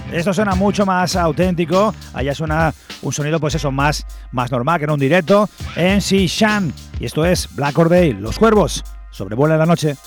Esto 0.09 0.33
suena 0.33 0.55
mucho 0.55 0.85
más 0.85 1.17
auténtico, 1.17 1.93
allá 2.13 2.33
suena 2.33 2.73
un 3.01 3.11
sonido 3.11 3.41
pues 3.41 3.55
eso 3.55 3.71
más, 3.71 4.07
más 4.31 4.53
normal 4.53 4.79
que 4.79 4.85
en 4.85 4.91
un 4.91 4.99
directo. 5.01 5.49
MC 5.75 6.27
Shan 6.27 6.73
y 6.97 7.07
esto 7.07 7.25
es 7.25 7.53
Black 7.57 7.77
Or 7.77 7.89
Day, 7.89 8.13
Los 8.13 8.39
Cuervos, 8.39 8.85
sobrevuela 9.11 9.57
la 9.57 9.65
noche. 9.65 9.97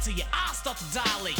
Till 0.00 0.14
your 0.14 0.26
eyes 0.32 0.56
start 0.56 0.76
to 0.78 0.84
dilate. 0.94 1.38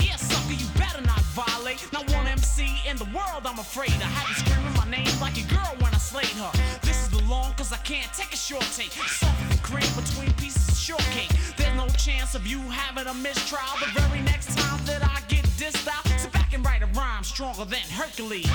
Yeah, 0.00 0.16
sucker, 0.16 0.52
you 0.52 0.66
better 0.76 1.00
not 1.02 1.20
violate. 1.32 1.80
Not 1.92 2.10
one 2.12 2.26
MC 2.26 2.80
in 2.88 2.96
the 2.96 3.08
world, 3.16 3.44
I'm 3.44 3.58
afraid. 3.58 3.92
I 3.92 4.10
have 4.12 4.28
you 4.28 4.34
screaming 4.34 4.74
my 4.74 4.88
name 4.90 5.08
like 5.20 5.36
a 5.38 5.46
girl 5.48 5.72
when 5.80 5.94
I 5.94 5.98
slayed 5.98 6.36
her. 6.36 6.52
This 6.82 7.02
is 7.02 7.10
the 7.10 7.22
long, 7.24 7.54
cause 7.54 7.72
I 7.72 7.78
can't 7.78 8.12
take 8.12 8.32
a 8.32 8.36
short 8.36 8.66
take. 8.76 8.92
Soft 8.92 9.40
and 9.50 9.62
cream 9.62 9.88
between 9.96 10.32
pieces 10.34 10.68
of 10.68 10.76
shortcake. 10.76 11.30
There's 11.56 11.76
no 11.76 11.88
chance 11.96 12.34
of 12.34 12.46
you 12.46 12.60
having 12.68 13.06
a 13.06 13.14
mistrial. 13.14 13.64
The 13.80 14.00
very 14.00 14.20
next 14.22 14.56
time 14.56 14.84
that 14.84 15.02
I 15.02 15.20
get 15.28 15.44
dissed 15.56 15.88
out, 15.88 16.04
sit 16.20 16.32
back 16.32 16.52
and 16.52 16.64
write 16.64 16.82
a 16.82 16.86
rhyme 16.98 17.24
stronger 17.24 17.64
than 17.64 17.84
Hercules. 17.88 18.50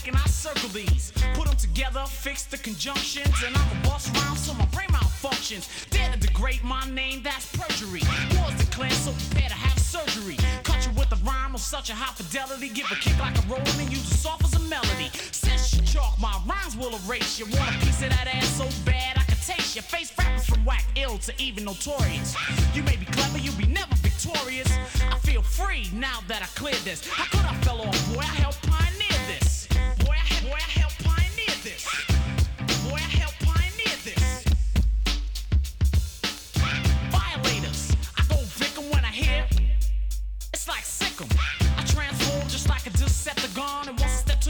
Back 0.00 0.08
and 0.08 0.16
I 0.16 0.26
circle 0.28 0.70
these. 0.70 1.12
Put 1.34 1.46
them 1.46 1.56
together, 1.56 2.02
fix 2.06 2.44
the 2.44 2.56
conjunctions, 2.56 3.34
and 3.44 3.54
I'm 3.54 3.78
a 3.78 3.88
boss 3.88 4.08
rhyme 4.16 4.34
so 4.34 4.54
my 4.54 4.64
brain 4.66 4.88
malfunctions. 4.88 5.68
Dare 5.90 6.10
to 6.12 6.18
degrade 6.18 6.64
my 6.64 6.88
name, 6.88 7.22
that's 7.22 7.54
perjury. 7.54 8.00
Wars 8.34 8.54
declared, 8.54 8.92
so 8.92 9.12
prepare 9.12 9.50
to 9.50 9.54
have 9.54 9.78
surgery. 9.78 10.38
Cut 10.62 10.86
you 10.86 10.92
with 10.92 11.12
a 11.12 11.22
rhyme 11.22 11.54
of 11.54 11.60
such 11.60 11.90
a 11.90 11.94
high 11.94 12.14
fidelity. 12.14 12.70
Give 12.70 12.90
a 12.90 12.94
kick 12.94 13.18
like 13.18 13.36
a 13.36 13.46
roll 13.46 13.60
and 13.60 13.90
use 13.90 14.10
it 14.10 14.16
soft 14.16 14.44
as 14.44 14.54
a 14.54 14.60
melody. 14.70 15.10
Since 15.32 15.74
you 15.74 15.82
chalk, 15.82 16.18
my 16.18 16.40
rhymes 16.48 16.78
will 16.78 16.96
erase 17.04 17.38
you. 17.38 17.44
Want 17.58 17.68
a 17.68 17.78
piece 17.84 18.00
of 18.02 18.08
that 18.08 18.26
ass 18.32 18.48
so 18.56 18.64
bad 18.86 19.18
I 19.18 19.24
can 19.24 19.36
taste 19.36 19.76
your 19.76 19.82
face. 19.82 20.16
Rappers 20.16 20.46
from 20.46 20.64
whack 20.64 20.86
ill 20.96 21.18
to 21.18 21.34
even 21.36 21.64
notorious. 21.66 22.34
You 22.74 22.82
may 22.84 22.96
be 22.96 23.04
clever, 23.04 23.36
you'll 23.36 23.60
be 23.60 23.66
never 23.66 23.94
victorious. 23.96 24.72
I 25.12 25.18
feel 25.18 25.42
free 25.42 25.90
now 25.92 26.20
that 26.26 26.40
I 26.40 26.46
cleared 26.58 26.84
this. 26.88 27.06
How 27.06 27.26
could 27.26 27.44
I 27.44 27.54
fell 27.66 27.82
off? 27.82 28.14
Boy, 28.14 28.20
I 28.20 28.40
helped 28.40 28.62
pioneer 28.66 29.09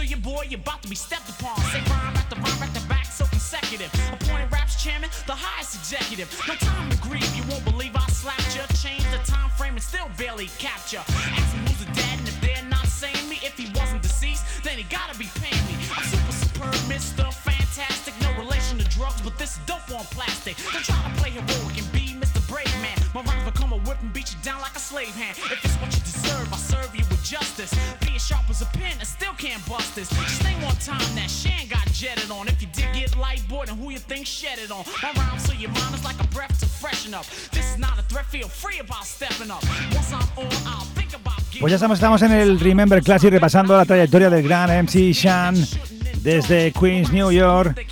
gotta 0.00 0.10
your 0.10 0.20
boy 0.20 0.42
you 0.48 0.56
about 0.56 0.80
to 0.82 0.88
be 0.88 0.94
superb, 17.00 17.26
Mr. 17.26 17.32
Fantastic. 17.32 18.14
No 18.20 18.32
relation 18.38 18.78
to 18.78 18.84
drugs, 18.90 19.20
but 19.22 19.38
this 19.38 19.52
is 19.56 19.60
dope 19.66 19.88
on 19.90 20.04
plastic. 20.10 20.56
Don't 20.72 20.84
try 20.84 20.96
to 20.96 21.20
play 21.20 21.30
heroic 21.30 21.78
and 21.78 21.92
be 21.92 22.18
Mr. 22.18 22.40
Brave 22.48 22.72
Man. 22.82 22.98
My 23.14 23.22
rhymes 23.22 23.44
become 23.50 23.72
a 23.72 23.78
whip 23.78 24.00
and 24.02 24.12
beat 24.12 24.32
you 24.32 24.38
down 24.42 24.60
like 24.60 24.74
a 24.74 24.78
slave 24.78 25.14
hand. 25.14 25.36
If 25.38 25.64
it's 25.64 25.76
what 25.76 25.92
you 25.94 26.00
deserve, 26.00 26.52
I 26.52 26.56
serve 26.56 26.94
you 26.94 27.04
with 27.08 27.22
justice. 27.24 27.72
Be 28.00 28.16
as 28.16 28.26
sharp 28.26 28.48
as 28.50 28.62
a 28.62 28.66
pin 28.66 28.92
and 28.98 29.06
still 29.06 29.32
can't 29.34 29.64
bust 29.68 29.94
this. 29.94 30.08
Just 30.10 30.42
name 30.44 30.60
one 30.62 30.76
time 30.76 31.14
that 31.14 31.30
Shan 31.30 31.68
got 31.68 31.86
jetted 31.92 32.30
on. 32.30 32.48
If 32.48 32.60
you 32.60 32.68
did 32.72 32.92
get 32.92 33.16
light, 33.16 33.46
boy, 33.48 33.66
then 33.66 33.76
who 33.76 33.90
you 33.90 33.98
think 33.98 34.26
shed 34.26 34.58
it 34.58 34.70
on? 34.70 34.84
My 35.02 35.12
rhymes 35.16 35.44
so 35.44 35.52
your 35.52 35.70
mind 35.70 35.94
is 35.94 36.04
like 36.04 36.20
a 36.20 36.26
breath 36.28 36.58
to 36.60 36.66
freshen 36.66 37.14
up. 37.14 37.26
This 37.52 37.66
is 37.72 37.78
not 37.78 37.98
a 37.98 38.02
threat, 38.02 38.26
feel 38.26 38.48
free 38.48 38.78
about 38.80 39.04
stepping 39.04 39.50
up. 39.50 39.62
Once 39.94 40.12
I'm 40.12 40.26
on, 40.36 40.52
I'll 40.66 40.84
think 40.98 41.14
about 41.14 41.40
Pues 41.58 41.70
ya 41.72 41.76
estamos, 41.76 41.98
estamos 41.98 42.22
en 42.22 42.32
el 42.32 42.60
Remember 42.60 43.02
Classic 43.02 43.30
repasando 43.30 43.76
la 43.76 43.84
trayectoria 43.84 44.30
del 44.30 44.42
gran 44.42 44.70
MC 44.84 45.12
Shan 45.12 45.56
desde 46.22 46.72
Queens, 46.72 47.12
New 47.12 47.30
York. 47.30 47.86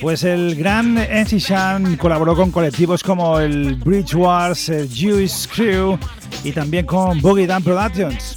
Pues 0.00 0.24
el 0.24 0.56
gran 0.56 0.94
MC 0.94 1.38
Shan 1.38 1.96
colaboró 1.96 2.34
con 2.34 2.50
colectivos 2.50 3.02
como 3.02 3.38
el 3.38 3.76
Bridge 3.76 4.14
Wars, 4.14 4.68
el 4.68 4.88
Jewish 4.88 5.48
Crew 5.48 5.98
y 6.42 6.52
también 6.52 6.84
con 6.84 7.20
Boogie 7.20 7.46
Down 7.46 7.62
Productions. 7.62 8.36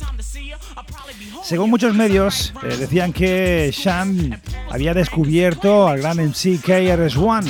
Según 1.44 1.70
muchos 1.70 1.96
medios, 1.96 2.54
eh, 2.64 2.76
decían 2.78 3.14
que 3.14 3.72
Shan 3.74 4.42
había 4.70 4.94
descubierto 4.94 5.88
al 5.88 6.00
gran 6.00 6.20
MC 6.20 6.60
KRS-One 6.60 7.50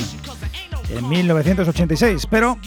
en 0.90 1.08
1986, 1.08 2.26
pero 2.30 2.58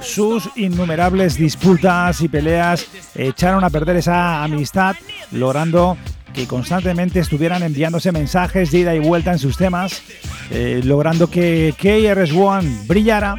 sus 0.00 0.48
innumerables 0.56 1.36
disputas 1.36 2.20
y 2.20 2.28
peleas 2.28 2.86
echaron 3.14 3.64
a 3.64 3.70
perder 3.70 3.96
esa 3.96 4.44
amistad, 4.44 4.94
logrando 5.32 5.96
que 6.32 6.46
constantemente 6.46 7.20
estuvieran 7.20 7.62
enviándose 7.62 8.12
mensajes 8.12 8.70
de 8.70 8.78
ida 8.78 8.94
y 8.94 8.98
vuelta 8.98 9.32
en 9.32 9.38
sus 9.38 9.56
temas, 9.56 10.02
eh, 10.50 10.80
logrando 10.84 11.28
que 11.28 11.74
KRS-One 11.78 12.84
brillara 12.86 13.36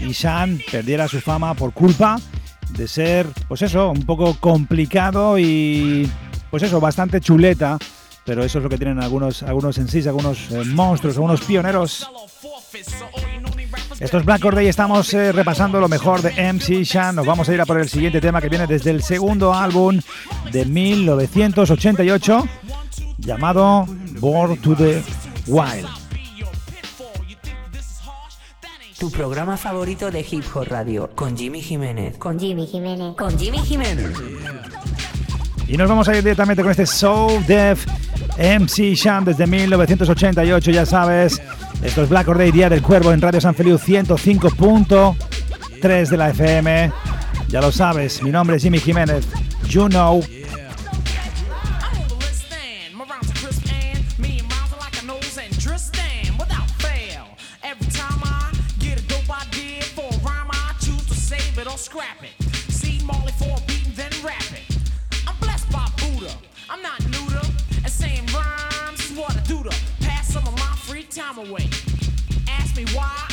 y 0.00 0.12
Shan 0.12 0.60
perdiera 0.70 1.08
su 1.08 1.20
fama 1.20 1.54
por 1.54 1.72
culpa 1.72 2.18
de 2.70 2.88
ser, 2.88 3.26
pues 3.48 3.62
eso, 3.62 3.90
un 3.90 4.04
poco 4.04 4.36
complicado 4.38 5.38
y, 5.38 6.10
pues 6.50 6.62
eso, 6.62 6.80
bastante 6.80 7.20
chuleta. 7.20 7.78
Pero 8.24 8.42
eso 8.42 8.58
es 8.58 8.64
lo 8.64 8.68
que 8.68 8.76
tienen 8.76 9.00
algunos, 9.00 9.44
algunos 9.44 9.78
en 9.78 9.86
sí, 9.86 10.06
algunos 10.06 10.50
eh, 10.50 10.64
monstruos, 10.64 11.16
algunos 11.16 11.40
pioneros. 11.42 12.10
Esto 13.98 14.18
es 14.18 14.26
Black 14.26 14.44
Or 14.44 14.54
Day, 14.54 14.66
estamos 14.68 15.12
eh, 15.14 15.32
repasando 15.32 15.80
lo 15.80 15.88
mejor 15.88 16.20
de 16.20 16.52
MC 16.52 16.84
Shan. 16.84 17.16
Nos 17.16 17.24
vamos 17.24 17.48
a 17.48 17.54
ir 17.54 17.60
a 17.62 17.66
por 17.66 17.80
el 17.80 17.88
siguiente 17.88 18.20
tema 18.20 18.42
que 18.42 18.50
viene 18.50 18.66
desde 18.66 18.90
el 18.90 19.02
segundo 19.02 19.54
álbum 19.54 20.00
de 20.52 20.66
1988, 20.66 22.46
llamado 23.16 23.86
Born 24.20 24.58
to 24.58 24.76
the 24.76 25.02
Wild. 25.46 25.88
Tu 28.98 29.10
programa 29.10 29.56
favorito 29.56 30.10
de 30.10 30.20
Hip 30.30 30.44
Hop 30.54 30.68
Radio 30.68 31.10
con 31.14 31.34
Jimmy 31.34 31.62
Jiménez. 31.62 32.18
Con 32.18 32.38
Jimmy 32.38 32.66
Jiménez. 32.66 33.14
Con 33.16 33.38
Jimmy 33.38 33.58
Jiménez. 33.58 34.10
Y 35.68 35.76
nos 35.78 35.88
vamos 35.88 36.06
a 36.08 36.14
ir 36.14 36.22
directamente 36.22 36.62
con 36.62 36.70
este 36.70 36.86
Soul 36.86 37.44
Def 37.46 37.86
MC 38.36 38.94
Shan 38.94 39.24
desde 39.24 39.46
1988, 39.46 40.70
ya 40.70 40.84
sabes. 40.84 41.40
Esto 41.82 42.02
es 42.02 42.08
Black 42.08 42.26
Or 42.28 42.38
Day, 42.38 42.52
Día 42.52 42.68
del 42.68 42.82
Cuervo 42.82 43.12
en 43.12 43.20
Radio 43.20 43.40
San 43.40 43.54
Feliu 43.54 43.78
105.3 43.78 46.08
de 46.08 46.16
la 46.16 46.30
FM. 46.30 46.90
Ya 47.48 47.60
lo 47.60 47.70
sabes, 47.70 48.22
mi 48.22 48.30
nombre 48.30 48.56
es 48.56 48.62
Jimmy 48.62 48.78
Jiménez. 48.78 49.26
You 49.68 49.88
know. 49.88 50.22
Time 71.26 71.48
away. 71.48 71.68
Ask 72.48 72.76
me 72.76 72.84
why, 72.94 73.25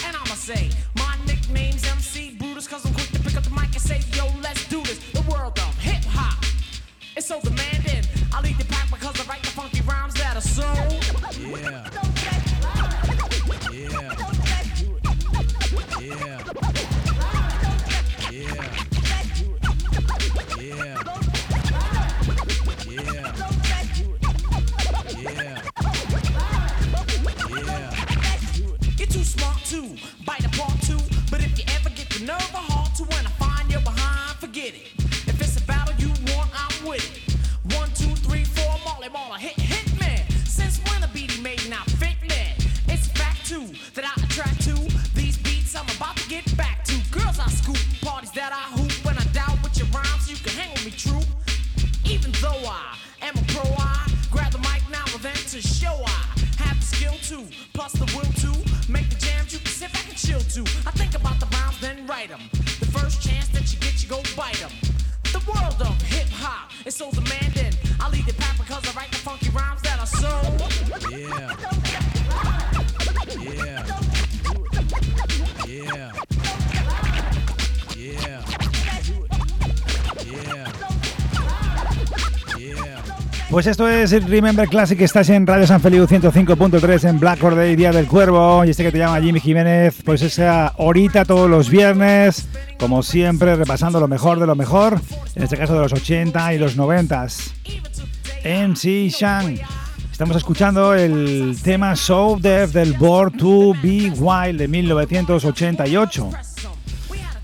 Pues 83.54 83.68
esto 83.68 83.88
es 83.88 84.12
Remember 84.28 84.68
Classic, 84.68 85.00
estás 85.00 85.30
en 85.30 85.46
Radio 85.46 85.68
San 85.68 85.80
Feliu 85.80 86.08
105.3 86.08 87.08
en 87.08 87.20
Black 87.20 87.44
Or 87.44 87.56
Day, 87.56 87.76
Día 87.76 87.92
del 87.92 88.08
Cuervo, 88.08 88.66
y 88.66 88.72
este 88.72 88.82
que 88.82 88.92
te 88.92 88.98
llama 88.98 89.22
Jimmy 89.22 89.40
Jiménez, 89.40 89.94
pues 90.04 90.24
esa 90.24 90.74
horita 90.78 91.24
todos 91.24 91.48
los 91.48 91.70
viernes, 91.70 92.48
como 92.80 93.04
siempre, 93.04 93.56
repasando 93.56 94.00
lo 94.00 94.08
mejor 94.08 94.40
de 94.40 94.48
lo 94.48 94.56
mejor, 94.56 95.00
en 95.36 95.44
este 95.44 95.56
caso 95.56 95.76
de 95.76 95.82
los 95.82 95.94
80 95.94 96.56
y 96.56 96.58
los 96.58 96.76
90. 96.76 97.28
MC 98.44 99.10
Shang. 99.12 99.60
Estamos 100.12 100.36
escuchando 100.36 100.96
el 100.96 101.56
tema 101.62 101.96
So 101.96 102.40
Def 102.42 102.74
del 102.74 102.94
Born 102.94 103.38
to 103.38 103.74
Be 103.84 104.12
Wild 104.18 104.58
de 104.58 104.68
1988. 104.68 106.32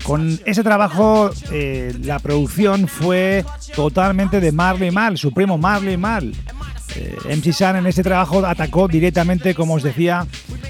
Con 0.02 0.40
ese 0.44 0.64
trabajo, 0.64 1.30
eh, 1.52 1.96
la 2.02 2.18
producción 2.18 2.88
fue 2.88 3.44
totalmente 3.74 4.40
de 4.40 4.52
Marley 4.52 4.90
Mal, 4.90 5.18
su 5.18 5.32
primo 5.32 5.58
Marley 5.58 5.96
Mal. 5.96 6.32
Eh, 6.96 7.36
MC 7.36 7.52
San 7.52 7.76
en 7.76 7.86
este 7.86 8.02
trabajo 8.02 8.44
atacó 8.44 8.88
directamente, 8.88 9.54
como 9.54 9.74
os 9.74 9.82
decía, 9.82 10.26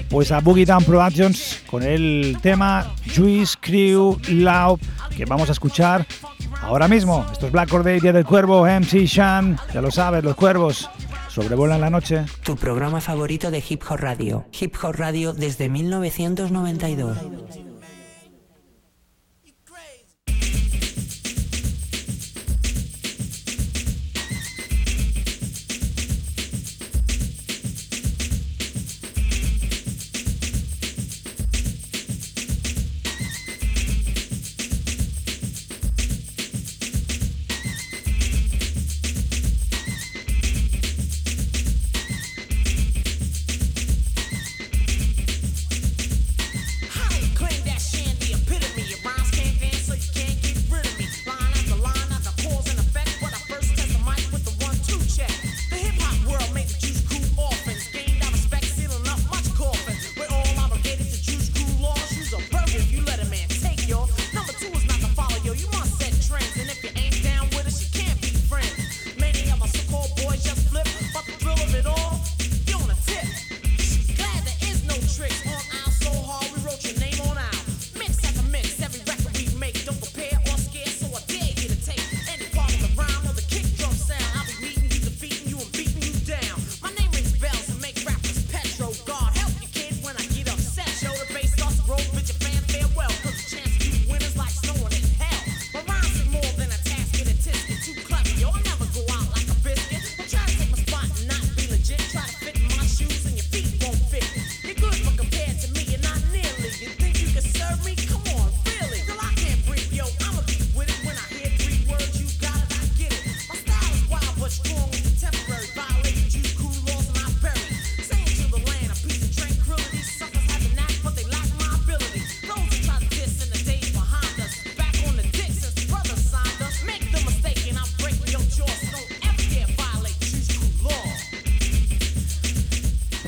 pues 0.09 0.31
a 0.31 0.39
Boogie 0.39 0.65
Down 0.65 0.83
Productions 0.83 1.61
con 1.69 1.83
el 1.83 2.37
tema 2.41 2.93
Juice 3.15 3.55
Crew 3.59 4.17
Loud 4.29 4.79
que 5.15 5.25
vamos 5.25 5.49
a 5.49 5.51
escuchar 5.51 6.05
ahora 6.61 6.87
mismo. 6.87 7.25
Esto 7.31 7.47
es 7.47 7.51
Black 7.51 7.69
Corday, 7.69 7.99
Día 7.99 8.13
del 8.13 8.25
Cuervo, 8.25 8.65
MC 8.65 9.05
Shan. 9.05 9.57
Ya 9.73 9.81
lo 9.81 9.91
sabes, 9.91 10.23
los 10.23 10.35
cuervos 10.35 10.89
sobrevuelan 11.29 11.81
la 11.81 11.89
noche. 11.89 12.25
Tu 12.43 12.55
programa 12.55 13.01
favorito 13.01 13.51
de 13.51 13.63
Hip 13.67 13.83
Hop 13.89 13.99
Radio. 13.99 14.45
Hip 14.59 14.75
Hop 14.83 14.95
Radio 14.95 15.33
desde 15.33 15.69
1992. 15.69 17.17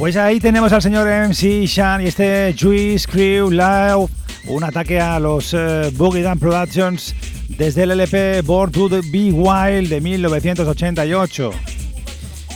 Pues 0.04 0.18
ahí 0.18 0.42
tenemos 0.42 0.74
al 0.74 0.82
señor 0.82 1.08
MC 1.08 1.66
Shan 1.66 2.02
y 2.02 2.08
este 2.08 2.54
Juice 2.60 3.08
Crew 3.10 3.50
Live, 3.50 4.10
un 4.48 4.66
ataque 4.66 5.00
a 5.00 5.18
los 5.18 5.54
uh, 5.54 5.90
Boogie 5.94 6.24
Down 6.24 6.40
Productions 6.40 7.16
desde 7.48 7.84
el 7.84 7.92
LP 7.92 8.42
Born 8.42 8.74
to 8.74 8.90
Be 8.90 9.32
Wild 9.32 9.88
de 9.88 10.02
1988, 10.02 11.52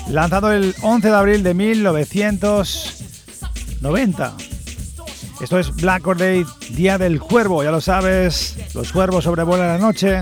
lanzado 0.10 0.52
el 0.52 0.76
11 0.82 1.08
de 1.08 1.16
abril 1.16 1.41
de 1.41 1.54
1990. 1.54 4.36
Esto 5.39 5.58
es 5.58 5.74
Black 5.74 6.04
Day, 6.18 6.45
Día 6.72 6.98
del 6.98 7.22
Cuervo, 7.22 7.64
ya 7.64 7.72
lo 7.72 7.80
sabes, 7.80 8.58
los 8.74 8.91
cuervos 8.91 9.24
sobrevuelan 9.24 9.68
la 9.68 9.78
noche. 9.78 10.20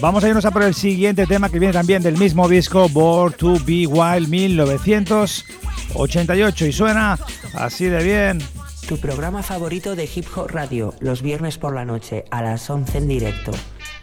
Vamos 0.00 0.24
a 0.24 0.28
irnos 0.28 0.44
a 0.44 0.50
por 0.50 0.64
el 0.64 0.74
siguiente 0.74 1.28
tema 1.28 1.48
que 1.48 1.60
viene 1.60 1.72
también 1.72 2.02
del 2.02 2.18
mismo 2.18 2.48
disco, 2.48 2.88
Born 2.88 3.34
to 3.34 3.52
Be 3.64 3.86
Wild 3.86 4.28
1990. 4.28 5.63
88 5.94 6.66
y 6.66 6.72
suena 6.72 7.18
así 7.54 7.86
de 7.86 8.02
bien. 8.02 8.38
Tu 8.88 8.98
programa 8.98 9.42
favorito 9.42 9.96
de 9.96 10.08
Hip 10.14 10.26
Hop 10.36 10.50
Radio, 10.50 10.94
los 11.00 11.22
viernes 11.22 11.56
por 11.56 11.74
la 11.74 11.84
noche 11.84 12.24
a 12.30 12.42
las 12.42 12.68
11 12.68 12.98
en 12.98 13.08
directo. 13.08 13.52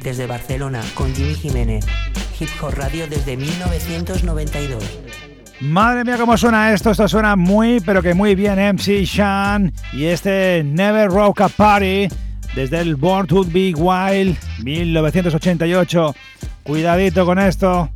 Desde 0.01 0.25
Barcelona 0.25 0.81
con 0.95 1.13
Jimmy 1.13 1.35
Jiménez. 1.35 1.85
Hip 2.39 2.49
Hop 2.61 2.73
Radio 2.75 3.07
desde 3.07 3.37
1992. 3.37 4.83
Madre 5.61 6.03
mía, 6.03 6.17
cómo 6.17 6.35
suena 6.37 6.73
esto. 6.73 6.89
Esto 6.89 7.07
suena 7.07 7.35
muy, 7.35 7.79
pero 7.81 8.01
que 8.01 8.15
muy 8.15 8.33
bien. 8.33 8.57
MC 8.57 9.05
Shan 9.05 9.71
y 9.93 10.05
este 10.05 10.63
Never 10.65 11.09
Rock 11.09 11.41
a 11.41 11.49
Party 11.49 12.07
desde 12.55 12.79
el 12.79 12.95
Born 12.95 13.27
to 13.27 13.43
Be 13.45 13.71
Wild 13.75 14.35
1988. 14.63 16.15
Cuidadito 16.63 17.25
con 17.25 17.37
esto. 17.37 17.91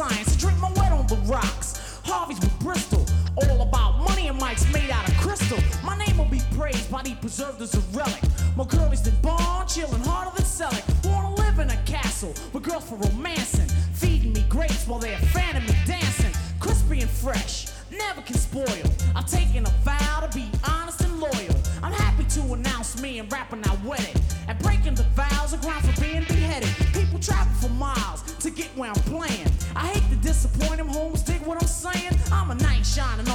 Science. 0.00 0.34
Drink 0.36 0.58
my 0.58 0.72
wet 0.72 0.92
on 0.92 1.06
the 1.08 1.16
rocks. 1.26 2.00
Harvey's 2.04 2.40
with 2.40 2.58
Bristol. 2.60 3.04
All 3.36 3.60
about 3.60 3.98
money 4.08 4.28
and 4.28 4.40
mics 4.40 4.64
made 4.72 4.90
out 4.90 5.06
of 5.06 5.14
crystal. 5.18 5.58
My 5.84 5.96
name 5.98 6.16
will 6.16 6.32
be 6.38 6.40
praised, 6.56 6.90
body 6.90 7.14
preserved 7.20 7.60
as 7.60 7.74
a 7.74 7.80
relic. 7.96 8.22
More 8.56 8.66
girlies 8.66 9.02
than 9.02 9.14
Bond, 9.20 9.68
chillin' 9.68 10.04
harder 10.06 10.32
than 10.36 10.46
Selleck. 10.46 10.84
Wanna 11.04 11.34
live 11.34 11.58
in 11.58 11.70
a 11.70 11.76
castle 11.84 12.32
with 12.52 12.62
girls 12.62 12.88
for 12.88 12.96
romancing. 12.96 13.68
Feeding 13.92 14.32
me 14.32 14.42
grapes 14.48 14.86
while 14.86 14.98
they're 14.98 15.18
fanning 15.34 15.66
me 15.66 15.74
dancing. 15.86 16.32
Crispy 16.60 17.00
and 17.00 17.10
fresh, 17.10 17.66
never 17.90 18.22
can 18.22 18.36
spoil. 18.36 18.86
I've 19.14 19.26
taken 19.26 19.66
a 19.66 19.74
vow 19.84 20.20
to 20.20 20.30
be 20.34 20.46
honest 20.66 21.02
and 21.02 21.20
loyal. 21.20 21.56
I'm 21.82 21.92
happy 21.92 22.24
to 22.36 22.40
announce 22.54 23.00
me 23.02 23.18
and 23.18 23.30
rapping 23.30 23.62
I 23.68 23.76
wedded. 23.84 24.18
And 24.48 24.58
breaking 24.60 24.94
the 24.94 25.06
vows 25.14 25.52
of 25.52 25.60
ground 25.60 25.84
for 25.84 26.00
being 26.00 26.24
beheaded. 26.24 26.70
People 26.94 27.18
travel 27.18 27.52
for 27.60 27.72
miles 27.74 28.22
to 28.40 28.50
get 28.50 28.68
where 28.76 28.90
I'm 28.90 29.02
playing. 29.14 29.39
I'm 33.02 33.29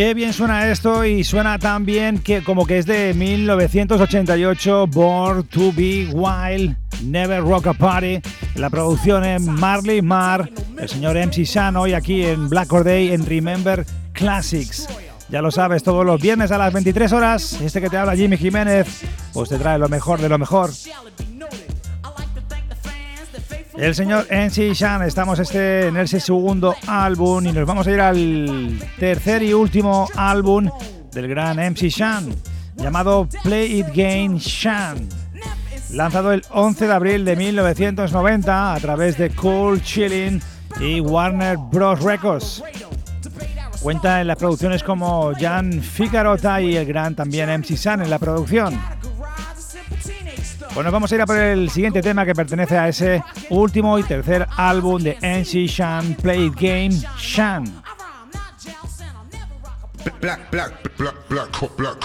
Qué 0.00 0.14
bien 0.14 0.32
suena 0.32 0.66
esto 0.70 1.04
y 1.04 1.24
suena 1.24 1.58
tan 1.58 1.84
bien 1.84 2.20
que 2.20 2.42
como 2.42 2.64
que 2.64 2.78
es 2.78 2.86
de 2.86 3.12
1988, 3.12 4.86
Born 4.86 5.44
to 5.44 5.70
Be 5.76 6.08
Wild, 6.10 6.74
Never 7.04 7.42
Rock 7.42 7.66
a 7.66 7.74
Party, 7.74 8.18
la 8.54 8.70
producción 8.70 9.26
en 9.26 9.44
Marley 9.44 10.00
Mar, 10.00 10.48
el 10.78 10.88
señor 10.88 11.18
MC 11.18 11.44
Shan 11.44 11.76
hoy 11.76 11.92
aquí 11.92 12.24
en 12.24 12.48
Black 12.48 12.72
Or 12.72 12.82
Day 12.82 13.10
en 13.10 13.26
Remember 13.26 13.84
Classics. 14.14 14.88
Ya 15.28 15.42
lo 15.42 15.50
sabes, 15.50 15.82
todos 15.82 16.06
los 16.06 16.18
viernes 16.18 16.50
a 16.50 16.56
las 16.56 16.72
23 16.72 17.12
horas, 17.12 17.60
este 17.60 17.82
que 17.82 17.90
te 17.90 17.98
habla 17.98 18.16
Jimmy 18.16 18.38
Jiménez, 18.38 19.02
pues 19.34 19.50
te 19.50 19.58
trae 19.58 19.78
lo 19.78 19.90
mejor 19.90 20.18
de 20.18 20.30
lo 20.30 20.38
mejor. 20.38 20.70
El 23.80 23.94
señor 23.94 24.26
NC 24.30 24.74
Shan, 24.74 25.02
estamos 25.04 25.38
este 25.38 25.86
en 25.86 25.96
el 25.96 26.06
segundo 26.06 26.76
álbum 26.86 27.46
y 27.46 27.52
nos 27.52 27.66
vamos 27.66 27.86
a 27.86 27.90
ir 27.90 27.98
al 27.98 28.78
tercer 28.98 29.42
y 29.42 29.54
último 29.54 30.06
álbum 30.16 30.68
del 31.10 31.26
gran 31.26 31.56
MC 31.56 31.88
Shan, 31.88 32.28
llamado 32.76 33.26
Play 33.42 33.80
It 33.80 33.86
Game 33.94 34.38
Shan, 34.38 35.08
lanzado 35.92 36.34
el 36.34 36.42
11 36.50 36.86
de 36.88 36.92
abril 36.92 37.24
de 37.24 37.36
1990 37.36 38.74
a 38.74 38.80
través 38.80 39.16
de 39.16 39.30
Cool 39.30 39.80
Chilling 39.82 40.42
y 40.78 41.00
Warner 41.00 41.56
Bros. 41.56 42.02
Records. 42.02 42.62
Cuenta 43.80 44.20
en 44.20 44.26
las 44.26 44.36
producciones 44.36 44.82
como 44.82 45.32
Jan 45.40 45.80
Ficarota 45.80 46.60
y 46.60 46.76
el 46.76 46.84
gran 46.84 47.14
también 47.14 47.48
MC 47.48 47.76
Shan 47.76 48.02
en 48.02 48.10
la 48.10 48.18
producción. 48.18 48.78
Bueno, 50.74 50.92
vamos 50.92 51.10
a 51.10 51.14
ir 51.16 51.20
a 51.20 51.26
por 51.26 51.36
el 51.36 51.68
siguiente 51.68 52.00
tema 52.00 52.24
que 52.24 52.34
pertenece 52.34 52.78
a 52.78 52.88
ese 52.88 53.24
último 53.50 53.98
y 53.98 54.04
tercer 54.04 54.46
álbum 54.56 55.02
de 55.02 55.18
NC 55.20 55.66
Shan 55.66 56.14
Play 56.14 56.50
Game 56.50 56.90
Shan. 57.18 57.64
Black, 60.20 60.50
black, 60.50 60.82
black, 60.96 61.14
black, 61.28 61.50
black, 61.76 61.76
black, 61.76 61.98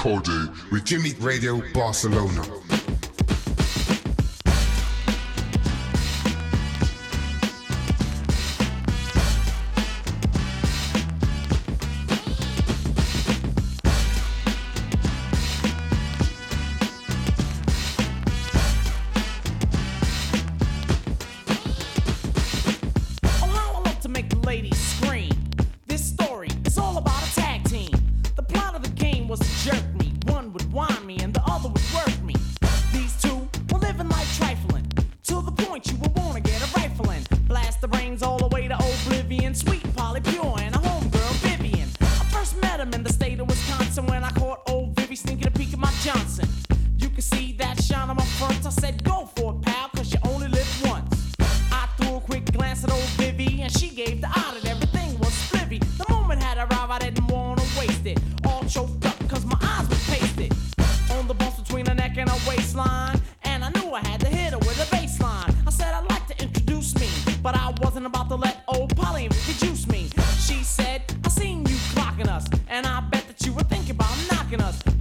Radio 74.56 74.64
Barcelona. 74.64 74.95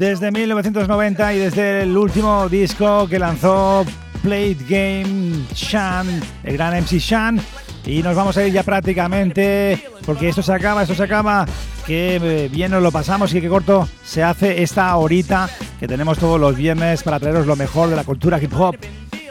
Desde 0.00 0.32
1990 0.32 1.34
y 1.34 1.38
desde 1.38 1.82
el 1.82 1.94
último 1.94 2.48
disco 2.48 3.06
que 3.06 3.18
lanzó 3.18 3.84
Play 4.22 4.56
Game 4.66 5.44
Shan, 5.54 6.06
el 6.42 6.54
gran 6.54 6.74
MC 6.82 6.98
Shan. 6.98 7.38
Y 7.84 8.02
nos 8.02 8.16
vamos 8.16 8.34
a 8.38 8.46
ir 8.46 8.52
ya 8.52 8.62
prácticamente, 8.62 9.84
porque 10.06 10.30
esto 10.30 10.42
se 10.42 10.54
acaba, 10.54 10.82
esto 10.82 10.94
se 10.94 11.02
acaba, 11.02 11.44
que 11.86 12.16
eh, 12.16 12.48
bien 12.50 12.70
nos 12.70 12.82
lo 12.82 12.90
pasamos 12.90 13.34
y 13.34 13.42
que 13.42 13.48
corto 13.50 13.86
se 14.02 14.22
hace 14.22 14.62
esta 14.62 14.96
horita 14.96 15.50
que 15.78 15.86
tenemos 15.86 16.16
todos 16.16 16.40
los 16.40 16.56
viernes 16.56 17.02
para 17.02 17.20
traeros 17.20 17.46
lo 17.46 17.56
mejor 17.56 17.90
de 17.90 17.96
la 17.96 18.04
cultura 18.04 18.42
hip 18.42 18.58
hop. 18.58 18.76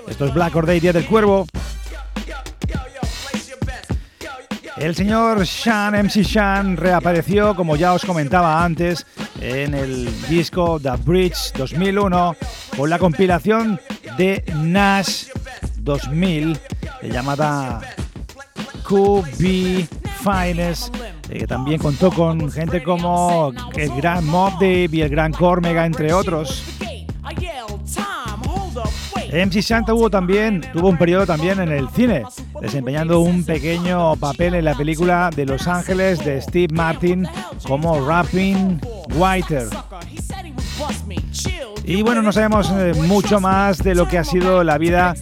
Esto 0.07 0.25
es 0.25 0.33
Black 0.35 0.55
Or 0.55 0.67
Día 0.67 0.93
del 0.93 1.07
Cuervo. 1.07 1.47
El 4.77 4.95
señor 4.95 5.43
Shan, 5.43 6.05
MC 6.05 6.21
Shan, 6.21 6.77
reapareció, 6.77 7.55
como 7.55 7.75
ya 7.75 7.91
os 7.93 8.05
comentaba 8.05 8.63
antes, 8.63 9.05
en 9.41 9.73
el 9.73 10.09
disco 10.27 10.79
The 10.81 10.95
Bridge 11.03 11.53
2001 11.57 12.35
con 12.75 12.89
la 12.89 12.99
compilación 12.99 13.79
de 14.17 14.43
Nash 14.63 15.27
2000 15.77 16.57
llamada 17.03 17.81
QB 18.83 19.87
Finest, 20.23 20.95
que 21.29 21.47
también 21.47 21.79
contó 21.79 22.11
con 22.11 22.51
gente 22.51 22.83
como 22.83 23.53
el 23.75 23.89
gran 23.95 24.25
Mob 24.25 24.59
Deep 24.59 24.93
y 24.93 25.01
el 25.01 25.09
gran 25.09 25.31
Cormega, 25.31 25.85
entre 25.85 26.13
otros. 26.13 26.63
MC 29.31 29.61
Shan 29.61 29.85
tuvo 29.85 30.09
también 30.09 30.61
tuvo 30.73 30.89
un 30.89 30.97
periodo 30.97 31.27
también 31.27 31.59
en 31.59 31.71
el 31.71 31.87
cine, 31.89 32.23
desempeñando 32.61 33.19
un 33.19 33.43
pequeño 33.43 34.15
papel 34.15 34.55
en 34.55 34.65
la 34.65 34.73
película 34.73 35.29
de 35.35 35.45
Los 35.45 35.67
Ángeles 35.67 36.25
de 36.25 36.41
Steve 36.41 36.73
Martin 36.73 37.27
como 37.63 38.03
Rapping 38.07 38.79
Whiter. 39.13 39.67
Y 41.83 42.01
bueno, 42.03 42.21
no 42.21 42.31
sabemos 42.31 42.71
eh, 42.71 42.93
mucho 43.07 43.39
más 43.39 43.79
de 43.79 43.95
lo 43.95 44.07
que 44.07 44.17
ha 44.17 44.23
sido 44.23 44.63
la 44.63 44.77
vida 44.77 45.15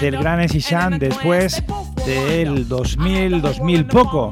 del 0.00 0.16
gran 0.16 0.40
MC 0.40 0.58
Shan 0.58 0.98
después 0.98 1.62
del 2.06 2.66
2000, 2.66 3.42
2000 3.42 3.86
poco. 3.86 4.30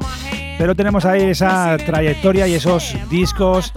Pero 0.57 0.75
tenemos 0.75 1.05
ahí 1.05 1.21
esa 1.21 1.77
trayectoria 1.77 2.47
y 2.47 2.55
esos 2.55 2.95
discos, 3.09 3.73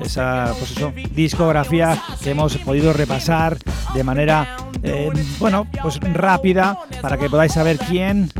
esa 0.00 0.54
pues 0.58 0.74
discografía 1.14 2.00
que 2.22 2.30
hemos 2.30 2.56
podido 2.58 2.92
repasar 2.92 3.58
de 3.94 4.04
manera, 4.04 4.56
eh, 4.82 5.10
bueno, 5.38 5.66
pues 5.82 5.98
rápida 6.00 6.78
para 7.00 7.16
que 7.16 7.28
podáis 7.30 7.52
saber 7.52 7.78
quién 7.78 8.30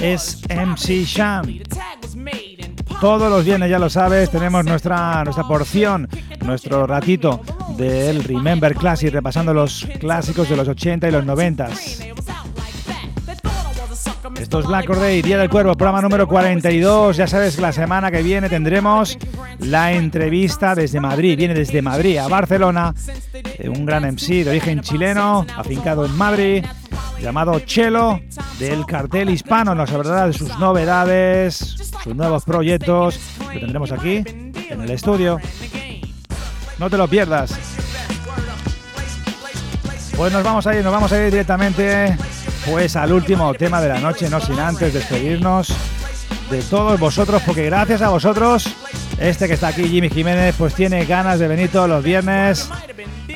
es 0.00 0.42
MC 0.48 1.04
Sham. 1.04 1.60
Todos 3.00 3.30
los 3.30 3.44
viernes, 3.44 3.70
ya 3.70 3.78
lo 3.78 3.88
sabes, 3.88 4.28
tenemos 4.28 4.64
nuestra, 4.64 5.22
nuestra 5.22 5.44
porción, 5.44 6.08
nuestro 6.44 6.86
ratito 6.86 7.40
del 7.76 8.24
Remember 8.24 8.74
Classic, 8.74 9.12
repasando 9.12 9.54
los 9.54 9.86
clásicos 10.00 10.48
de 10.48 10.56
los 10.56 10.66
80 10.66 11.08
y 11.08 11.12
los 11.12 11.24
90. 11.24 11.68
Esto 14.40 14.60
es 14.60 14.66
Black 14.66 14.88
Day, 14.88 15.22
Día 15.22 15.38
del 15.38 15.48
Cuervo, 15.48 15.74
programa 15.74 16.00
número 16.00 16.26
42. 16.26 17.16
Ya 17.16 17.26
sabes 17.26 17.56
que 17.56 17.62
la 17.62 17.72
semana 17.72 18.10
que 18.10 18.22
viene 18.22 18.48
tendremos 18.48 19.18
la 19.58 19.92
entrevista 19.92 20.74
desde 20.74 21.00
Madrid. 21.00 21.36
Viene 21.36 21.54
desde 21.54 21.82
Madrid 21.82 22.18
a 22.18 22.28
Barcelona. 22.28 22.94
Un 23.64 23.84
gran 23.84 24.04
MC 24.04 24.44
de 24.44 24.50
origen 24.50 24.80
chileno, 24.80 25.44
afincado 25.56 26.04
en 26.06 26.16
Madrid, 26.16 26.64
llamado 27.20 27.60
Chelo, 27.60 28.20
del 28.58 28.86
cartel 28.86 29.30
hispano. 29.30 29.74
Nos 29.74 29.90
hablará 29.92 30.26
de 30.26 30.32
sus 30.32 30.58
novedades, 30.58 31.87
sus 32.02 32.14
nuevos 32.14 32.44
proyectos. 32.44 33.18
Lo 33.52 33.60
tendremos 33.60 33.92
aquí, 33.92 34.22
en 34.26 34.80
el 34.82 34.90
estudio. 34.90 35.38
No 36.78 36.88
te 36.88 36.96
lo 36.96 37.08
pierdas. 37.08 37.52
Pues 40.16 40.32
nos 40.32 40.42
vamos 40.42 40.66
a 40.66 40.76
ir, 40.76 40.82
nos 40.82 40.92
vamos 40.92 41.12
a 41.12 41.18
ir 41.18 41.30
directamente 41.30 42.16
pues 42.68 42.96
al 42.96 43.12
último 43.12 43.54
tema 43.54 43.80
de 43.80 43.88
la 43.88 44.00
noche, 44.00 44.28
no 44.28 44.40
sin 44.40 44.58
antes 44.58 44.92
despedirnos 44.92 45.72
de 46.50 46.62
todos 46.62 46.98
vosotros, 46.98 47.42
porque 47.46 47.64
gracias 47.66 48.02
a 48.02 48.08
vosotros, 48.08 48.68
este 49.18 49.46
que 49.46 49.54
está 49.54 49.68
aquí, 49.68 49.88
Jimmy 49.88 50.10
Jiménez, 50.10 50.54
pues 50.58 50.74
tiene 50.74 51.04
ganas 51.04 51.38
de 51.38 51.48
venir 51.48 51.70
todos 51.70 51.88
los 51.88 52.02
viernes 52.02 52.68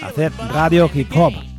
a 0.03 0.07
hacer 0.07 0.33
radio 0.53 0.91
hip 0.93 1.11
hop. 1.17 1.51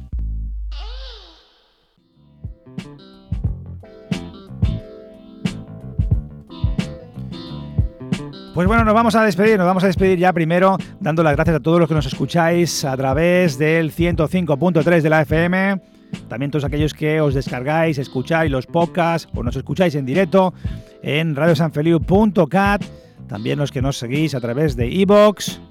Pues 8.54 8.68
bueno, 8.68 8.84
nos 8.84 8.94
vamos 8.94 9.16
a 9.16 9.24
despedir, 9.24 9.58
nos 9.58 9.66
vamos 9.66 9.84
a 9.84 9.88
despedir 9.88 10.20
ya 10.20 10.32
primero 10.32 10.78
dando 11.00 11.24
las 11.24 11.36
gracias 11.36 11.56
a 11.56 11.60
todos 11.60 11.80
los 11.80 11.90
que 11.90 11.96
nos 11.96 12.06
escucháis 12.06 12.86
a 12.86 12.96
través 12.96 13.58
del 13.58 13.92
105.3 13.92 15.02
de 15.02 15.10
la 15.10 15.22
FM 15.22 15.82
también 16.28 16.52
todos 16.52 16.64
aquellos 16.64 16.94
que 16.94 17.22
os 17.22 17.34
descargáis, 17.34 17.98
escucháis 17.98 18.52
los 18.52 18.66
podcasts 18.66 19.28
o 19.34 19.44
nos 19.44 19.56
escucháis 19.56 19.96
en 19.96 20.06
directo 20.06 20.54
en 21.02 21.36
radiosanfeliu.cat. 21.36 22.84
También 23.28 23.60
los 23.60 23.72
que 23.72 23.82
nos 23.82 23.98
seguís 23.98 24.36
a 24.36 24.42
través 24.42 24.76
de 24.76 24.88
iBox 24.88 25.62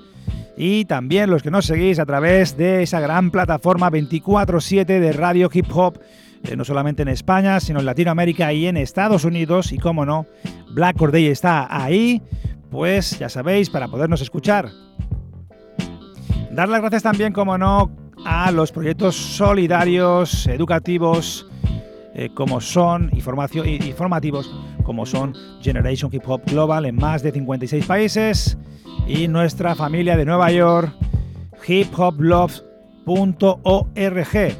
y 0.56 0.84
también 0.84 1.30
los 1.30 1.42
que 1.42 1.50
nos 1.50 1.66
seguís 1.66 1.98
a 1.98 2.06
través 2.06 2.56
de 2.56 2.82
esa 2.82 3.00
gran 3.00 3.30
plataforma 3.30 3.90
24/7 3.90 5.00
de 5.00 5.12
Radio 5.12 5.50
Hip 5.52 5.66
Hop, 5.72 5.98
eh, 6.44 6.56
no 6.56 6.64
solamente 6.64 7.02
en 7.02 7.08
España, 7.08 7.60
sino 7.60 7.80
en 7.80 7.86
Latinoamérica 7.86 8.52
y 8.52 8.66
en 8.66 8.76
Estados 8.76 9.24
Unidos. 9.24 9.72
Y 9.72 9.78
como 9.78 10.04
no, 10.04 10.26
Black 10.70 10.96
Corday 10.96 11.26
está 11.26 11.66
ahí, 11.70 12.22
pues 12.72 13.18
ya 13.18 13.28
sabéis, 13.28 13.70
para 13.70 13.86
podernos 13.86 14.22
escuchar. 14.22 14.70
Dar 16.50 16.68
las 16.68 16.80
gracias 16.80 17.02
también, 17.02 17.32
como 17.32 17.56
no, 17.58 17.92
a 18.24 18.50
los 18.50 18.72
proyectos 18.72 19.14
solidarios, 19.14 20.46
educativos, 20.46 21.46
eh, 22.14 22.30
como 22.34 22.60
son 22.60 23.10
informativos, 23.12 24.50
como 24.84 25.06
son 25.06 25.34
Generation 25.60 26.10
Hip 26.12 26.22
Hop 26.26 26.42
Global 26.46 26.86
en 26.86 26.96
más 26.96 27.22
de 27.22 27.30
56 27.30 27.86
países 27.86 28.58
y 29.06 29.28
nuestra 29.28 29.74
familia 29.74 30.16
de 30.16 30.24
Nueva 30.24 30.50
York, 30.50 30.92
hiphoploves.org. 31.66 34.56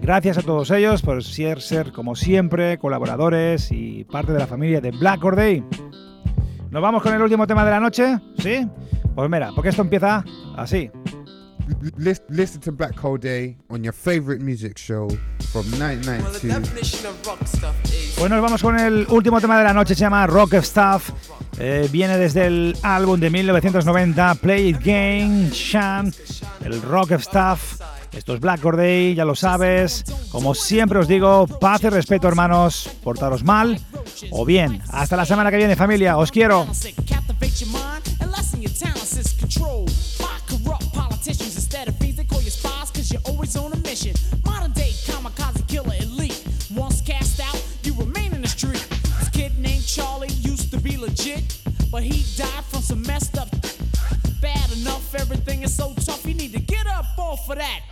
Gracias 0.00 0.38
a 0.38 0.42
todos 0.42 0.70
ellos 0.70 1.02
por 1.02 1.22
ser, 1.22 1.60
ser, 1.60 1.92
como 1.92 2.16
siempre, 2.16 2.78
colaboradores 2.78 3.70
y 3.70 4.04
parte 4.04 4.32
de 4.32 4.38
la 4.38 4.46
familia 4.46 4.80
de 4.80 4.92
Black 4.92 5.20
Day. 5.34 5.62
¿Nos 6.70 6.82
vamos 6.82 7.02
con 7.02 7.14
el 7.14 7.22
último 7.22 7.46
tema 7.46 7.64
de 7.64 7.70
la 7.70 7.80
noche? 7.80 8.18
¿Sí? 8.38 8.68
Pues 9.14 9.30
mira, 9.30 9.50
porque 9.54 9.70
esto 9.70 9.82
empieza 9.82 10.24
así. 10.56 10.90
listen 12.28 12.60
to 12.60 12.72
Black 12.72 13.02
Hole 13.02 13.18
Day 13.18 13.56
on 13.68 13.82
your 13.82 13.94
favorite 13.94 14.42
music 14.42 14.76
show 14.76 15.08
from 15.50 15.64
1992. 15.70 18.18
Bueno, 18.18 18.40
vamos 18.42 18.62
con 18.62 18.78
el 18.78 19.06
último 19.08 19.40
tema 19.40 19.58
de 19.58 19.64
la 19.64 19.72
noche, 19.72 19.94
se 19.94 20.02
llama 20.02 20.26
Rock 20.26 20.54
of 20.54 20.64
Stuff. 20.64 21.10
Eh, 21.58 21.88
viene 21.90 22.18
desde 22.18 22.46
el 22.46 22.76
álbum 22.82 23.18
de 23.18 23.30
1990, 23.30 24.34
Play 24.36 24.68
It 24.68 24.78
Game, 24.84 25.48
Shan, 25.50 26.12
el 26.64 26.82
Rock 26.82 27.12
of 27.12 27.22
Stuff. 27.22 27.80
Esto 28.12 28.34
es 28.34 28.40
Black 28.40 28.60
Day, 28.60 29.14
ya 29.14 29.24
lo 29.24 29.34
sabes. 29.34 30.04
Como 30.30 30.54
siempre 30.54 30.98
os 30.98 31.08
digo, 31.08 31.46
paz 31.46 31.82
y 31.84 31.88
respeto, 31.88 32.28
hermanos. 32.28 32.90
Portaros 33.02 33.44
mal 33.44 33.80
o 34.30 34.44
bien. 34.44 34.82
Hasta 34.90 35.16
la 35.16 35.24
semana 35.24 35.50
que 35.50 35.56
viene, 35.56 35.76
familia. 35.76 36.16
Os 36.16 36.30
quiero. 36.30 36.66
Bad 54.40 54.70
enough, 54.70 55.14
everything 55.16 55.62
is 55.64 55.74
so 55.74 55.94
tough. 55.94 56.24
You 56.24 56.34
need 56.34 56.52
to 56.52 56.60
get 56.60 56.86
up 56.86 57.06
off 57.18 57.50
of 57.50 57.58
that. 57.58 57.87